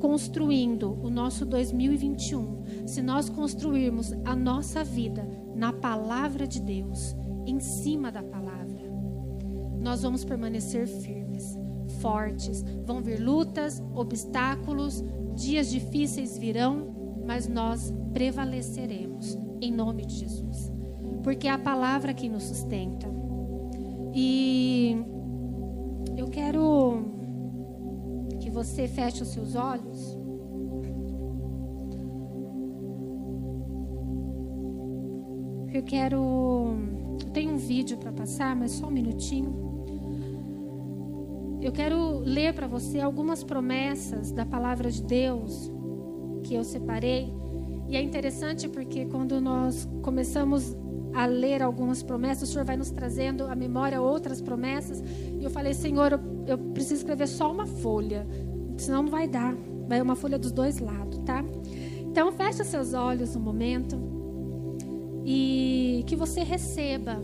construindo 0.00 0.98
o 1.02 1.10
nosso 1.10 1.44
2021, 1.44 2.86
se 2.86 3.02
nós 3.02 3.28
construirmos 3.28 4.12
a 4.24 4.34
nossa 4.34 4.82
vida 4.82 5.28
na 5.54 5.72
palavra 5.72 6.46
de 6.46 6.60
Deus, 6.60 7.14
em 7.46 7.60
cima 7.60 8.10
da 8.10 8.22
palavra, 8.22 8.90
nós 9.78 10.02
vamos 10.02 10.24
permanecer 10.24 10.86
firmes, 10.86 11.58
fortes. 12.00 12.64
Vão 12.84 13.02
vir 13.02 13.20
lutas, 13.20 13.82
obstáculos, 13.94 15.04
dias 15.34 15.70
difíceis 15.70 16.36
virão, 16.36 17.22
mas 17.26 17.46
nós 17.46 17.94
prevaleceremos 18.12 19.38
em 19.60 19.72
nome 19.72 20.04
de 20.06 20.16
Jesus, 20.16 20.72
porque 21.22 21.46
é 21.46 21.50
a 21.50 21.58
palavra 21.58 22.14
que 22.14 22.28
nos 22.28 22.44
sustenta. 22.44 23.06
E 24.14 24.96
eu 26.16 26.28
quero 26.28 27.04
que 27.18 27.19
você 28.64 28.86
feche 28.86 29.22
os 29.22 29.28
seus 29.28 29.54
olhos. 29.54 30.18
Eu 35.72 35.82
quero 35.82 36.76
tem 37.32 37.48
um 37.48 37.56
vídeo 37.56 37.96
para 37.96 38.12
passar, 38.12 38.54
mas 38.54 38.72
só 38.72 38.88
um 38.88 38.90
minutinho. 38.90 39.70
Eu 41.62 41.72
quero 41.72 42.18
ler 42.18 42.52
para 42.52 42.66
você 42.66 43.00
algumas 43.00 43.42
promessas 43.42 44.30
da 44.30 44.44
palavra 44.44 44.90
de 44.90 45.02
Deus 45.02 45.70
que 46.42 46.54
eu 46.54 46.64
separei. 46.64 47.32
E 47.88 47.96
é 47.96 48.02
interessante 48.02 48.68
porque 48.68 49.06
quando 49.06 49.40
nós 49.40 49.88
começamos 50.02 50.76
a 51.14 51.26
ler 51.26 51.62
algumas 51.62 52.02
promessas, 52.02 52.48
o 52.48 52.52
Senhor 52.52 52.64
vai 52.64 52.76
nos 52.76 52.90
trazendo 52.90 53.44
à 53.44 53.54
memória 53.54 54.00
outras 54.00 54.40
promessas. 54.40 55.02
E 55.38 55.42
eu 55.42 55.50
falei, 55.50 55.74
Senhor, 55.74 56.12
eu, 56.12 56.20
eu 56.46 56.58
preciso 56.58 56.96
escrever 56.96 57.26
só 57.26 57.50
uma 57.50 57.66
folha, 57.66 58.26
senão 58.80 59.02
não 59.02 59.10
vai 59.10 59.28
dar. 59.28 59.54
Vai 59.88 60.00
uma 60.00 60.14
folha 60.16 60.38
dos 60.38 60.52
dois 60.52 60.78
lados, 60.78 61.18
tá? 61.18 61.44
Então, 62.00 62.32
feche 62.32 62.64
seus 62.64 62.94
olhos 62.94 63.36
um 63.36 63.40
momento 63.40 63.96
e 65.24 66.04
que 66.06 66.16
você 66.16 66.42
receba 66.42 67.22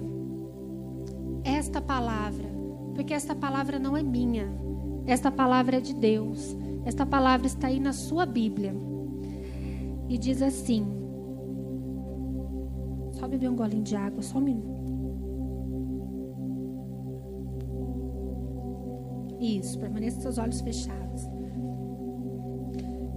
esta 1.45 1.81
palavra, 1.81 2.49
porque 2.95 3.15
esta 3.15 3.35
palavra 3.35 3.79
não 3.79 3.97
é 3.97 4.03
minha, 4.03 4.49
esta 5.07 5.31
palavra 5.31 5.77
é 5.77 5.81
de 5.81 5.95
Deus. 5.95 6.57
Esta 6.85 7.05
palavra 7.05 7.49
está 7.49 7.67
aí 7.67 7.81
na 7.81 7.93
sua 7.93 8.25
Bíblia. 8.25 8.73
E 10.09 10.17
diz 10.17 10.41
assim: 10.41 10.87
Só 13.13 13.27
beber 13.27 13.51
um 13.51 13.57
golinho 13.57 13.83
de 13.83 13.97
água, 13.97 14.23
só 14.23 14.39
um 14.39 14.43
minuto. 14.43 14.77
Isso, 19.41 19.79
permaneça 19.79 20.21
seus 20.21 20.39
olhos 20.39 20.61
fechados. 20.61 21.36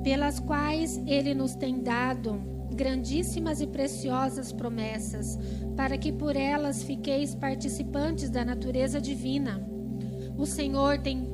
Pelas 0.03 0.39
quais 0.39 1.01
ele 1.05 1.33
nos 1.33 1.55
tem 1.55 1.81
dado 1.81 2.41
grandíssimas 2.73 3.59
e 3.61 3.67
preciosas 3.67 4.51
promessas, 4.53 5.37
para 5.75 5.97
que 5.97 6.11
por 6.11 6.35
elas 6.35 6.83
fiqueis 6.83 7.35
participantes 7.35 8.29
da 8.29 8.45
natureza 8.45 9.01
divina. 9.01 9.61
O 10.37 10.45
Senhor 10.45 10.99
tem 10.99 11.27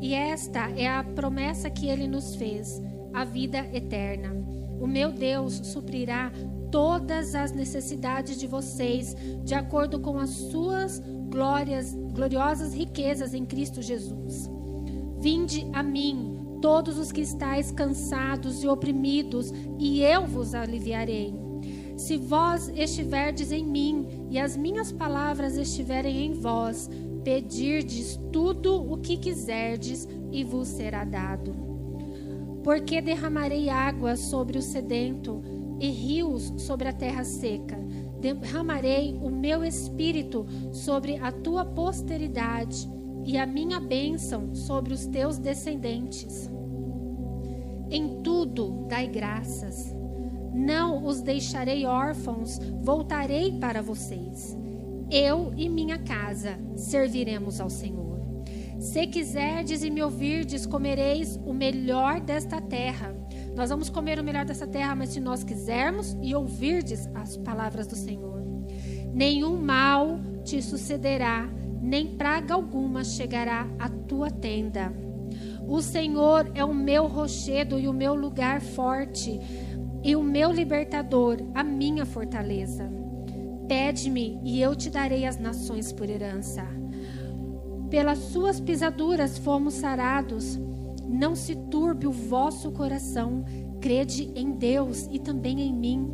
e 0.00 0.14
esta 0.14 0.70
é 0.70 0.88
a 0.88 1.04
promessa 1.04 1.68
que 1.68 1.86
ele 1.86 2.08
nos 2.08 2.34
fez, 2.34 2.80
a 3.12 3.24
vida 3.24 3.58
eterna. 3.72 4.34
O 4.80 4.86
meu 4.86 5.12
Deus 5.12 5.60
suprirá 5.64 6.32
todas 6.70 7.34
as 7.34 7.52
necessidades 7.52 8.38
de 8.38 8.46
vocês, 8.46 9.14
de 9.44 9.54
acordo 9.54 10.00
com 10.00 10.18
as 10.18 10.30
suas 10.30 11.02
glórias, 11.28 11.94
gloriosas 12.14 12.72
riquezas 12.72 13.34
em 13.34 13.44
Cristo 13.44 13.82
Jesus. 13.82 14.48
Vinde 15.18 15.68
a 15.74 15.82
mim, 15.82 16.39
todos 16.60 16.98
os 16.98 17.10
que 17.10 17.20
estáis 17.20 17.70
cansados 17.70 18.62
e 18.62 18.68
oprimidos, 18.68 19.52
e 19.78 20.02
eu 20.02 20.26
vos 20.26 20.54
aliviarei. 20.54 21.34
Se 21.96 22.16
vós 22.16 22.68
estiverdes 22.74 23.52
em 23.52 23.64
mim 23.64 24.06
e 24.30 24.38
as 24.38 24.56
minhas 24.56 24.90
palavras 24.90 25.56
estiverem 25.56 26.26
em 26.26 26.32
vós, 26.32 26.88
pedirdes 27.22 28.18
tudo 28.32 28.74
o 28.74 28.96
que 28.96 29.16
quiserdes 29.16 30.08
e 30.32 30.42
vos 30.42 30.68
será 30.68 31.04
dado. 31.04 31.54
Porque 32.64 33.00
derramarei 33.00 33.68
água 33.68 34.16
sobre 34.16 34.58
o 34.58 34.62
sedento, 34.62 35.42
e 35.80 35.88
rios 35.88 36.52
sobre 36.58 36.88
a 36.88 36.92
terra 36.92 37.24
seca. 37.24 37.78
Derramarei 38.20 39.18
o 39.22 39.30
meu 39.30 39.64
espírito 39.64 40.46
sobre 40.72 41.16
a 41.16 41.32
tua 41.32 41.64
posteridade 41.64 42.86
e 43.24 43.36
a 43.38 43.46
minha 43.46 43.80
bênção 43.80 44.54
sobre 44.54 44.92
os 44.92 45.06
teus 45.06 45.38
descendentes. 45.38 46.50
Em 47.90 48.22
tudo 48.22 48.86
dai 48.88 49.06
graças. 49.06 49.94
Não 50.52 51.06
os 51.06 51.20
deixarei 51.20 51.86
órfãos, 51.86 52.58
voltarei 52.82 53.58
para 53.58 53.82
vocês. 53.82 54.56
Eu 55.10 55.52
e 55.56 55.68
minha 55.68 55.98
casa 55.98 56.58
serviremos 56.76 57.60
ao 57.60 57.68
Senhor. 57.68 58.10
Se 58.78 59.06
quiserdes 59.06 59.82
e 59.82 59.90
me 59.90 60.02
ouvirdes, 60.02 60.64
comereis 60.64 61.38
o 61.44 61.52
melhor 61.52 62.20
desta 62.20 62.60
terra. 62.60 63.14
Nós 63.54 63.68
vamos 63.68 63.90
comer 63.90 64.18
o 64.18 64.24
melhor 64.24 64.44
dessa 64.44 64.66
terra, 64.66 64.94
mas 64.94 65.10
se 65.10 65.20
nós 65.20 65.44
quisermos 65.44 66.16
e 66.22 66.34
ouvirdes 66.34 67.06
as 67.14 67.36
palavras 67.36 67.86
do 67.86 67.96
Senhor. 67.96 68.40
Nenhum 69.12 69.60
mal 69.60 70.20
te 70.44 70.62
sucederá, 70.62 71.48
nem 71.80 72.16
praga 72.16 72.54
alguma 72.54 73.02
chegará 73.02 73.66
à 73.78 73.88
tua 73.88 74.30
tenda. 74.30 74.92
O 75.66 75.80
Senhor 75.80 76.50
é 76.54 76.64
o 76.64 76.74
meu 76.74 77.06
rochedo 77.06 77.78
e 77.78 77.88
o 77.88 77.92
meu 77.92 78.14
lugar 78.14 78.60
forte, 78.60 79.40
e 80.02 80.16
o 80.16 80.22
meu 80.22 80.50
libertador, 80.50 81.38
a 81.54 81.62
minha 81.62 82.04
fortaleza. 82.04 82.90
Pede-me 83.68 84.40
e 84.42 84.60
eu 84.60 84.74
te 84.74 84.90
darei 84.90 85.24
as 85.24 85.38
nações 85.38 85.92
por 85.92 86.08
herança. 86.08 86.66
Pelas 87.88 88.18
suas 88.18 88.60
pisaduras 88.60 89.38
fomos 89.38 89.74
sarados. 89.74 90.58
Não 91.06 91.34
se 91.34 91.54
turbe 91.54 92.06
o 92.06 92.12
vosso 92.12 92.70
coração. 92.72 93.44
Crede 93.80 94.32
em 94.34 94.52
Deus 94.52 95.08
e 95.12 95.18
também 95.18 95.60
em 95.60 95.72
mim. 95.72 96.08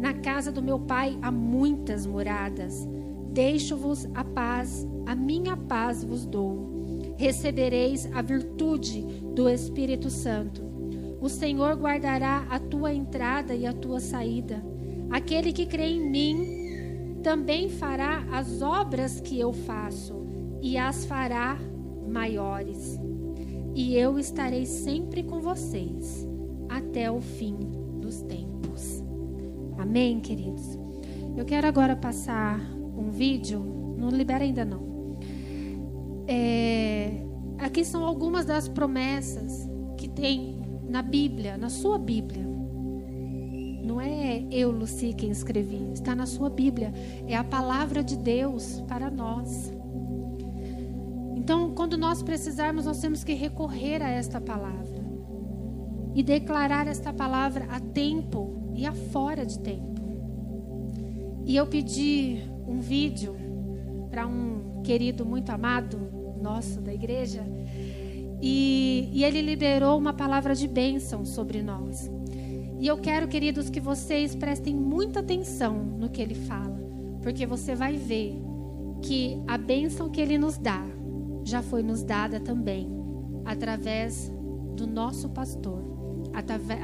Na 0.00 0.14
casa 0.14 0.50
do 0.50 0.62
meu 0.62 0.78
pai 0.78 1.18
há 1.22 1.30
muitas 1.30 2.06
moradas. 2.06 2.88
Deixo-vos 3.32 4.08
a 4.14 4.24
paz, 4.24 4.86
a 5.08 5.14
minha 5.16 5.56
paz 5.56 6.04
vos 6.04 6.26
dou. 6.26 7.16
Recebereis 7.16 8.06
a 8.12 8.20
virtude 8.20 9.00
do 9.34 9.48
Espírito 9.48 10.10
Santo. 10.10 10.62
O 11.18 11.30
Senhor 11.30 11.76
guardará 11.76 12.46
a 12.50 12.58
tua 12.58 12.92
entrada 12.92 13.54
e 13.54 13.64
a 13.64 13.72
tua 13.72 14.00
saída. 14.00 14.62
Aquele 15.08 15.50
que 15.50 15.64
crê 15.64 15.86
em 15.86 16.10
mim 16.10 17.20
também 17.22 17.70
fará 17.70 18.22
as 18.30 18.60
obras 18.60 19.18
que 19.18 19.40
eu 19.40 19.50
faço 19.50 20.26
e 20.60 20.76
as 20.76 21.06
fará 21.06 21.58
maiores. 22.06 23.00
E 23.74 23.96
eu 23.96 24.18
estarei 24.18 24.66
sempre 24.66 25.22
com 25.22 25.40
vocês 25.40 26.28
até 26.68 27.10
o 27.10 27.22
fim 27.22 27.56
dos 27.98 28.20
tempos. 28.20 29.02
Amém, 29.78 30.20
queridos? 30.20 30.78
Eu 31.34 31.46
quero 31.46 31.66
agora 31.66 31.96
passar 31.96 32.60
um 32.94 33.08
vídeo, 33.10 33.96
não 33.96 34.10
libera 34.10 34.44
ainda 34.44 34.66
não. 34.66 34.87
É, 36.30 37.22
aqui 37.58 37.82
são 37.86 38.04
algumas 38.04 38.44
das 38.44 38.68
promessas 38.68 39.66
que 39.96 40.06
tem 40.06 40.60
na 40.86 41.00
Bíblia, 41.00 41.56
na 41.56 41.70
sua 41.70 41.98
Bíblia. 41.98 42.46
Não 43.82 43.98
é 43.98 44.44
eu, 44.50 44.70
Luci, 44.70 45.14
quem 45.14 45.30
escrevi, 45.30 45.90
está 45.94 46.14
na 46.14 46.26
sua 46.26 46.50
Bíblia. 46.50 46.92
É 47.26 47.34
a 47.34 47.42
palavra 47.42 48.04
de 48.04 48.14
Deus 48.14 48.84
para 48.86 49.10
nós. 49.10 49.72
Então, 51.34 51.72
quando 51.74 51.96
nós 51.96 52.22
precisarmos, 52.22 52.84
nós 52.84 53.00
temos 53.00 53.24
que 53.24 53.32
recorrer 53.32 54.02
a 54.02 54.10
esta 54.10 54.38
palavra 54.38 54.98
e 56.14 56.22
declarar 56.22 56.86
esta 56.86 57.10
palavra 57.10 57.64
a 57.70 57.80
tempo 57.80 58.70
e 58.74 58.84
a 58.84 58.92
fora 58.92 59.46
de 59.46 59.58
tempo. 59.60 60.02
E 61.46 61.56
eu 61.56 61.66
pedi 61.66 62.42
um 62.66 62.80
vídeo 62.80 63.34
para 64.10 64.26
um 64.26 64.82
querido 64.82 65.24
muito 65.24 65.48
amado 65.48 66.17
nosso 66.38 66.80
da 66.80 66.92
igreja 66.92 67.44
e, 68.40 69.08
e 69.12 69.24
ele 69.24 69.42
liberou 69.42 69.98
uma 69.98 70.12
palavra 70.12 70.54
de 70.54 70.68
bênção 70.68 71.24
sobre 71.24 71.62
nós. 71.62 72.10
E 72.78 72.86
eu 72.86 72.96
quero, 72.96 73.26
queridos, 73.26 73.68
que 73.68 73.80
vocês 73.80 74.34
prestem 74.34 74.74
muita 74.74 75.20
atenção 75.20 75.74
no 75.74 76.08
que 76.08 76.22
ele 76.22 76.34
fala, 76.34 76.78
porque 77.22 77.44
você 77.44 77.74
vai 77.74 77.96
ver 77.96 78.40
que 79.02 79.42
a 79.46 79.58
bênção 79.58 80.08
que 80.08 80.20
ele 80.20 80.38
nos 80.38 80.56
dá 80.56 80.84
já 81.44 81.62
foi 81.62 81.82
nos 81.82 82.02
dada 82.02 82.38
também 82.38 82.88
através 83.44 84.32
do 84.76 84.86
nosso 84.86 85.28
pastor, 85.30 85.82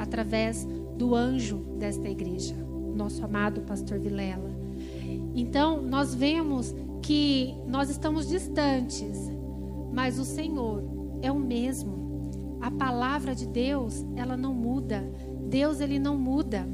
através 0.00 0.66
do 0.96 1.14
anjo 1.14 1.58
desta 1.78 2.08
igreja, 2.08 2.54
nosso 2.94 3.24
amado 3.24 3.60
pastor 3.60 3.98
Vilela. 3.98 4.50
Então, 5.34 5.82
nós 5.82 6.14
vemos 6.14 6.74
que 7.02 7.54
nós 7.66 7.90
estamos 7.90 8.28
distantes, 8.28 9.30
mas 9.94 10.18
o 10.18 10.24
Senhor 10.24 10.82
é 11.22 11.30
o 11.30 11.38
mesmo. 11.38 12.28
A 12.60 12.70
palavra 12.70 13.34
de 13.34 13.46
Deus, 13.46 14.04
ela 14.16 14.36
não 14.36 14.52
muda. 14.52 15.04
Deus, 15.48 15.80
ele 15.80 15.98
não 15.98 16.18
muda. 16.18 16.66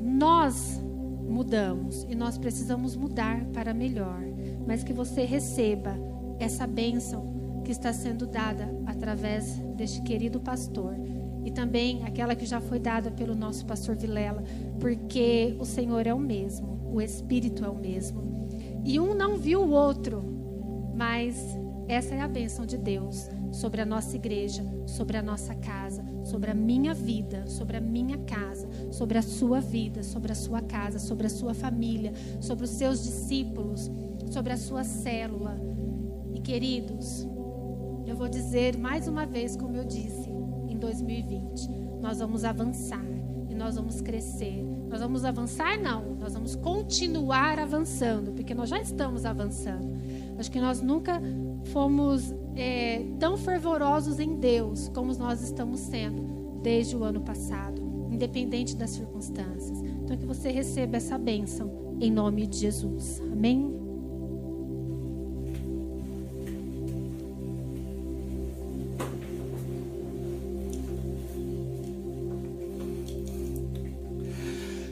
Nós 0.00 0.80
mudamos 1.28 2.06
e 2.08 2.14
nós 2.14 2.38
precisamos 2.38 2.94
mudar 2.94 3.44
para 3.46 3.74
melhor, 3.74 4.22
mas 4.66 4.84
que 4.84 4.92
você 4.92 5.24
receba 5.24 5.94
essa 6.38 6.66
bênção 6.66 7.62
que 7.64 7.72
está 7.72 7.92
sendo 7.92 8.26
dada 8.26 8.72
através 8.86 9.58
deste 9.76 10.00
querido 10.02 10.38
pastor 10.38 10.94
e 11.44 11.50
também 11.50 12.04
aquela 12.04 12.34
que 12.34 12.46
já 12.46 12.60
foi 12.60 12.78
dada 12.78 13.10
pelo 13.10 13.34
nosso 13.34 13.66
pastor 13.66 13.96
Vilela, 13.96 14.42
porque 14.80 15.56
o 15.58 15.64
Senhor 15.64 16.06
é 16.06 16.14
o 16.14 16.18
mesmo, 16.18 16.90
o 16.92 17.00
Espírito 17.00 17.64
é 17.64 17.68
o 17.68 17.74
mesmo. 17.74 18.48
E 18.84 18.98
um 19.00 19.14
não 19.14 19.36
viu 19.36 19.62
o 19.62 19.70
outro, 19.70 20.35
mas 20.96 21.36
essa 21.86 22.14
é 22.14 22.20
a 22.20 22.28
bênção 22.28 22.66
de 22.66 22.76
Deus 22.76 23.28
sobre 23.52 23.80
a 23.80 23.86
nossa 23.86 24.16
igreja, 24.16 24.64
sobre 24.86 25.16
a 25.16 25.22
nossa 25.22 25.54
casa, 25.54 26.04
sobre 26.24 26.50
a 26.50 26.54
minha 26.54 26.92
vida, 26.92 27.46
sobre 27.46 27.76
a 27.76 27.80
minha 27.80 28.18
casa, 28.18 28.68
sobre 28.90 29.18
a 29.18 29.22
sua 29.22 29.60
vida, 29.60 30.02
sobre 30.02 30.32
a 30.32 30.34
sua 30.34 30.60
casa, 30.62 30.98
sobre 30.98 31.26
a 31.26 31.30
sua 31.30 31.54
família, 31.54 32.12
sobre 32.40 32.64
os 32.64 32.70
seus 32.70 33.02
discípulos, 33.04 33.90
sobre 34.30 34.52
a 34.52 34.56
sua 34.56 34.82
célula 34.82 35.76
queridos, 36.46 37.26
eu 38.06 38.14
vou 38.14 38.28
dizer 38.28 38.78
mais 38.78 39.08
uma 39.08 39.26
vez, 39.26 39.56
como 39.56 39.76
eu 39.76 39.84
disse 39.84 40.30
em 40.68 40.78
2020, 40.78 41.68
nós 42.00 42.20
vamos 42.20 42.44
avançar 42.44 43.04
e 43.48 43.54
nós 43.54 43.74
vamos 43.74 44.00
crescer. 44.00 44.62
Nós 44.88 45.00
vamos 45.00 45.24
avançar, 45.24 45.76
não, 45.76 46.14
nós 46.14 46.34
vamos 46.34 46.54
continuar 46.54 47.58
avançando, 47.58 48.30
porque 48.30 48.54
nós 48.54 48.68
já 48.68 48.80
estamos 48.80 49.24
avançando. 49.24 49.95
Acho 50.38 50.50
que 50.50 50.60
nós 50.60 50.80
nunca 50.82 51.20
fomos 51.72 52.34
é, 52.54 53.04
tão 53.18 53.36
fervorosos 53.36 54.18
em 54.18 54.36
Deus 54.36 54.88
como 54.94 55.12
nós 55.14 55.42
estamos 55.42 55.80
sendo 55.80 56.60
desde 56.62 56.96
o 56.96 57.04
ano 57.04 57.20
passado, 57.20 57.80
independente 58.10 58.76
das 58.76 58.90
circunstâncias. 58.90 59.80
Então, 59.80 60.16
que 60.16 60.26
você 60.26 60.50
receba 60.50 60.96
essa 60.96 61.16
bênção 61.16 61.96
em 62.00 62.10
nome 62.10 62.46
de 62.46 62.58
Jesus. 62.58 63.20
Amém? 63.32 63.74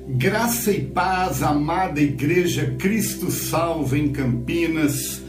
Graça 0.07 0.71
e 0.71 0.81
paz, 0.81 1.43
amada 1.43 2.01
Igreja 2.01 2.75
Cristo 2.79 3.31
Salvo 3.31 3.97
em 3.97 4.11
Campinas. 4.11 5.24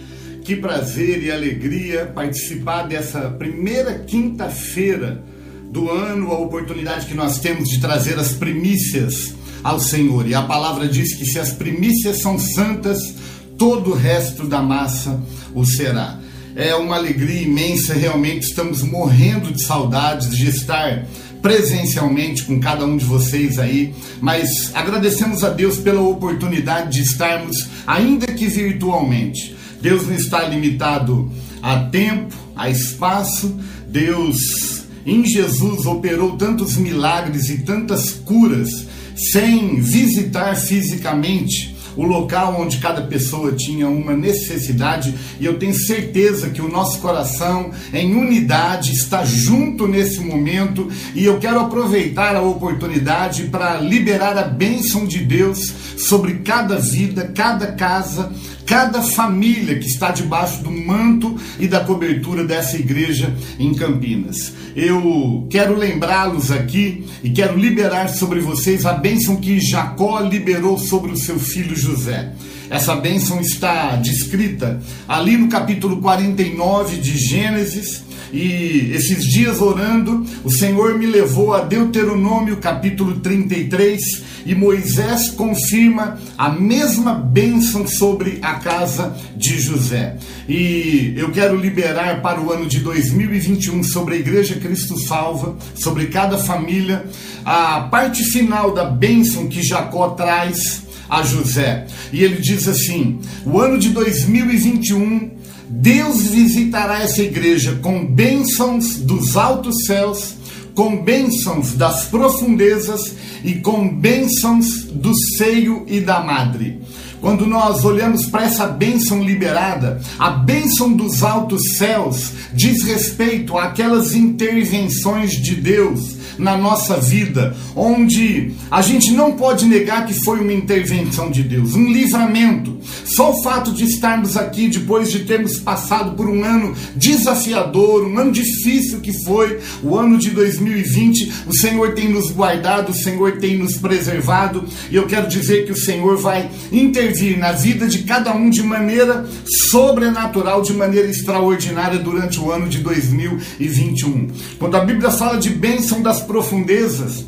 Que 0.45 0.55
prazer 0.55 1.23
e 1.23 1.31
alegria 1.31 2.05
participar 2.05 2.83
dessa 2.83 3.31
primeira 3.31 3.97
quinta-feira 3.97 5.23
do 5.71 5.89
ano, 5.89 6.31
a 6.31 6.37
oportunidade 6.37 7.07
que 7.07 7.15
nós 7.15 7.39
temos 7.39 7.67
de 7.67 7.81
trazer 7.81 8.19
as 8.19 8.33
primícias 8.33 9.33
ao 9.63 9.79
Senhor. 9.79 10.27
E 10.27 10.35
a 10.35 10.43
palavra 10.43 10.87
diz 10.87 11.15
que 11.15 11.25
se 11.25 11.39
as 11.39 11.51
primícias 11.51 12.21
são 12.21 12.37
santas, 12.37 13.15
todo 13.57 13.89
o 13.89 13.95
resto 13.95 14.47
da 14.47 14.61
massa 14.61 15.19
o 15.55 15.65
será. 15.65 16.19
É 16.55 16.75
uma 16.75 16.95
alegria 16.95 17.41
imensa, 17.41 17.95
realmente 17.95 18.43
estamos 18.43 18.83
morrendo 18.83 19.51
de 19.51 19.63
saudades 19.63 20.29
de 20.29 20.47
estar 20.47 21.07
presencialmente 21.41 22.43
com 22.43 22.59
cada 22.59 22.85
um 22.85 22.97
de 22.97 23.05
vocês 23.05 23.57
aí, 23.57 23.95
mas 24.21 24.69
agradecemos 24.75 25.43
a 25.43 25.49
Deus 25.49 25.79
pela 25.79 26.01
oportunidade 26.01 26.91
de 26.91 27.01
estarmos, 27.01 27.67
ainda 27.87 28.27
que 28.27 28.45
virtualmente. 28.45 29.54
Deus 29.85 30.07
não 30.07 30.15
está 30.15 30.43
limitado 30.45 31.31
a 31.61 31.77
tempo, 31.77 32.33
a 32.55 32.71
espaço. 32.71 33.55
Deus, 33.87 34.83
em 35.05 35.23
Jesus, 35.23 35.85
operou 35.85 36.35
tantos 36.37 36.75
milagres 36.75 37.51
e 37.51 37.59
tantas 37.59 38.09
curas 38.09 38.87
sem 39.31 39.79
visitar 39.79 40.55
fisicamente 40.55 41.74
o 41.95 42.03
local 42.03 42.55
onde 42.59 42.77
cada 42.77 43.01
pessoa 43.01 43.51
tinha 43.51 43.87
uma 43.87 44.15
necessidade, 44.15 45.13
e 45.39 45.45
eu 45.45 45.57
tenho 45.57 45.73
certeza 45.73 46.49
que 46.49 46.61
o 46.61 46.69
nosso 46.69 46.99
coração, 46.99 47.71
em 47.93 48.15
unidade, 48.15 48.91
está 48.91 49.23
junto 49.23 49.87
nesse 49.87 50.19
momento, 50.19 50.89
e 51.13 51.25
eu 51.25 51.39
quero 51.39 51.59
aproveitar 51.59 52.35
a 52.35 52.41
oportunidade 52.41 53.45
para 53.45 53.79
liberar 53.79 54.37
a 54.37 54.43
bênção 54.43 55.05
de 55.05 55.19
Deus 55.19 55.73
sobre 55.97 56.35
cada 56.35 56.77
vida, 56.77 57.31
cada 57.33 57.73
casa, 57.73 58.31
cada 58.65 59.01
família 59.01 59.77
que 59.77 59.85
está 59.85 60.11
debaixo 60.11 60.63
do 60.63 60.71
manto 60.71 61.35
e 61.59 61.67
da 61.67 61.81
cobertura 61.81 62.43
dessa 62.43 62.77
igreja 62.77 63.33
em 63.59 63.73
Campinas. 63.73 64.53
Eu 64.75 65.47
quero 65.49 65.77
lembrá-los 65.77 66.51
aqui 66.51 67.05
e 67.23 67.29
quero 67.29 67.57
liberar 67.57 68.09
sobre 68.09 68.39
vocês 68.39 68.85
a 68.85 68.93
bênção 68.93 69.37
que 69.37 69.59
Jacó 69.59 70.19
liberou 70.19 70.77
sobre 70.77 71.11
o 71.11 71.17
seu 71.17 71.39
filho 71.39 71.75
José. 71.85 72.31
Essa 72.69 72.95
bênção 72.95 73.39
está 73.39 73.95
descrita 73.95 74.81
ali 75.07 75.37
no 75.37 75.47
capítulo 75.47 76.01
49 76.01 76.97
de 76.97 77.15
Gênesis, 77.17 78.03
e 78.33 78.91
esses 78.93 79.23
dias 79.23 79.61
orando, 79.61 80.25
o 80.43 80.49
Senhor 80.49 80.97
me 80.97 81.05
levou 81.05 81.53
a 81.53 81.61
Deuteronômio 81.61 82.57
capítulo 82.57 83.19
33 83.19 84.23
e 84.45 84.53
Moisés 84.53 85.29
confirma 85.29 86.19
a 86.37 86.49
mesma 86.49 87.13
bênção 87.13 87.87
sobre 87.87 88.39
a 88.41 88.55
casa 88.55 89.15
de 89.37 89.59
José. 89.59 90.17
E 90.49 91.13
eu 91.15 91.31
quero 91.31 91.55
liberar 91.55 92.21
para 92.21 92.41
o 92.41 92.51
ano 92.51 92.67
de 92.67 92.79
2021 92.79 93.83
sobre 93.83 94.15
a 94.15 94.17
Igreja 94.17 94.55
Cristo 94.55 94.99
Salva, 94.99 95.55
sobre 95.75 96.07
cada 96.07 96.37
família, 96.37 97.05
a 97.45 97.81
parte 97.81 98.23
final 98.23 98.73
da 98.73 98.85
bênção 98.85 99.47
que 99.47 99.63
Jacó 99.63 100.09
traz 100.09 100.84
a 101.09 101.23
José. 101.23 101.87
E 102.11 102.23
ele 102.23 102.41
diz 102.41 102.67
assim: 102.67 103.19
o 103.45 103.59
ano 103.59 103.77
de 103.77 103.89
2021 103.89 105.35
Deus 105.67 106.27
visitará 106.27 107.01
essa 107.01 107.21
igreja 107.21 107.79
com 107.81 108.05
bênçãos 108.05 108.97
dos 108.97 109.35
altos 109.35 109.85
céus, 109.85 110.35
com 110.75 111.03
bênçãos 111.03 111.73
das 111.73 112.05
profundezas 112.05 113.15
e 113.43 113.55
com 113.55 113.89
bênçãos 113.89 114.83
do 114.83 115.15
seio 115.15 115.83
e 115.87 115.99
da 115.99 116.21
madre. 116.21 116.81
Quando 117.19 117.47
nós 117.47 117.83
olhamos 117.83 118.27
para 118.27 118.45
essa 118.45 118.67
bênção 118.67 119.23
liberada, 119.23 119.99
a 120.19 120.29
bênção 120.29 120.93
dos 120.93 121.23
altos 121.23 121.77
céus 121.77 122.31
diz 122.53 122.83
respeito 122.83 123.57
àquelas 123.57 124.13
intervenções 124.13 125.31
de 125.31 125.55
Deus 125.55 126.17
na 126.37 126.57
nossa 126.57 126.97
vida, 126.97 127.55
onde 127.75 128.51
a 128.69 128.81
gente 128.81 129.11
não 129.11 129.33
pode 129.33 129.65
negar 129.65 130.05
que 130.05 130.13
foi 130.23 130.39
uma 130.39 130.53
intervenção 130.53 131.31
de 131.31 131.43
Deus, 131.43 131.75
um 131.75 131.91
livramento. 131.91 132.77
Só 133.03 133.31
o 133.31 133.43
fato 133.43 133.71
de 133.71 133.83
estarmos 133.83 134.37
aqui 134.37 134.67
depois 134.67 135.11
de 135.11 135.19
termos 135.19 135.57
passado 135.57 136.15
por 136.15 136.27
um 136.27 136.43
ano 136.43 136.75
desafiador, 136.95 138.05
um 138.05 138.17
ano 138.17 138.31
difícil 138.31 138.99
que 138.99 139.13
foi 139.23 139.59
o 139.83 139.97
ano 139.97 140.17
de 140.17 140.31
2020, 140.31 141.45
o 141.47 141.55
Senhor 141.55 141.93
tem 141.93 142.09
nos 142.09 142.31
guardado, 142.31 142.89
o 142.89 142.93
Senhor 142.93 143.37
tem 143.37 143.57
nos 143.57 143.77
preservado, 143.77 144.65
e 144.89 144.95
eu 144.95 145.05
quero 145.07 145.27
dizer 145.27 145.65
que 145.65 145.71
o 145.71 145.77
Senhor 145.77 146.17
vai 146.17 146.49
intervir 146.71 147.37
na 147.37 147.51
vida 147.51 147.87
de 147.87 147.99
cada 148.03 148.33
um 148.33 148.49
de 148.49 148.63
maneira 148.63 149.25
sobrenatural, 149.69 150.61
de 150.61 150.73
maneira 150.73 151.09
extraordinária 151.09 151.99
durante 151.99 152.39
o 152.39 152.51
ano 152.51 152.67
de 152.67 152.79
2021. 152.79 154.27
Quando 154.57 154.75
a 154.75 154.81
Bíblia 154.81 155.11
fala 155.11 155.37
de 155.37 155.49
bênção 155.49 156.01
das 156.01 156.21
profundezas. 156.25 157.25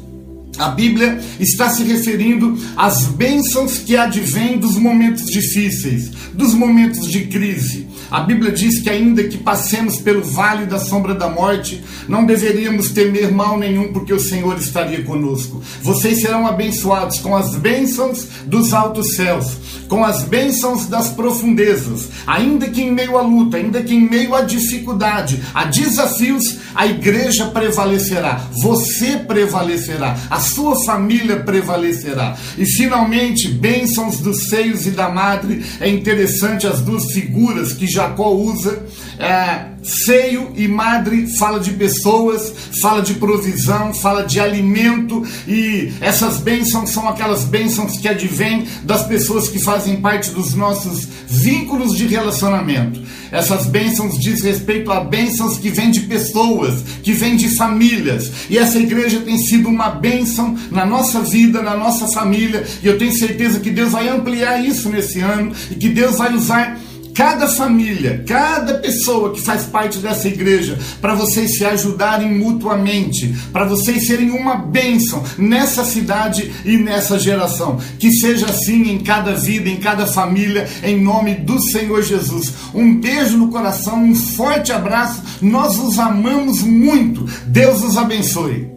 A 0.58 0.70
Bíblia 0.70 1.20
está 1.40 1.70
se 1.70 1.84
referindo 1.84 2.58
às 2.76 3.06
bênçãos 3.06 3.78
que 3.78 3.96
advêm 3.96 4.58
dos 4.58 4.76
momentos 4.76 5.26
difíceis, 5.26 6.10
dos 6.34 6.54
momentos 6.54 7.08
de 7.08 7.28
crise. 7.28 7.88
A 8.10 8.22
Bíblia 8.22 8.52
diz 8.52 8.80
que, 8.80 8.90
ainda 8.90 9.24
que 9.24 9.38
passemos 9.38 9.98
pelo 9.98 10.24
vale 10.24 10.66
da 10.66 10.80
sombra 10.80 11.14
da 11.14 11.30
morte, 11.30 11.84
não 12.08 12.26
deveríamos 12.26 12.92
temer 12.92 13.32
mal 13.32 13.60
nenhum, 13.60 13.92
porque 13.92 14.14
o 14.14 14.20
Senhor 14.20 14.58
estaria 14.58 15.04
conosco. 15.04 15.62
Vocês 15.84 16.22
serão 16.22 16.48
abençoados 16.48 17.20
com 17.20 17.36
as 17.36 17.56
bênçãos 17.56 18.26
dos 18.46 18.74
altos 18.74 19.16
céus, 19.16 19.58
com 19.90 20.06
as 20.06 20.24
bênçãos 20.24 20.88
das 20.88 21.10
profundezas, 21.10 22.10
ainda 22.26 22.70
que 22.70 22.82
em 22.82 22.92
meio 22.92 23.18
à 23.18 23.22
luta, 23.22 23.58
ainda 23.58 23.84
que 23.84 23.94
em 23.94 24.10
meio 24.10 24.34
à 24.34 24.42
dificuldade, 24.42 25.42
a 25.54 25.66
desafios, 25.66 26.58
a 26.74 26.88
igreja 26.88 27.48
prevalecerá, 27.48 28.42
você 28.62 29.18
prevalecerá, 29.18 30.18
a 30.30 30.40
sua 30.48 30.84
família 30.86 31.38
prevalecerá. 31.38 32.36
E 32.58 32.66
finalmente, 32.66 33.48
bênçãos 33.48 34.20
dos 34.20 34.50
seios 34.50 34.86
e 34.86 34.92
da 34.92 35.10
madre, 35.10 35.64
é 35.80 35.90
interessante 35.90 36.66
as 36.66 36.82
duas 36.82 37.12
figuras 37.12 37.74
que 37.74 37.88
Jacó 37.88 38.32
usa. 38.32 38.84
É, 39.20 39.77
seio 39.88 40.52
e 40.56 40.68
madre 40.68 41.28
fala 41.38 41.60
de 41.60 41.72
pessoas, 41.72 42.54
fala 42.82 43.02
de 43.02 43.14
provisão, 43.16 43.94
fala 43.94 44.24
de 44.24 44.40
alimento 44.40 45.24
e 45.48 45.94
essas 46.02 46.40
bênçãos 46.40 46.90
são 46.90 47.08
aquelas 47.08 47.46
bênçãos 47.46 47.98
que 47.98 48.08
advêm 48.08 48.68
das 48.84 49.06
pessoas 49.08 49.48
que 49.48 49.60
fazem 49.60 50.02
parte 50.02 50.32
dos 50.32 50.54
nossos 50.54 51.08
vínculos 51.28 51.96
de 51.96 52.06
relacionamento. 52.06 53.02
Essas 53.32 53.66
bênçãos 53.66 54.18
diz 54.20 54.42
respeito 54.42 54.92
a 54.92 55.02
bênçãos 55.02 55.58
que 55.58 55.70
vêm 55.70 55.92
de 55.92 56.02
pessoas, 56.02 56.84
que 57.04 57.14
vêm 57.14 57.36
de 57.36 57.50
famílias. 57.56 58.32
E 58.50 58.58
essa 58.58 58.80
igreja 58.80 59.20
tem 59.20 59.38
sido 59.38 59.68
uma 59.68 59.90
bênção 59.90 60.58
na 60.72 60.86
nossa 60.86 61.22
vida, 61.22 61.62
na 61.62 61.76
nossa 61.76 62.08
família, 62.08 62.66
e 62.82 62.88
eu 62.88 62.98
tenho 62.98 63.14
certeza 63.14 63.60
que 63.60 63.70
Deus 63.70 63.92
vai 63.92 64.08
ampliar 64.08 64.64
isso 64.64 64.90
nesse 64.90 65.20
ano 65.20 65.52
e 65.72 65.76
que 65.76 65.90
Deus 65.90 66.18
vai 66.18 66.34
usar 66.34 66.78
cada 67.18 67.48
família, 67.48 68.24
cada 68.28 68.76
pessoa 68.76 69.34
que 69.34 69.42
faz 69.42 69.64
parte 69.64 69.98
dessa 69.98 70.28
igreja, 70.28 70.78
para 71.02 71.16
vocês 71.16 71.58
se 71.58 71.66
ajudarem 71.66 72.32
mutuamente, 72.38 73.36
para 73.52 73.66
vocês 73.66 74.06
serem 74.06 74.30
uma 74.30 74.56
bênção 74.56 75.24
nessa 75.36 75.84
cidade 75.84 76.54
e 76.64 76.78
nessa 76.78 77.18
geração. 77.18 77.80
Que 77.98 78.12
seja 78.12 78.46
assim 78.46 78.92
em 78.92 79.00
cada 79.00 79.34
vida, 79.34 79.68
em 79.68 79.78
cada 79.78 80.06
família, 80.06 80.70
em 80.84 81.02
nome 81.02 81.34
do 81.34 81.60
Senhor 81.60 82.04
Jesus. 82.04 82.54
Um 82.72 83.00
beijo 83.00 83.36
no 83.36 83.50
coração, 83.50 84.04
um 84.04 84.14
forte 84.14 84.72
abraço. 84.72 85.24
Nós 85.42 85.80
os 85.80 85.98
amamos 85.98 86.62
muito. 86.62 87.26
Deus 87.48 87.82
os 87.82 87.98
abençoe. 87.98 88.77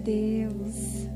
Deus. 0.00 1.08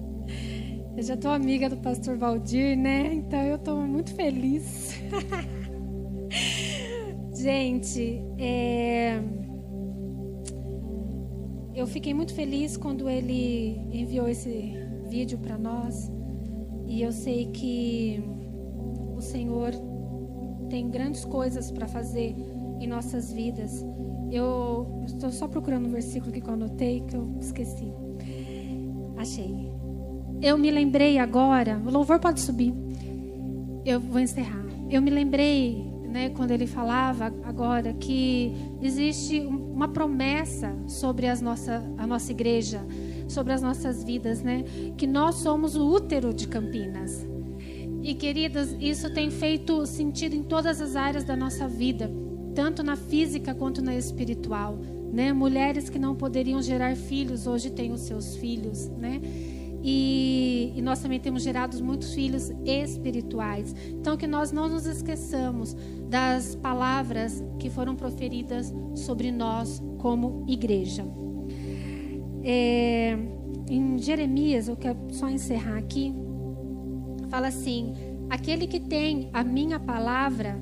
Eu 0.96 1.02
já 1.02 1.14
estou 1.14 1.32
amiga 1.32 1.68
do 1.68 1.76
pastor 1.78 2.16
Valdir, 2.16 2.78
né? 2.78 3.12
Então 3.14 3.40
eu 3.40 3.56
estou 3.56 3.80
muito 3.80 4.14
feliz. 4.14 4.94
Gente, 7.34 8.22
é... 8.38 9.20
eu 11.74 11.86
fiquei 11.86 12.14
muito 12.14 12.32
feliz 12.32 12.76
quando 12.76 13.08
ele 13.08 13.80
enviou 13.92 14.28
esse 14.28 14.72
vídeo 15.08 15.38
para 15.38 15.58
nós. 15.58 16.10
E 16.86 17.02
eu 17.02 17.10
sei 17.10 17.46
que 17.46 18.22
o 19.16 19.20
Senhor 19.20 19.72
tem 20.70 20.88
grandes 20.90 21.24
coisas 21.24 21.70
para 21.70 21.88
fazer 21.88 22.34
em 22.80 22.86
nossas 22.86 23.32
vidas. 23.32 23.84
Eu 24.30 25.02
estou 25.06 25.30
só 25.30 25.48
procurando 25.48 25.86
um 25.86 25.90
versículo 25.90 26.32
que 26.32 26.40
eu 26.40 26.54
anotei 26.54 27.00
que 27.00 27.16
eu 27.16 27.36
esqueci. 27.40 27.92
Achei. 29.16 29.72
Eu 30.40 30.58
me 30.58 30.70
lembrei 30.70 31.18
agora, 31.18 31.80
o 31.84 31.90
louvor 31.90 32.18
pode 32.18 32.40
subir. 32.40 32.74
Eu 33.84 34.00
vou 34.00 34.20
encerrar. 34.20 34.64
Eu 34.90 35.00
me 35.00 35.10
lembrei, 35.10 35.84
né, 36.08 36.30
quando 36.30 36.50
ele 36.50 36.66
falava 36.66 37.32
agora 37.44 37.94
que 37.94 38.52
existe 38.82 39.40
uma 39.40 39.88
promessa 39.88 40.76
sobre 40.86 41.26
as 41.26 41.40
nossa, 41.40 41.82
a 41.96 42.06
nossa 42.06 42.30
igreja, 42.30 42.84
sobre 43.28 43.52
as 43.52 43.62
nossas 43.62 44.04
vidas, 44.04 44.42
né? 44.42 44.64
Que 44.96 45.06
nós 45.06 45.36
somos 45.36 45.76
o 45.76 45.86
útero 45.86 46.32
de 46.32 46.46
Campinas. 46.46 47.26
E 48.02 48.14
queridas, 48.14 48.76
isso 48.78 49.12
tem 49.14 49.30
feito 49.30 49.86
sentido 49.86 50.36
em 50.36 50.42
todas 50.42 50.80
as 50.80 50.94
áreas 50.94 51.24
da 51.24 51.34
nossa 51.34 51.66
vida, 51.66 52.10
tanto 52.54 52.82
na 52.82 52.96
física 52.96 53.54
quanto 53.54 53.80
na 53.80 53.96
espiritual. 53.96 54.78
Né? 55.14 55.32
Mulheres 55.32 55.88
que 55.88 55.96
não 55.96 56.16
poderiam 56.16 56.60
gerar 56.60 56.96
filhos 56.96 57.46
hoje 57.46 57.70
têm 57.70 57.92
os 57.92 58.00
seus 58.00 58.34
filhos, 58.34 58.88
né? 58.88 59.20
E, 59.80 60.72
e, 60.74 60.82
nós 60.82 60.98
também 60.98 61.20
temos 61.20 61.42
gerado 61.44 61.82
muitos 61.84 62.14
filhos 62.14 62.50
espirituais. 62.64 63.76
Então, 63.90 64.16
que 64.16 64.26
nós 64.26 64.50
não 64.50 64.68
nos 64.68 64.86
esqueçamos 64.86 65.76
das 66.08 66.56
palavras 66.56 67.44
que 67.60 67.70
foram 67.70 67.94
proferidas 67.94 68.74
sobre 68.96 69.30
nós 69.30 69.80
como 69.98 70.44
igreja. 70.48 71.06
É, 72.42 73.16
em 73.70 73.96
Jeremias, 73.98 74.66
eu 74.66 74.76
quero 74.76 74.98
só 75.10 75.28
encerrar 75.28 75.76
aqui, 75.76 76.12
fala 77.28 77.48
assim: 77.48 77.92
aquele 78.30 78.66
que 78.66 78.80
tem 78.80 79.30
a 79.32 79.44
minha 79.44 79.78
palavra, 79.78 80.58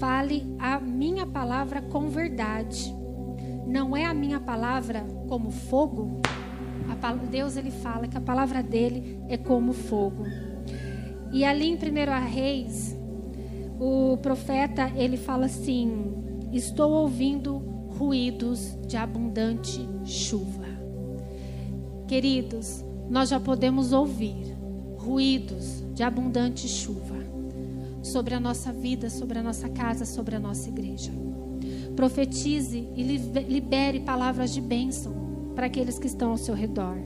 fale 0.00 0.44
a 0.58 0.80
minha 0.80 1.24
palavra 1.24 1.80
com 1.82 2.08
verdade 2.08 3.01
não 3.66 3.96
é 3.96 4.04
a 4.04 4.14
minha 4.14 4.40
palavra 4.40 5.06
como 5.28 5.50
fogo? 5.50 6.20
Deus 7.32 7.56
ele 7.56 7.70
fala 7.70 8.06
que 8.06 8.18
a 8.18 8.20
palavra 8.20 8.62
dele 8.62 9.18
é 9.26 9.38
como 9.38 9.72
fogo. 9.72 10.24
E 11.32 11.46
ali 11.46 11.66
em 11.66 11.76
1 11.76 12.30
Reis, 12.30 12.94
o 13.80 14.18
profeta 14.18 14.92
ele 14.94 15.16
fala 15.16 15.46
assim: 15.46 16.12
Estou 16.52 16.92
ouvindo 16.92 17.56
ruídos 17.98 18.76
de 18.86 18.98
abundante 18.98 19.88
chuva. 20.04 20.66
Queridos, 22.06 22.84
nós 23.08 23.30
já 23.30 23.40
podemos 23.40 23.94
ouvir 23.94 24.54
ruídos 24.98 25.82
de 25.94 26.02
abundante 26.02 26.68
chuva 26.68 27.16
sobre 28.02 28.34
a 28.34 28.40
nossa 28.40 28.70
vida, 28.72 29.08
sobre 29.08 29.38
a 29.38 29.42
nossa 29.42 29.70
casa, 29.70 30.04
sobre 30.04 30.36
a 30.36 30.38
nossa 30.38 30.68
igreja. 30.68 31.10
Profetize 31.96 32.88
e 32.96 33.02
libere 33.02 34.00
palavras 34.00 34.52
de 34.52 34.60
bênção 34.60 35.12
para 35.54 35.66
aqueles 35.66 35.98
que 35.98 36.06
estão 36.06 36.30
ao 36.30 36.36
seu 36.36 36.54
redor. 36.54 36.96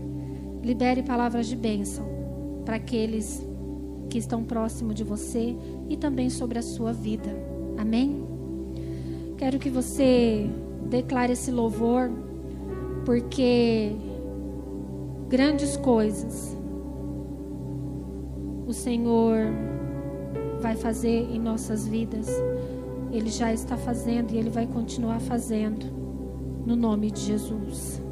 Libere 0.63 1.03
palavras 1.03 1.47
de 1.47 1.57
bênção 1.57 2.07
para 2.65 2.77
aqueles 2.77 3.45
que 4.09 4.19
estão 4.19 4.45
próximo 4.45 4.95
de 4.95 5.05
você 5.05 5.57
e 5.89 5.97
também 5.97 6.31
sobre 6.31 6.59
a 6.59 6.63
sua 6.63 6.93
vida. 6.93 7.31
Amém? 7.77 8.25
Quero 9.37 9.59
que 9.59 9.69
você 9.69 10.49
declare 10.89 11.33
esse 11.33 11.51
louvor, 11.51 12.11
porque 13.05 13.93
grandes 15.29 15.77
coisas 15.77 16.57
o 18.67 18.73
Senhor 18.73 19.37
vai 20.61 20.75
fazer 20.75 21.29
em 21.31 21.39
nossas 21.39 21.87
vidas. 21.87 22.29
Ele 23.17 23.31
já 23.31 23.53
está 23.53 23.77
fazendo 23.77 24.33
e 24.33 24.39
ele 24.39 24.51
vai 24.51 24.67
continuar 24.67 25.21
fazendo. 25.21 25.87
No 26.67 26.77
nome 26.77 27.11
de 27.11 27.21
Jesus. 27.21 28.03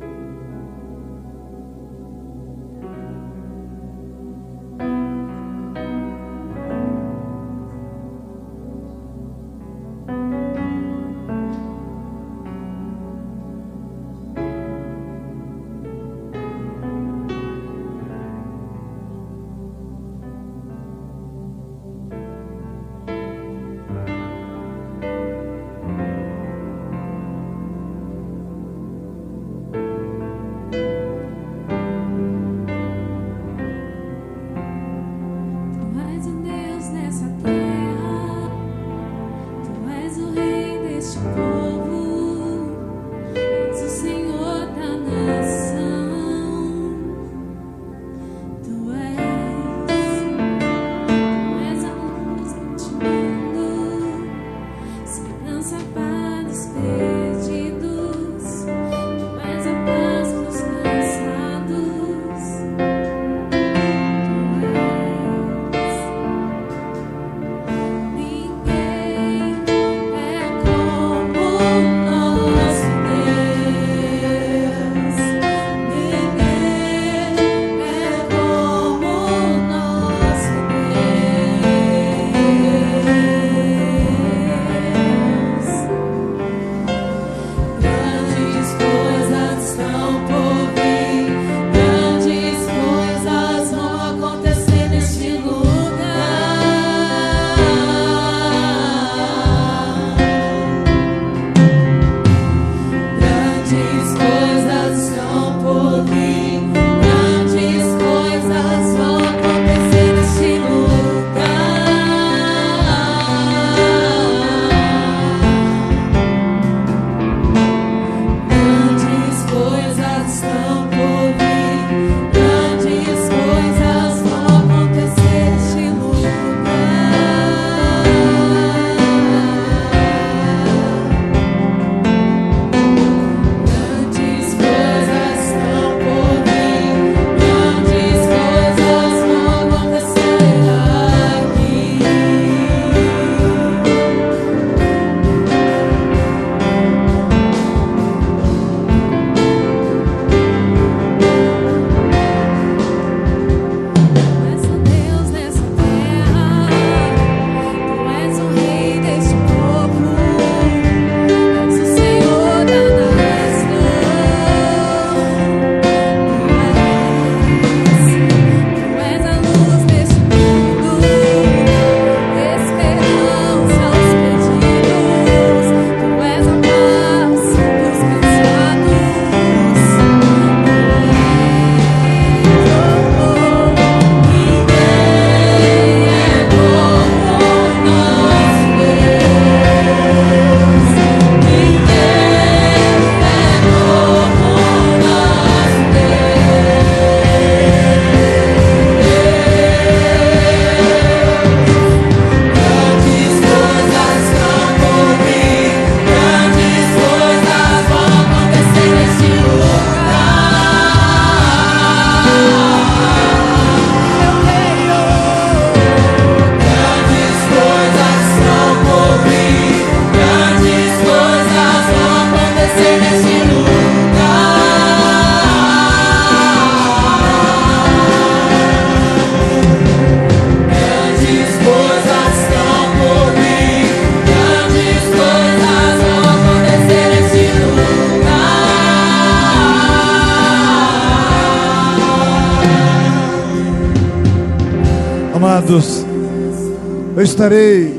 Estarei 247.24 247.90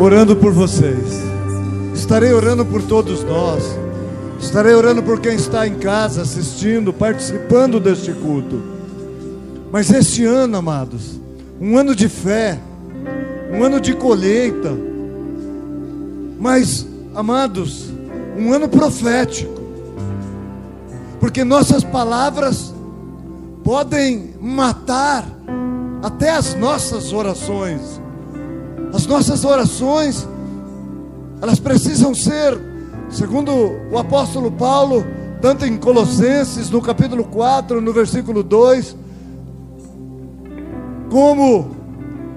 orando 0.00 0.34
por 0.34 0.52
vocês, 0.52 1.22
estarei 1.94 2.32
orando 2.32 2.64
por 2.64 2.82
todos 2.82 3.22
nós, 3.22 3.62
estarei 4.40 4.74
orando 4.74 5.02
por 5.02 5.20
quem 5.20 5.34
está 5.34 5.66
em 5.66 5.74
casa 5.74 6.22
assistindo, 6.22 6.92
participando 6.92 7.78
deste 7.78 8.10
culto. 8.12 8.60
Mas 9.70 9.90
este 9.90 10.24
ano, 10.24 10.56
amados, 10.56 11.20
um 11.60 11.76
ano 11.76 11.94
de 11.94 12.08
fé, 12.08 12.58
um 13.52 13.62
ano 13.62 13.78
de 13.80 13.94
colheita, 13.94 14.74
mas, 16.40 16.86
amados, 17.14 17.90
um 18.38 18.52
ano 18.54 18.68
profético, 18.68 19.60
porque 21.20 21.44
nossas 21.44 21.84
palavras 21.84 22.72
podem 23.62 24.32
matar 24.40 25.26
até 26.02 26.30
as 26.30 26.54
nossas 26.54 27.12
orações. 27.12 28.07
As 28.98 29.06
nossas 29.06 29.44
orações, 29.44 30.26
elas 31.40 31.60
precisam 31.60 32.12
ser, 32.12 32.58
segundo 33.08 33.52
o 33.92 33.96
apóstolo 33.96 34.50
Paulo, 34.50 35.06
tanto 35.40 35.64
em 35.64 35.76
Colossenses, 35.78 36.68
no 36.68 36.82
capítulo 36.82 37.22
4, 37.22 37.80
no 37.80 37.92
versículo 37.92 38.42
2, 38.42 38.96
como 41.08 41.76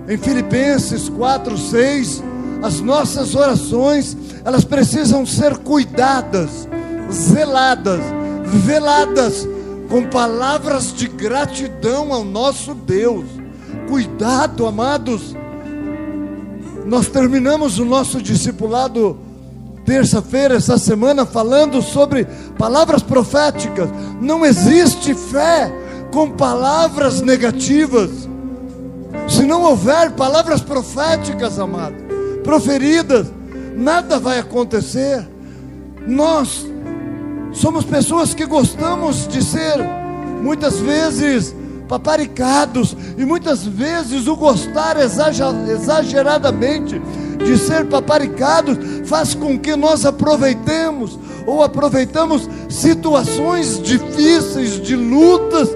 em 0.07 0.15
Filipenses 0.19 1.09
4, 1.09 1.57
6, 1.57 2.23
as 2.61 2.79
nossas 2.79 3.33
orações, 3.33 4.15
elas 4.45 4.63
precisam 4.63 5.25
ser 5.25 5.57
cuidadas, 5.57 6.69
zeladas, 7.11 8.01
veladas, 8.43 9.49
com 9.89 10.03
palavras 10.03 10.93
de 10.93 11.07
gratidão 11.07 12.13
ao 12.13 12.23
nosso 12.23 12.75
Deus. 12.75 13.25
Cuidado, 13.89 14.67
amados. 14.67 15.40
Nós 16.91 17.07
terminamos 17.07 17.79
o 17.79 17.85
nosso 17.85 18.21
discipulado 18.21 19.17
terça-feira, 19.85 20.55
essa 20.55 20.77
semana, 20.77 21.25
falando 21.25 21.81
sobre 21.81 22.27
palavras 22.57 23.01
proféticas. 23.01 23.89
Não 24.19 24.45
existe 24.45 25.15
fé 25.15 25.71
com 26.11 26.29
palavras 26.31 27.21
negativas. 27.21 28.09
Se 29.25 29.43
não 29.43 29.63
houver 29.63 30.11
palavras 30.11 30.59
proféticas, 30.59 31.57
amado, 31.57 31.95
proferidas, 32.43 33.31
nada 33.73 34.19
vai 34.19 34.39
acontecer. 34.39 35.25
Nós 36.05 36.67
somos 37.53 37.85
pessoas 37.85 38.33
que 38.33 38.45
gostamos 38.45 39.29
de 39.29 39.41
ser, 39.41 39.77
muitas 40.43 40.77
vezes, 40.81 41.55
paparicados, 41.91 42.95
e 43.17 43.25
muitas 43.25 43.65
vezes 43.65 44.25
o 44.25 44.37
gostar 44.37 44.95
exageradamente 44.97 47.01
de 47.37 47.57
ser 47.57 47.85
paparicados 47.87 48.77
faz 49.09 49.35
com 49.35 49.59
que 49.59 49.75
nós 49.75 50.05
aproveitemos 50.05 51.19
ou 51.45 51.61
aproveitamos 51.61 52.47
situações 52.69 53.83
difíceis, 53.83 54.79
de 54.79 54.95
lutas, 54.95 55.67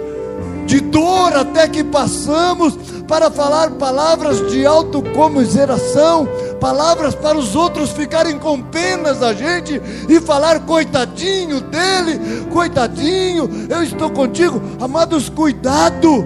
de 0.66 0.80
dor 0.80 1.36
até 1.36 1.68
que 1.68 1.84
passamos 1.84 2.78
para 3.08 3.30
falar 3.30 3.72
palavras 3.72 4.51
de 4.51 4.66
autocomiseração, 4.66 6.28
palavras 6.60 7.14
para 7.14 7.38
os 7.38 7.56
outros 7.56 7.91
ficarem 7.91 8.39
com 8.39 8.62
penas 8.62 9.20
da 9.20 9.34
gente 9.34 9.82
e 10.10 10.20
falar 10.20 10.62
coitadinho 10.62 11.62
dele, 11.62 12.45
coitadinho, 12.51 13.68
eu 13.70 13.84
estou 13.84 14.10
contigo. 14.10 14.62
Amados, 14.80 15.30
cuidado. 15.30 16.26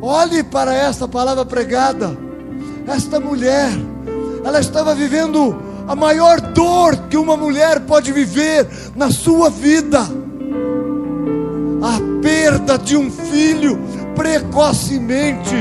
Olhe 0.00 0.42
para 0.42 0.74
esta 0.74 1.08
palavra 1.08 1.44
pregada. 1.44 2.16
Esta 2.86 3.18
mulher, 3.18 3.70
ela 4.44 4.60
estava 4.60 4.94
vivendo 4.94 5.56
a 5.88 5.96
maior 5.96 6.40
dor 6.40 6.96
que 7.08 7.16
uma 7.16 7.36
mulher 7.36 7.80
pode 7.80 8.12
viver 8.12 8.68
na 8.94 9.10
sua 9.10 9.48
vida. 9.48 10.00
A 11.82 12.22
perda 12.22 12.78
de 12.78 12.96
um 12.96 13.10
filho 13.10 13.78
precocemente 14.14 15.54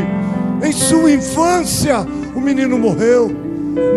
em 0.64 0.72
sua 0.72 1.12
infância, 1.12 2.06
o 2.36 2.42
menino 2.42 2.78
morreu. 2.78 3.30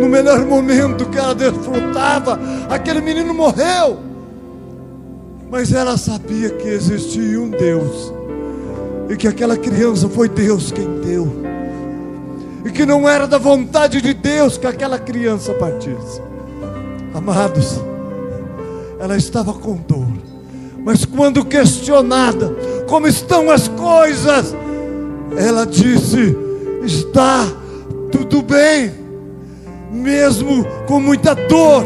No 0.00 0.09
melhor 0.09 0.44
momento 0.44 1.06
que 1.06 1.18
ela 1.18 1.34
desfrutava, 1.34 2.38
aquele 2.68 3.00
menino 3.00 3.32
morreu. 3.32 3.98
Mas 5.50 5.72
ela 5.72 5.96
sabia 5.96 6.50
que 6.50 6.68
existia 6.68 7.40
um 7.40 7.48
Deus, 7.48 8.12
e 9.09 9.16
que 9.16 9.26
aquela 9.26 9.56
criança 9.56 10.09
foi 10.09 10.28
Deus 10.28 10.70
quem 10.70 11.00
deu, 11.00 11.26
e 12.64 12.70
que 12.70 12.84
não 12.84 13.09
era 13.09 13.26
da 13.26 13.38
vontade 13.38 14.02
de 14.02 14.12
Deus 14.12 14.59
que 14.59 14.66
aquela 14.66 14.98
criança 14.98 15.54
partisse. 15.54 16.20
Amados, 17.14 17.80
ela 19.00 19.16
estava 19.16 19.54
com 19.54 19.76
dor, 19.76 20.06
mas 20.84 21.04
quando 21.04 21.44
questionada, 21.44 22.54
como 22.86 23.06
estão 23.06 23.50
as 23.50 23.68
coisas, 23.68 24.54
ela 25.36 25.64
disse: 25.64 26.36
está 26.89 27.47
tudo 28.11 28.41
bem, 28.41 28.93
mesmo 29.93 30.64
com 30.86 30.99
muita 30.99 31.34
dor. 31.34 31.84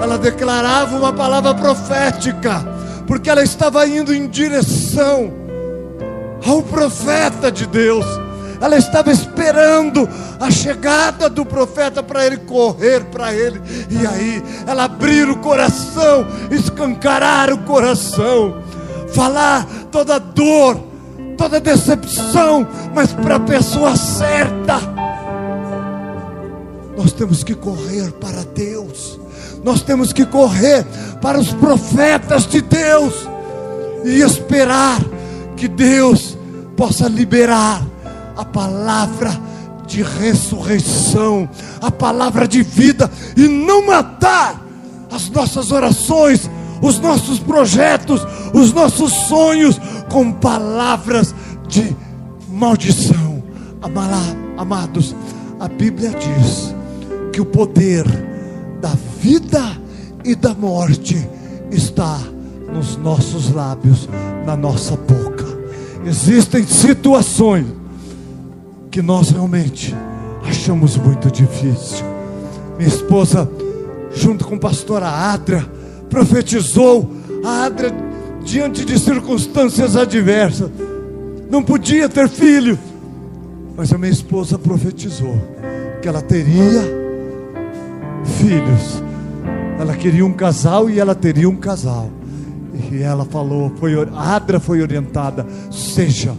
Ela 0.00 0.16
declarava 0.16 0.96
uma 0.96 1.12
palavra 1.12 1.54
profética, 1.54 2.64
porque 3.06 3.28
ela 3.28 3.42
estava 3.42 3.86
indo 3.86 4.14
em 4.14 4.28
direção 4.28 5.32
ao 6.46 6.62
profeta 6.62 7.50
de 7.50 7.66
Deus. 7.66 8.06
Ela 8.60 8.76
estava 8.76 9.10
esperando 9.10 10.08
a 10.38 10.48
chegada 10.48 11.28
do 11.28 11.44
profeta 11.44 12.00
para 12.00 12.24
ele 12.24 12.36
correr 12.36 13.04
para 13.06 13.34
ele. 13.34 13.60
E 13.90 14.06
aí, 14.06 14.42
ela 14.68 14.84
abrir 14.84 15.28
o 15.28 15.38
coração, 15.38 16.24
escancarar 16.48 17.52
o 17.52 17.58
coração, 17.58 18.62
falar 19.12 19.66
toda 19.90 20.20
dor, 20.20 20.91
toda 21.42 21.58
decepção, 21.58 22.64
mas 22.94 23.12
para 23.12 23.34
a 23.34 23.40
pessoa 23.40 23.96
certa. 23.96 24.78
Nós 26.96 27.10
temos 27.10 27.42
que 27.42 27.52
correr 27.52 28.12
para 28.12 28.44
Deus, 28.44 29.18
nós 29.64 29.82
temos 29.82 30.12
que 30.12 30.24
correr 30.24 30.86
para 31.20 31.40
os 31.40 31.52
profetas 31.52 32.46
de 32.46 32.60
Deus 32.60 33.28
e 34.04 34.20
esperar 34.20 35.00
que 35.56 35.66
Deus 35.66 36.38
possa 36.76 37.08
liberar 37.08 37.84
a 38.36 38.44
palavra 38.44 39.36
de 39.84 40.00
ressurreição, 40.00 41.50
a 41.80 41.90
palavra 41.90 42.46
de 42.46 42.62
vida 42.62 43.10
e 43.36 43.48
não 43.48 43.84
matar 43.84 44.64
as 45.10 45.28
nossas 45.28 45.72
orações, 45.72 46.48
os 46.80 47.00
nossos 47.00 47.40
projetos, 47.40 48.24
os 48.54 48.72
nossos 48.72 49.12
sonhos 49.12 49.80
com 50.12 50.30
palavras 50.30 51.34
de 51.66 51.96
maldição. 52.50 53.42
Amados, 54.58 55.16
a 55.58 55.66
Bíblia 55.66 56.10
diz 56.10 56.74
que 57.32 57.40
o 57.40 57.46
poder 57.46 58.04
da 58.80 58.94
vida 59.20 59.62
e 60.22 60.34
da 60.34 60.54
morte 60.54 61.26
está 61.70 62.20
nos 62.70 62.96
nossos 62.98 63.50
lábios, 63.50 64.08
na 64.44 64.54
nossa 64.54 64.96
boca. 64.96 65.46
Existem 66.04 66.66
situações 66.66 67.66
que 68.90 69.00
nós 69.00 69.30
realmente 69.30 69.94
achamos 70.44 70.96
muito 70.98 71.30
difícil. 71.30 72.04
Minha 72.76 72.88
esposa, 72.88 73.50
junto 74.14 74.44
com 74.44 74.56
a 74.56 74.60
pastora 74.60 75.08
Adra, 75.08 75.66
profetizou 76.10 77.10
a 77.42 77.64
Adra 77.64 78.11
diante 78.42 78.84
de 78.84 78.98
circunstâncias 78.98 79.96
adversas. 79.96 80.70
Não 81.50 81.62
podia 81.62 82.08
ter 82.08 82.28
filho, 82.28 82.78
mas 83.76 83.92
a 83.92 83.98
minha 83.98 84.10
esposa 84.10 84.58
profetizou 84.58 85.36
que 86.00 86.08
ela 86.08 86.22
teria 86.22 86.82
filhos. 88.24 89.02
Ela 89.78 89.94
queria 89.96 90.24
um 90.24 90.32
casal 90.32 90.88
e 90.88 90.98
ela 90.98 91.14
teria 91.14 91.48
um 91.48 91.56
casal. 91.56 92.10
E 92.90 93.02
ela 93.02 93.24
falou, 93.24 93.72
foi, 93.76 93.94
a 94.14 94.34
Adra 94.36 94.58
foi 94.58 94.80
orientada, 94.82 95.46
seja, 95.70 96.34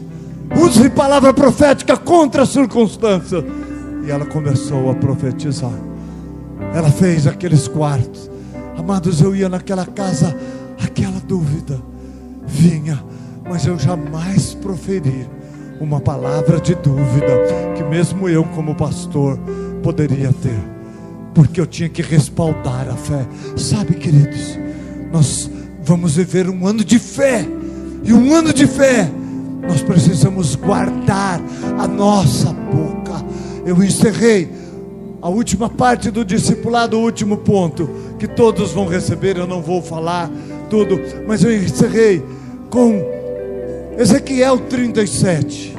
use 0.56 0.90
palavra 0.90 1.34
profética 1.34 1.96
contra 1.98 2.44
as 2.44 2.50
circunstâncias. 2.50 3.44
E 4.06 4.12
ela 4.12 4.26
começou 4.26 4.90
a 4.90 4.96
profetizar. 4.96 5.74
Ela 6.74 6.90
fez 6.90 7.28
aqueles 7.28 7.68
quartos. 7.68 8.30
Amados, 8.78 9.22
eu 9.22 9.36
ia 9.36 9.48
naquela 9.48 9.86
casa, 9.86 10.36
aquela 10.84 11.20
dúvida 11.20 11.93
vinha, 12.46 13.04
mas 13.50 13.66
eu 13.66 13.78
jamais 13.78 14.54
proferi 14.54 15.28
uma 15.80 16.00
palavra 16.00 16.60
de 16.60 16.76
dúvida 16.76 17.28
que 17.76 17.84
mesmo 17.84 18.30
eu 18.30 18.44
como 18.44 18.76
pastor 18.76 19.38
poderia 19.82 20.32
ter, 20.32 20.60
porque 21.34 21.60
eu 21.60 21.66
tinha 21.66 21.90
que 21.90 22.02
respaldar 22.02 22.88
a 22.90 22.96
fé. 22.96 23.26
Sabe, 23.58 23.96
queridos, 23.96 24.58
nós 25.12 25.50
vamos 25.84 26.16
viver 26.16 26.50
um 26.50 26.66
ano 26.66 26.84
de 26.84 26.98
fé. 27.00 27.46
E 28.04 28.14
um 28.14 28.34
ano 28.34 28.54
de 28.54 28.68
fé 28.68 29.10
nós 29.62 29.82
precisamos 29.82 30.56
guardar 30.56 31.42
a 31.78 31.88
nossa 31.88 32.52
boca. 32.52 33.24
Eu 33.66 33.82
encerrei 33.84 34.52
a 35.22 35.30
última 35.30 35.70
parte 35.70 36.12
do 36.12 36.26
discipulado, 36.26 36.98
o 36.98 37.02
último 37.02 37.38
ponto, 37.38 37.90
que 38.20 38.28
todos 38.28 38.72
vão 38.72 38.88
receber, 38.88 39.38
eu 39.38 39.48
não 39.48 39.62
vou 39.62 39.82
falar 39.82 40.30
tudo, 40.74 41.00
mas 41.28 41.44
eu 41.44 41.56
encerrei 41.56 42.24
com 42.72 43.00
Ezequiel 43.96 44.58
37. 44.58 45.76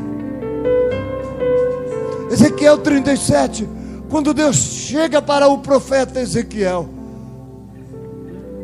Ezequiel 2.30 2.78
37, 2.78 3.68
quando 4.09 4.32
Deus 4.32 4.55
chega 4.55 5.20
para 5.20 5.49
o 5.49 5.59
profeta 5.59 6.20
Ezequiel, 6.20 6.88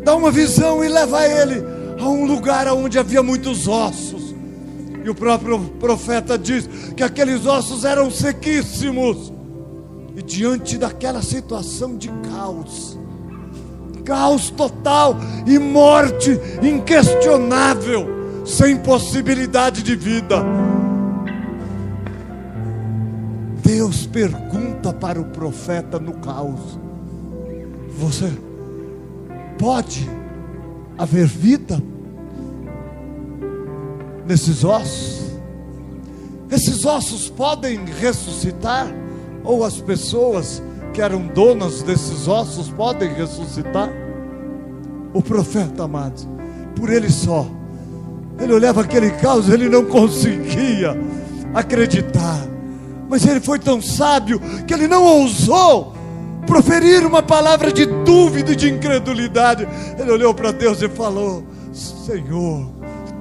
dá 0.04 0.14
uma 0.14 0.30
visão 0.30 0.84
e 0.84 0.88
leva 0.88 1.26
ele 1.26 1.64
a 1.98 2.08
um 2.08 2.24
lugar 2.26 2.68
onde 2.68 2.96
havia 2.96 3.24
muitos 3.24 3.66
ossos. 3.66 4.32
E 5.04 5.10
o 5.10 5.14
próprio 5.16 5.58
profeta 5.80 6.38
diz 6.38 6.68
que 6.96 7.02
aqueles 7.02 7.44
ossos 7.44 7.84
eram 7.84 8.08
sequíssimos. 8.08 9.32
E 10.14 10.22
diante 10.22 10.78
daquela 10.78 11.22
situação 11.22 11.96
de 11.96 12.08
caos, 12.30 12.99
caos 14.04 14.50
total 14.50 15.16
e 15.46 15.58
morte 15.58 16.38
inquestionável, 16.62 18.44
sem 18.44 18.76
possibilidade 18.76 19.82
de 19.82 19.94
vida. 19.96 20.44
Deus 23.62 24.06
pergunta 24.06 24.92
para 24.92 25.20
o 25.20 25.26
profeta 25.26 25.98
no 25.98 26.14
caos: 26.14 26.78
Você 27.98 28.30
pode 29.58 30.08
haver 30.98 31.26
vida 31.26 31.80
nesses 34.26 34.64
ossos? 34.64 35.20
Esses 36.50 36.84
ossos 36.84 37.28
podem 37.28 37.84
ressuscitar? 37.84 38.86
Ou 39.44 39.64
as 39.64 39.80
pessoas 39.80 40.62
que 40.92 41.00
eram 41.00 41.26
donas 41.26 41.82
desses 41.82 42.28
ossos 42.28 42.70
podem 42.70 43.12
ressuscitar? 43.14 43.90
O 45.12 45.22
profeta 45.22 45.84
amado, 45.84 46.26
por 46.76 46.90
ele 46.90 47.10
só, 47.10 47.46
ele 48.38 48.52
olhava 48.52 48.82
aquele 48.82 49.10
caos, 49.10 49.48
ele 49.48 49.68
não 49.68 49.84
conseguia 49.84 50.96
acreditar, 51.54 52.46
mas 53.08 53.26
ele 53.26 53.40
foi 53.40 53.58
tão 53.58 53.82
sábio 53.82 54.40
que 54.66 54.72
ele 54.72 54.86
não 54.86 55.04
ousou 55.04 55.94
proferir 56.46 57.06
uma 57.06 57.22
palavra 57.22 57.72
de 57.72 57.86
dúvida 57.86 58.52
e 58.52 58.56
de 58.56 58.70
incredulidade. 58.70 59.68
Ele 59.98 60.10
olhou 60.10 60.34
para 60.34 60.52
Deus 60.52 60.82
e 60.82 60.88
falou: 60.88 61.44
Senhor, 61.72 62.68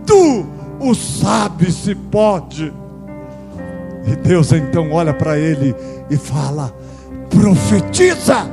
tu 0.06 0.46
o 0.80 0.96
sabes 0.96 1.76
se 1.76 1.94
pode. 1.94 2.74
E 4.08 4.16
Deus 4.16 4.52
então 4.52 4.92
olha 4.92 5.14
para 5.14 5.38
ele 5.38 5.76
e 6.10 6.18
fala: 6.18 6.74
profetiza, 7.30 8.50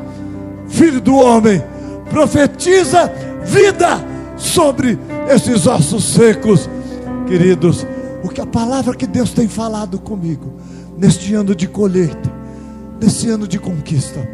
filho 0.69 1.01
do 1.01 1.17
homem, 1.17 1.63
profetiza 2.11 3.11
vida 3.45 4.05
sobre 4.37 4.99
esses 5.29 5.67
ossos 5.67 6.05
secos, 6.05 6.69
queridos. 7.27 7.87
O 8.23 8.29
que 8.29 8.41
a 8.41 8.47
palavra 8.47 8.95
que 8.95 9.07
Deus 9.07 9.33
tem 9.33 9.49
falado 9.49 9.99
comigo 9.99 10.53
neste 10.97 11.35
ano 11.35 11.55
de 11.55 11.67
colheita, 11.67 12.33
nesse 13.01 13.29
ano 13.29 13.47
de 13.47 13.59
conquista, 13.59 14.27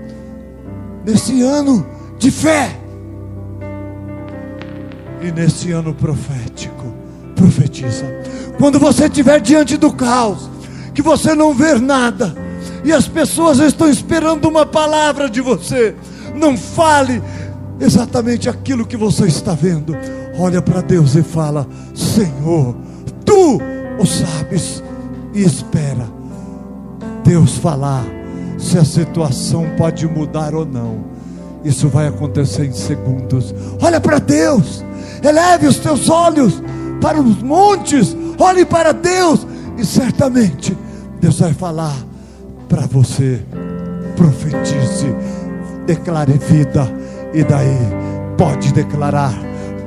nesse 1.04 1.42
ano 1.42 1.86
de 2.18 2.30
fé 2.30 2.78
e 5.20 5.30
nesse 5.30 5.72
ano 5.72 5.94
profético, 5.94 6.94
profetiza. 7.34 8.06
Quando 8.58 8.78
você 8.78 9.06
estiver 9.06 9.40
diante 9.40 9.76
do 9.76 9.92
caos, 9.92 10.50
que 10.94 11.02
você 11.02 11.34
não 11.34 11.54
vê 11.54 11.74
nada, 11.74 12.34
e 12.84 12.92
as 12.92 13.06
pessoas 13.06 13.58
estão 13.58 13.88
esperando 13.88 14.48
uma 14.48 14.66
palavra 14.66 15.28
de 15.28 15.40
você. 15.40 15.94
Não 16.34 16.56
fale 16.56 17.22
exatamente 17.80 18.48
aquilo 18.48 18.86
que 18.86 18.96
você 18.96 19.26
está 19.26 19.54
vendo. 19.54 19.96
Olha 20.38 20.62
para 20.62 20.80
Deus 20.80 21.14
e 21.14 21.22
fala: 21.22 21.66
Senhor, 21.94 22.74
tu 23.24 23.60
o 23.98 24.06
sabes, 24.06 24.82
e 25.34 25.42
espera 25.42 26.06
Deus 27.24 27.56
falar 27.56 28.04
se 28.58 28.78
a 28.78 28.84
situação 28.84 29.66
pode 29.76 30.06
mudar 30.06 30.54
ou 30.54 30.64
não. 30.64 31.04
Isso 31.64 31.88
vai 31.88 32.08
acontecer 32.08 32.66
em 32.66 32.72
segundos. 32.72 33.54
Olha 33.80 34.00
para 34.00 34.18
Deus, 34.18 34.84
eleve 35.22 35.66
os 35.66 35.76
teus 35.76 36.08
olhos 36.08 36.62
para 37.00 37.20
os 37.20 37.40
montes, 37.42 38.16
olhe 38.38 38.64
para 38.64 38.92
Deus, 38.92 39.46
e 39.78 39.84
certamente 39.84 40.76
Deus 41.20 41.38
vai 41.38 41.52
falar 41.52 41.96
para 42.72 42.86
você. 42.86 43.38
Profetize, 44.16 45.14
declare 45.86 46.38
vida, 46.38 46.90
e 47.34 47.44
daí 47.44 47.76
pode 48.38 48.72
declarar, 48.72 49.34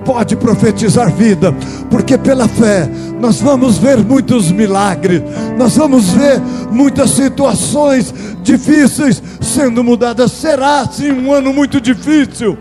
pode 0.03 0.35
profetizar 0.35 1.11
vida, 1.11 1.51
porque 1.89 2.15
pela 2.17 2.47
fé 2.47 2.87
nós 3.19 3.41
vamos 3.41 3.79
ver 3.79 3.97
muitos 4.03 4.51
milagres, 4.51 5.23
nós 5.57 5.75
vamos 5.75 6.09
ver 6.09 6.39
muitas 6.71 7.11
situações 7.11 8.13
difíceis 8.43 9.21
sendo 9.41 9.83
mudadas. 9.83 10.31
Será 10.31 10.87
sim 10.87 11.11
um 11.11 11.33
ano 11.33 11.53
muito 11.53 11.81
difícil, 11.81 12.57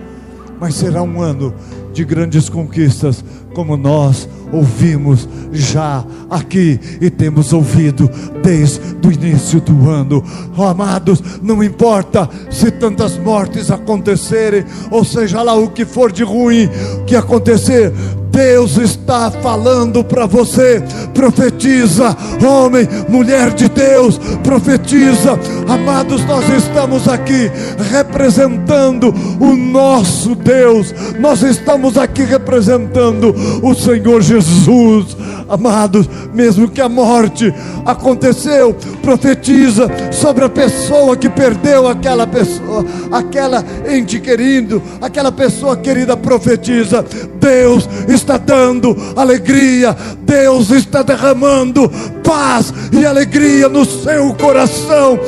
mas 0.58 0.74
será 0.74 1.02
um 1.02 1.20
ano 1.20 1.52
de 1.94 2.04
grandes 2.04 2.48
conquistas, 2.48 3.24
como 3.54 3.76
nós 3.76 4.28
ouvimos 4.52 5.28
já 5.52 6.04
aqui 6.28 6.78
e 7.00 7.08
temos 7.08 7.52
ouvido 7.52 8.10
desde 8.42 8.80
o 9.06 9.12
início 9.12 9.60
do 9.60 9.88
ano. 9.88 10.22
Oh, 10.56 10.64
amados, 10.64 11.22
não 11.40 11.62
importa 11.62 12.28
se 12.50 12.70
tantas 12.70 13.16
mortes 13.16 13.70
acontecerem, 13.70 14.64
ou 14.90 15.04
seja 15.04 15.40
lá 15.40 15.54
o 15.54 15.70
que 15.70 15.84
for 15.84 16.10
de 16.10 16.24
ruim 16.24 16.68
que 17.06 17.14
acontecer, 17.14 17.92
Deus 18.34 18.76
está 18.78 19.30
falando 19.30 20.02
para 20.02 20.26
você. 20.26 20.82
Profetiza, 21.14 22.16
homem, 22.44 22.88
mulher 23.08 23.54
de 23.54 23.68
Deus, 23.68 24.18
profetiza. 24.42 25.38
Amados, 25.68 26.24
nós 26.24 26.44
estamos 26.48 27.06
aqui 27.06 27.48
representando 27.92 29.14
o 29.38 29.54
nosso 29.54 30.34
Deus. 30.34 30.92
Nós 31.20 31.42
estamos 31.42 31.96
aqui 31.96 32.24
representando 32.24 33.32
o 33.62 33.72
Senhor 33.72 34.20
Jesus. 34.20 35.16
Amados, 35.48 36.08
mesmo 36.32 36.68
que 36.68 36.80
a 36.80 36.88
morte 36.88 37.52
aconteceu, 37.84 38.74
profetiza 39.02 39.90
sobre 40.10 40.44
a 40.44 40.48
pessoa 40.48 41.16
que 41.16 41.28
perdeu 41.28 41.86
aquela 41.86 42.26
pessoa, 42.26 42.84
aquela 43.12 43.62
ente 43.86 44.18
querido, 44.20 44.82
aquela 45.02 45.30
pessoa 45.30 45.76
querida, 45.76 46.16
profetiza. 46.16 47.04
Deus 47.38 47.88
está 48.08 48.38
dando 48.38 48.96
alegria, 49.14 49.94
Deus 50.22 50.70
está 50.70 51.02
derramando 51.02 51.90
paz 52.24 52.72
e 52.90 53.04
alegria 53.04 53.68
no 53.68 53.84
seu 53.84 54.32
coração, 54.34 55.18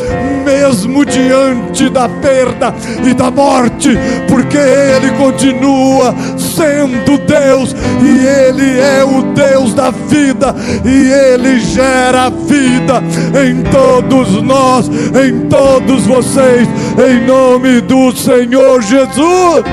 mesmo 0.45 1.05
diante 1.05 1.90
da 1.90 2.09
perda 2.09 2.74
e 3.07 3.12
da 3.12 3.31
morte, 3.31 3.90
porque 4.31 4.57
Ele 4.57 5.11
continua 5.19 6.15
sendo 6.39 7.19
Deus 7.27 7.77
e 8.03 8.27
Ele 8.27 8.81
é 8.81 9.05
o 9.05 9.35
Deus 9.35 9.74
da 9.74 9.90
vida 9.90 10.06
e 10.85 11.12
Ele 11.12 11.61
gera 11.61 12.31
vida 12.31 13.03
em 13.45 13.62
todos 13.70 14.43
nós, 14.43 14.89
em 14.89 15.49
todos 15.49 16.07
vocês, 16.07 16.69
em 16.99 17.27
nome 17.27 17.81
do 17.81 18.15
Senhor 18.16 18.83
Jesus. 18.83 19.65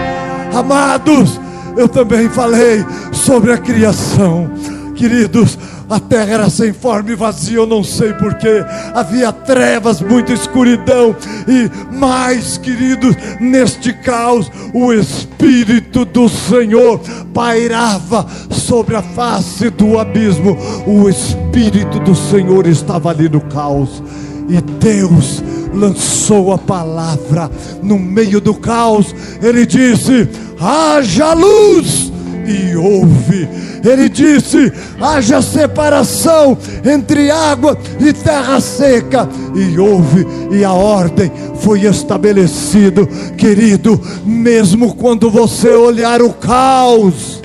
Amados, 0.54 1.40
eu 1.78 1.88
também 1.88 2.30
falei 2.30 2.86
sobre 3.12 3.52
a 3.52 3.58
criação. 3.58 4.50
Queridos, 4.96 5.58
a 5.94 6.00
terra 6.00 6.34
era 6.34 6.50
sem 6.50 6.74
forma 6.74 7.12
e 7.12 7.16
vazia, 7.16 7.58
eu 7.58 7.68
não 7.68 7.84
sei 7.84 8.14
porquê. 8.14 8.66
Havia 8.96 9.32
trevas, 9.32 10.02
muita 10.02 10.34
escuridão. 10.34 11.16
E 11.48 11.70
mais, 11.96 12.58
queridos, 12.58 13.16
neste 13.40 13.94
caos, 13.94 14.52
o 14.74 14.92
Espírito 14.92 16.04
do 16.04 16.28
Senhor 16.28 17.00
pairava 17.32 18.26
sobre 18.50 18.96
a 18.96 19.04
face 19.04 19.70
do 19.70 20.00
abismo. 20.00 20.58
O 20.88 21.08
Espírito 21.08 22.00
do 22.00 22.16
Senhor 22.16 22.66
estava 22.66 23.12
ali 23.12 23.30
no 23.30 23.42
caos. 23.42 24.02
E 24.50 24.60
Deus 24.60 25.44
lançou 25.72 26.54
a 26.54 26.58
palavra 26.58 27.52
no 27.84 28.00
meio 28.00 28.42
do 28.42 28.56
caos. 28.56 29.14
Ele 29.44 29.64
disse: 29.64 30.28
haja 30.60 31.34
luz 31.34 32.13
e 32.46 32.76
houve. 32.76 33.48
Ele 33.84 34.10
disse: 34.10 34.72
haja 35.00 35.42
separação 35.42 36.58
entre 36.84 37.32
água 37.32 37.78
e 38.00 38.14
terra 38.14 38.60
seca, 38.60 39.30
e 39.56 39.78
houve, 39.78 40.26
e 40.52 40.64
a 40.64 40.74
ordem 40.74 41.32
foi 41.62 41.82
estabelecido, 41.86 43.08
querido. 43.38 44.00
Mesmo 44.26 44.96
quando 44.96 45.30
você 45.30 45.70
olhar 45.70 46.22
o 46.22 46.34
caos, 46.34 47.42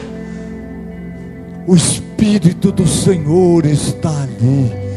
o 1.67 1.77
Espírito 1.77 2.73
do 2.73 2.87
Senhor 2.87 3.67
está 3.67 4.11
ali. 4.11 4.88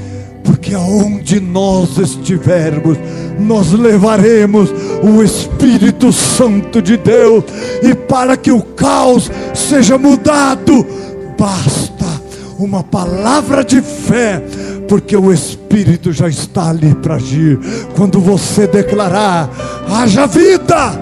Porque 0.52 0.76
aonde 0.76 1.40
nós 1.40 1.98
estivermos, 1.98 2.98
nós 3.40 3.72
levaremos 3.72 4.70
o 5.02 5.24
Espírito 5.24 6.12
Santo 6.12 6.82
de 6.82 6.98
Deus, 6.98 7.46
e 7.82 7.96
para 7.96 8.36
que 8.36 8.52
o 8.52 8.62
caos 8.62 9.32
seja 9.54 9.98
mudado, 9.98 10.86
basta 11.40 12.06
uma 12.60 12.84
palavra 12.84 13.64
de 13.64 13.82
fé, 13.82 14.44
porque 14.90 15.16
o 15.16 15.32
Espírito 15.32 16.12
já 16.12 16.28
está 16.28 16.68
ali 16.70 16.94
para 16.96 17.16
agir. 17.16 17.58
Quando 17.96 18.20
você 18.20 18.68
declarar: 18.68 19.50
haja 19.90 20.28
vida, 20.28 21.00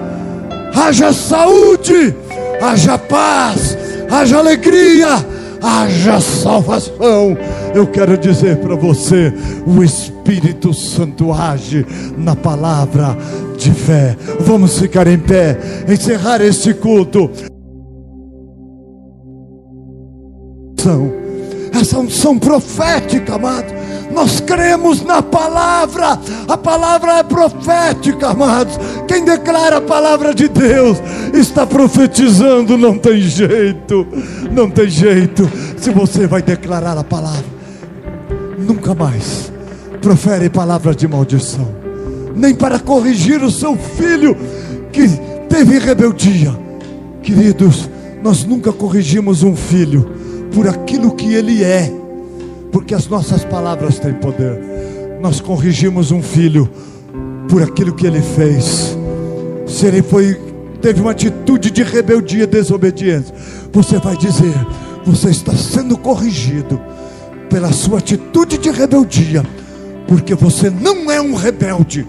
haja 0.72 1.12
saúde, 1.12 2.14
haja 2.62 2.96
paz, 2.96 3.76
haja 4.08 4.38
alegria, 4.38 5.26
haja 5.60 6.20
salvação. 6.20 7.36
Eu 7.74 7.86
quero 7.86 8.16
dizer 8.18 8.56
para 8.58 8.74
você: 8.74 9.32
o 9.66 9.82
Espírito 9.82 10.74
Santo 10.74 11.32
age 11.32 11.86
na 12.16 12.34
palavra 12.34 13.16
de 13.56 13.70
fé. 13.72 14.16
Vamos 14.40 14.78
ficar 14.78 15.06
em 15.06 15.18
pé, 15.18 15.58
encerrar 15.88 16.40
este 16.40 16.74
culto. 16.74 17.30
Essa 21.72 21.98
unção 21.98 22.38
profética, 22.38 23.34
amado. 23.34 23.80
Nós 24.12 24.40
cremos 24.40 25.04
na 25.04 25.22
palavra, 25.22 26.18
a 26.48 26.56
palavra 26.56 27.18
é 27.18 27.22
profética, 27.22 28.30
amados. 28.30 28.76
Quem 29.06 29.24
declara 29.24 29.76
a 29.76 29.80
palavra 29.80 30.34
de 30.34 30.48
Deus 30.48 30.98
está 31.32 31.64
profetizando, 31.64 32.76
não 32.76 32.98
tem 32.98 33.20
jeito, 33.20 34.06
não 34.50 34.68
tem 34.68 34.88
jeito. 34.88 35.48
Se 35.76 35.90
você 35.90 36.26
vai 36.26 36.42
declarar 36.42 36.98
a 36.98 37.04
palavra, 37.04 37.59
nunca 38.60 38.94
mais 38.94 39.52
profere 40.00 40.48
palavras 40.48 40.96
de 40.96 41.06
maldição, 41.06 41.68
nem 42.34 42.54
para 42.54 42.78
corrigir 42.78 43.42
o 43.42 43.50
seu 43.50 43.76
filho 43.76 44.36
que 44.92 45.06
teve 45.48 45.78
rebeldia. 45.78 46.56
Queridos, 47.22 47.88
nós 48.22 48.44
nunca 48.44 48.72
corrigimos 48.72 49.42
um 49.42 49.54
filho 49.54 50.10
por 50.54 50.66
aquilo 50.66 51.14
que 51.14 51.34
ele 51.34 51.62
é, 51.62 51.92
porque 52.72 52.94
as 52.94 53.06
nossas 53.06 53.44
palavras 53.44 53.98
têm 53.98 54.14
poder. 54.14 54.58
Nós 55.20 55.40
corrigimos 55.40 56.10
um 56.10 56.22
filho 56.22 56.68
por 57.48 57.62
aquilo 57.62 57.94
que 57.94 58.06
ele 58.06 58.22
fez. 58.22 58.96
Se 59.66 59.86
ele 59.86 60.02
foi 60.02 60.38
teve 60.80 61.00
uma 61.02 61.10
atitude 61.10 61.70
de 61.70 61.82
rebeldia, 61.82 62.46
desobediência, 62.46 63.34
você 63.70 63.98
vai 63.98 64.16
dizer: 64.16 64.54
você 65.04 65.28
está 65.28 65.52
sendo 65.52 65.96
corrigido 65.98 66.80
pela 67.50 67.72
sua 67.72 67.98
atitude 67.98 68.56
de 68.56 68.70
rebeldia, 68.70 69.44
porque 70.06 70.34
você 70.34 70.70
não 70.70 71.10
é 71.10 71.20
um 71.20 71.34
rebelde 71.34 72.06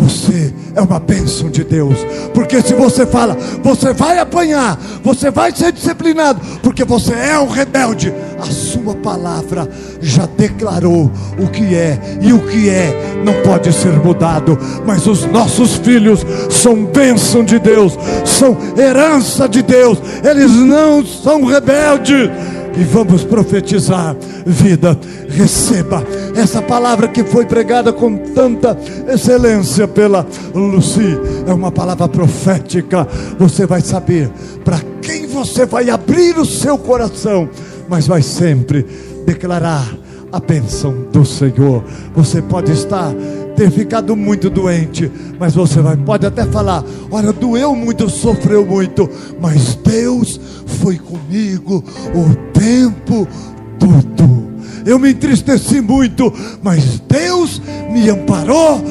você 0.00 0.52
é 0.74 0.80
uma 0.80 0.98
bênção 0.98 1.50
de 1.50 1.62
Deus. 1.64 1.96
Porque 2.32 2.60
se 2.62 2.74
você 2.74 3.06
fala, 3.06 3.36
você 3.62 3.92
vai 3.92 4.18
apanhar, 4.18 4.78
você 5.02 5.30
vai 5.30 5.54
ser 5.54 5.72
disciplinado, 5.72 6.40
porque 6.62 6.84
você 6.84 7.12
é 7.12 7.38
um 7.38 7.48
rebelde, 7.48 8.12
a 8.38 8.46
sua 8.46 8.94
palavra 8.94 9.68
já 10.00 10.26
declarou 10.26 11.10
o 11.38 11.46
que 11.48 11.74
é, 11.74 11.98
e 12.20 12.32
o 12.32 12.40
que 12.40 12.68
é 12.70 13.20
não 13.24 13.34
pode 13.42 13.72
ser 13.72 13.92
mudado. 14.04 14.58
Mas 14.86 15.06
os 15.06 15.24
nossos 15.26 15.76
filhos 15.76 16.24
são 16.48 16.84
bênção 16.86 17.44
de 17.44 17.58
Deus, 17.58 17.98
são 18.24 18.56
herança 18.76 19.48
de 19.48 19.62
Deus, 19.62 19.98
eles 20.24 20.52
não 20.52 21.04
são 21.04 21.44
rebeldes 21.44 22.30
e 22.76 22.84
vamos 22.84 23.24
profetizar 23.24 24.16
vida. 24.46 24.98
Receba 25.28 26.04
essa 26.34 26.62
palavra 26.62 27.08
que 27.08 27.24
foi 27.24 27.46
pregada 27.46 27.92
com 27.92 28.16
tanta 28.16 28.76
excelência 29.08 29.86
pela 29.86 30.26
Lucy. 30.54 31.18
É 31.46 31.52
uma 31.52 31.70
palavra 31.72 32.08
profética. 32.08 33.06
Você 33.38 33.66
vai 33.66 33.80
saber 33.80 34.30
para 34.64 34.80
quem 35.02 35.26
você 35.26 35.66
vai 35.66 35.90
abrir 35.90 36.38
o 36.38 36.44
seu 36.44 36.78
coração, 36.78 37.48
mas 37.88 38.06
vai 38.06 38.22
sempre 38.22 38.86
declarar 39.26 39.86
a 40.32 40.38
bênção 40.38 41.06
do 41.12 41.24
Senhor. 41.24 41.82
Você 42.14 42.40
pode 42.40 42.72
estar 42.72 43.12
ter 43.60 43.70
ficado 43.70 44.16
muito 44.16 44.48
doente, 44.48 45.12
mas 45.38 45.54
você 45.54 45.82
vai, 45.82 45.94
pode 45.94 46.24
até 46.24 46.46
falar: 46.46 46.82
olha, 47.10 47.30
doeu 47.30 47.76
muito, 47.76 48.08
sofreu 48.08 48.64
muito, 48.64 49.06
mas 49.38 49.74
Deus 49.74 50.40
foi 50.64 50.96
comigo 50.96 51.84
o 52.14 52.34
tempo 52.58 53.28
todo. 53.78 54.50
Eu 54.86 54.98
me 54.98 55.10
entristeci 55.10 55.82
muito, 55.82 56.32
mas 56.62 57.02
Deus 57.06 57.60
me 57.92 58.08
amparou, 58.08 58.82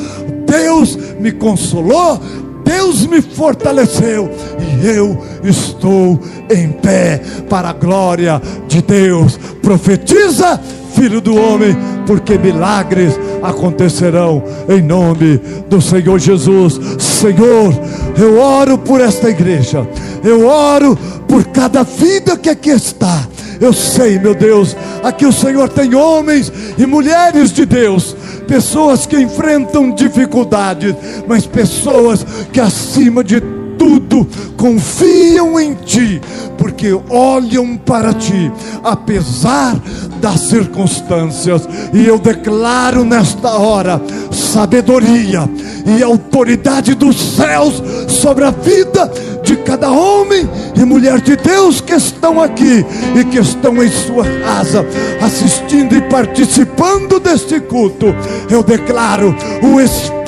Deus 0.46 0.96
me 1.20 1.32
consolou, 1.32 2.22
Deus 2.64 3.08
me 3.08 3.24
fortaleceu 3.24 4.30
e 4.60 4.88
eu 4.88 5.20
estou 5.44 6.20
em 6.48 6.72
pé 6.74 7.20
para 7.50 7.70
a 7.70 7.74
glória 7.74 8.40
de 8.68 8.84
Deus. 8.84 9.36
Profetiza 9.64 10.62
filho 10.94 11.22
do 11.22 11.36
homem, 11.36 11.76
porque 12.06 12.38
milagres 12.38 13.14
acontecerão 13.42 14.44
em 14.68 14.82
nome 14.82 15.40
do 15.70 15.82
Senhor 15.82 16.20
Jesus. 16.20 16.80
Senhor, 17.00 17.74
eu 18.18 18.40
oro 18.40 18.78
por 18.78 19.02
esta 19.02 19.30
igreja, 19.30 19.88
eu 20.24 20.48
oro 20.48 20.98
por 21.28 21.46
cada 21.46 21.84
vida 21.84 22.38
que 22.38 22.50
aqui 22.50 22.72
está. 22.72 23.28
Eu 23.60 23.74
sei, 23.74 24.18
meu 24.18 24.34
Deus, 24.34 24.76
aqui 25.04 25.26
o 25.26 25.34
Senhor 25.34 25.68
tem 25.68 25.94
homens 25.94 26.52
e 26.78 26.86
mulheres 26.86 27.52
de 27.52 27.66
Deus, 27.66 28.16
pessoas 28.48 29.06
que 29.06 29.20
enfrentam 29.20 29.92
dificuldades, 29.92 30.96
mas 31.28 31.46
pessoas 31.46 32.26
que 32.54 32.60
acima 32.62 33.22
de 33.22 33.59
tudo 33.80 34.28
confiam 34.58 35.58
em 35.58 35.74
Ti, 35.74 36.22
porque 36.58 36.94
olham 37.10 37.78
para 37.78 38.14
Ti, 38.14 38.52
apesar 38.84 39.80
das 40.20 40.42
circunstâncias. 40.42 41.68
E 41.94 42.06
eu 42.06 42.20
declaro 42.20 43.06
nesta 43.06 43.52
hora 43.52 44.02
sabedoria 44.32 45.50
e 45.86 46.04
autoridade 46.04 46.94
dos 46.94 47.16
céus 47.16 47.82
sobre 48.10 48.44
a 48.44 48.52
vida 48.52 49.10
de 49.44 49.56
cada 49.56 49.90
homem 49.90 50.48
e 50.76 50.84
mulher 50.84 51.22
de 51.22 51.36
Deus 51.38 51.80
que 51.80 51.94
estão 51.94 52.42
aqui 52.42 52.86
e 53.16 53.24
que 53.24 53.40
estão 53.40 53.82
em 53.82 53.90
sua 53.90 54.26
casa, 54.44 54.86
assistindo 55.22 55.96
e 55.96 56.02
participando 56.02 57.20
deste 57.20 57.60
culto. 57.62 58.08
Eu 58.50 58.62
declaro 58.62 59.34
o 59.64 59.80
espírito 59.80 60.19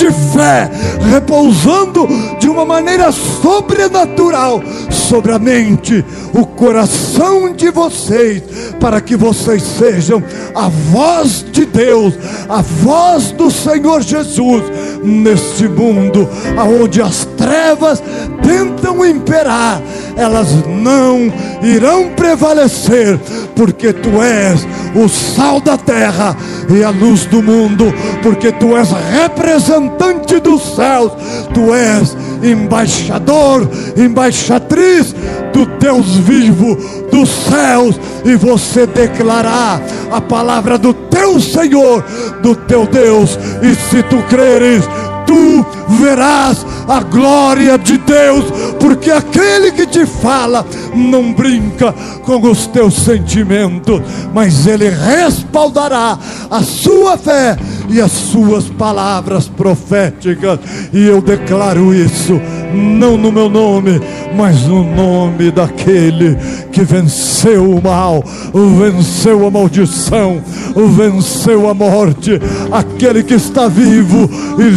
de 0.00 0.10
fé 0.32 0.70
repousando 1.10 2.08
de 2.38 2.48
uma 2.48 2.64
maneira 2.64 3.12
sobrenatural 3.12 4.62
sobre 4.90 5.32
a 5.32 5.38
mente, 5.38 6.02
o 6.32 6.46
coração 6.46 7.52
de 7.52 7.70
vocês, 7.70 8.42
para 8.80 9.00
que 9.00 9.16
vocês 9.16 9.62
sejam 9.62 10.22
a 10.54 10.68
voz 10.68 11.44
de 11.52 11.66
Deus, 11.66 12.14
a 12.48 12.62
voz 12.62 13.32
do 13.32 13.50
Senhor 13.50 14.00
Jesus 14.00 14.62
neste 15.02 15.68
mundo, 15.68 16.28
aonde 16.56 17.02
as 17.02 17.26
trevas 17.36 18.02
tentam 18.42 19.04
imperar, 19.04 19.82
elas 20.16 20.48
não 20.66 21.32
irão 21.62 22.10
prevalecer, 22.14 23.18
porque 23.54 23.92
tu 23.92 24.22
és 24.22 24.66
o 24.94 25.08
sal 25.08 25.60
da 25.60 25.76
terra 25.76 26.36
e 26.68 26.82
a 26.82 26.90
luz 26.90 27.26
do 27.26 27.42
mundo, 27.42 27.92
porque 28.22 28.52
tu 28.52 28.76
és 28.76 28.88
representante 28.90 29.39
dos 30.40 30.74
céus, 30.74 31.12
tu 31.54 31.74
és 31.74 32.16
embaixador, 32.42 33.68
embaixatriz 33.96 35.14
do 35.52 35.66
Deus 35.78 36.16
vivo 36.16 36.76
dos 37.10 37.28
céus, 37.28 38.00
e 38.24 38.34
você 38.36 38.86
declarar 38.86 39.80
a 40.10 40.20
palavra 40.20 40.78
do 40.78 40.92
teu 40.92 41.40
Senhor, 41.40 42.04
do 42.42 42.54
teu 42.54 42.86
Deus, 42.86 43.38
e 43.62 43.74
se 43.74 44.02
tu 44.04 44.22
creres, 44.28 44.84
tu 45.30 45.64
verás 45.90 46.66
a 46.88 47.00
glória 47.04 47.78
de 47.78 47.98
Deus, 47.98 48.44
porque 48.80 49.12
aquele 49.12 49.70
que 49.70 49.86
te 49.86 50.04
fala 50.04 50.66
não 50.92 51.32
brinca 51.32 51.94
com 52.24 52.42
os 52.50 52.66
teus 52.66 52.94
sentimentos, 52.94 54.02
mas 54.34 54.66
ele 54.66 54.90
respaldará 54.90 56.18
a 56.50 56.62
sua 56.62 57.16
fé 57.16 57.56
e 57.88 58.00
as 58.00 58.10
suas 58.10 58.68
palavras 58.68 59.46
proféticas, 59.46 60.58
e 60.92 61.06
eu 61.06 61.20
declaro 61.20 61.94
isso, 61.94 62.40
não 62.72 63.16
no 63.16 63.30
meu 63.30 63.48
nome, 63.48 64.00
mas 64.36 64.62
no 64.62 64.82
nome 64.82 65.50
daquele 65.50 66.36
que 66.72 66.82
venceu 66.82 67.70
o 67.70 67.82
mal, 67.82 68.24
venceu 68.78 69.46
a 69.46 69.50
maldição, 69.50 70.40
venceu 70.96 71.68
a 71.68 71.74
morte, 71.74 72.40
aquele 72.70 73.22
que 73.22 73.34
está 73.34 73.68
vivo 73.68 74.28
e 74.58 74.68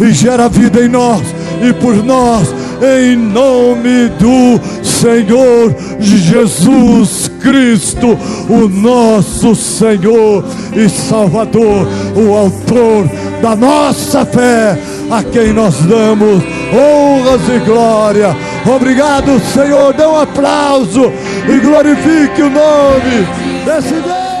e 0.00 0.12
gera 0.12 0.48
vida 0.48 0.82
em 0.82 0.88
nós 0.88 1.22
e 1.62 1.72
por 1.72 2.02
nós, 2.04 2.54
em 3.00 3.16
nome 3.16 4.08
do 4.18 4.60
Senhor 4.84 5.74
Jesus 5.98 7.30
Cristo, 7.40 8.18
o 8.48 8.68
nosso 8.68 9.54
Senhor 9.54 10.44
e 10.74 10.88
Salvador, 10.88 11.86
o 12.14 12.34
Autor 12.34 13.08
da 13.40 13.56
nossa 13.56 14.24
fé, 14.26 14.78
a 15.10 15.22
quem 15.22 15.52
nós 15.52 15.76
damos 15.82 16.42
honras 16.72 17.40
e 17.48 17.58
glória. 17.64 18.36
Obrigado, 18.66 19.40
Senhor. 19.54 19.94
Dê 19.94 20.04
um 20.04 20.20
aplauso 20.20 21.12
e 21.48 21.58
glorifique 21.60 22.42
o 22.42 22.50
nome 22.50 23.26
desse 23.64 23.94
Deus. 23.94 24.35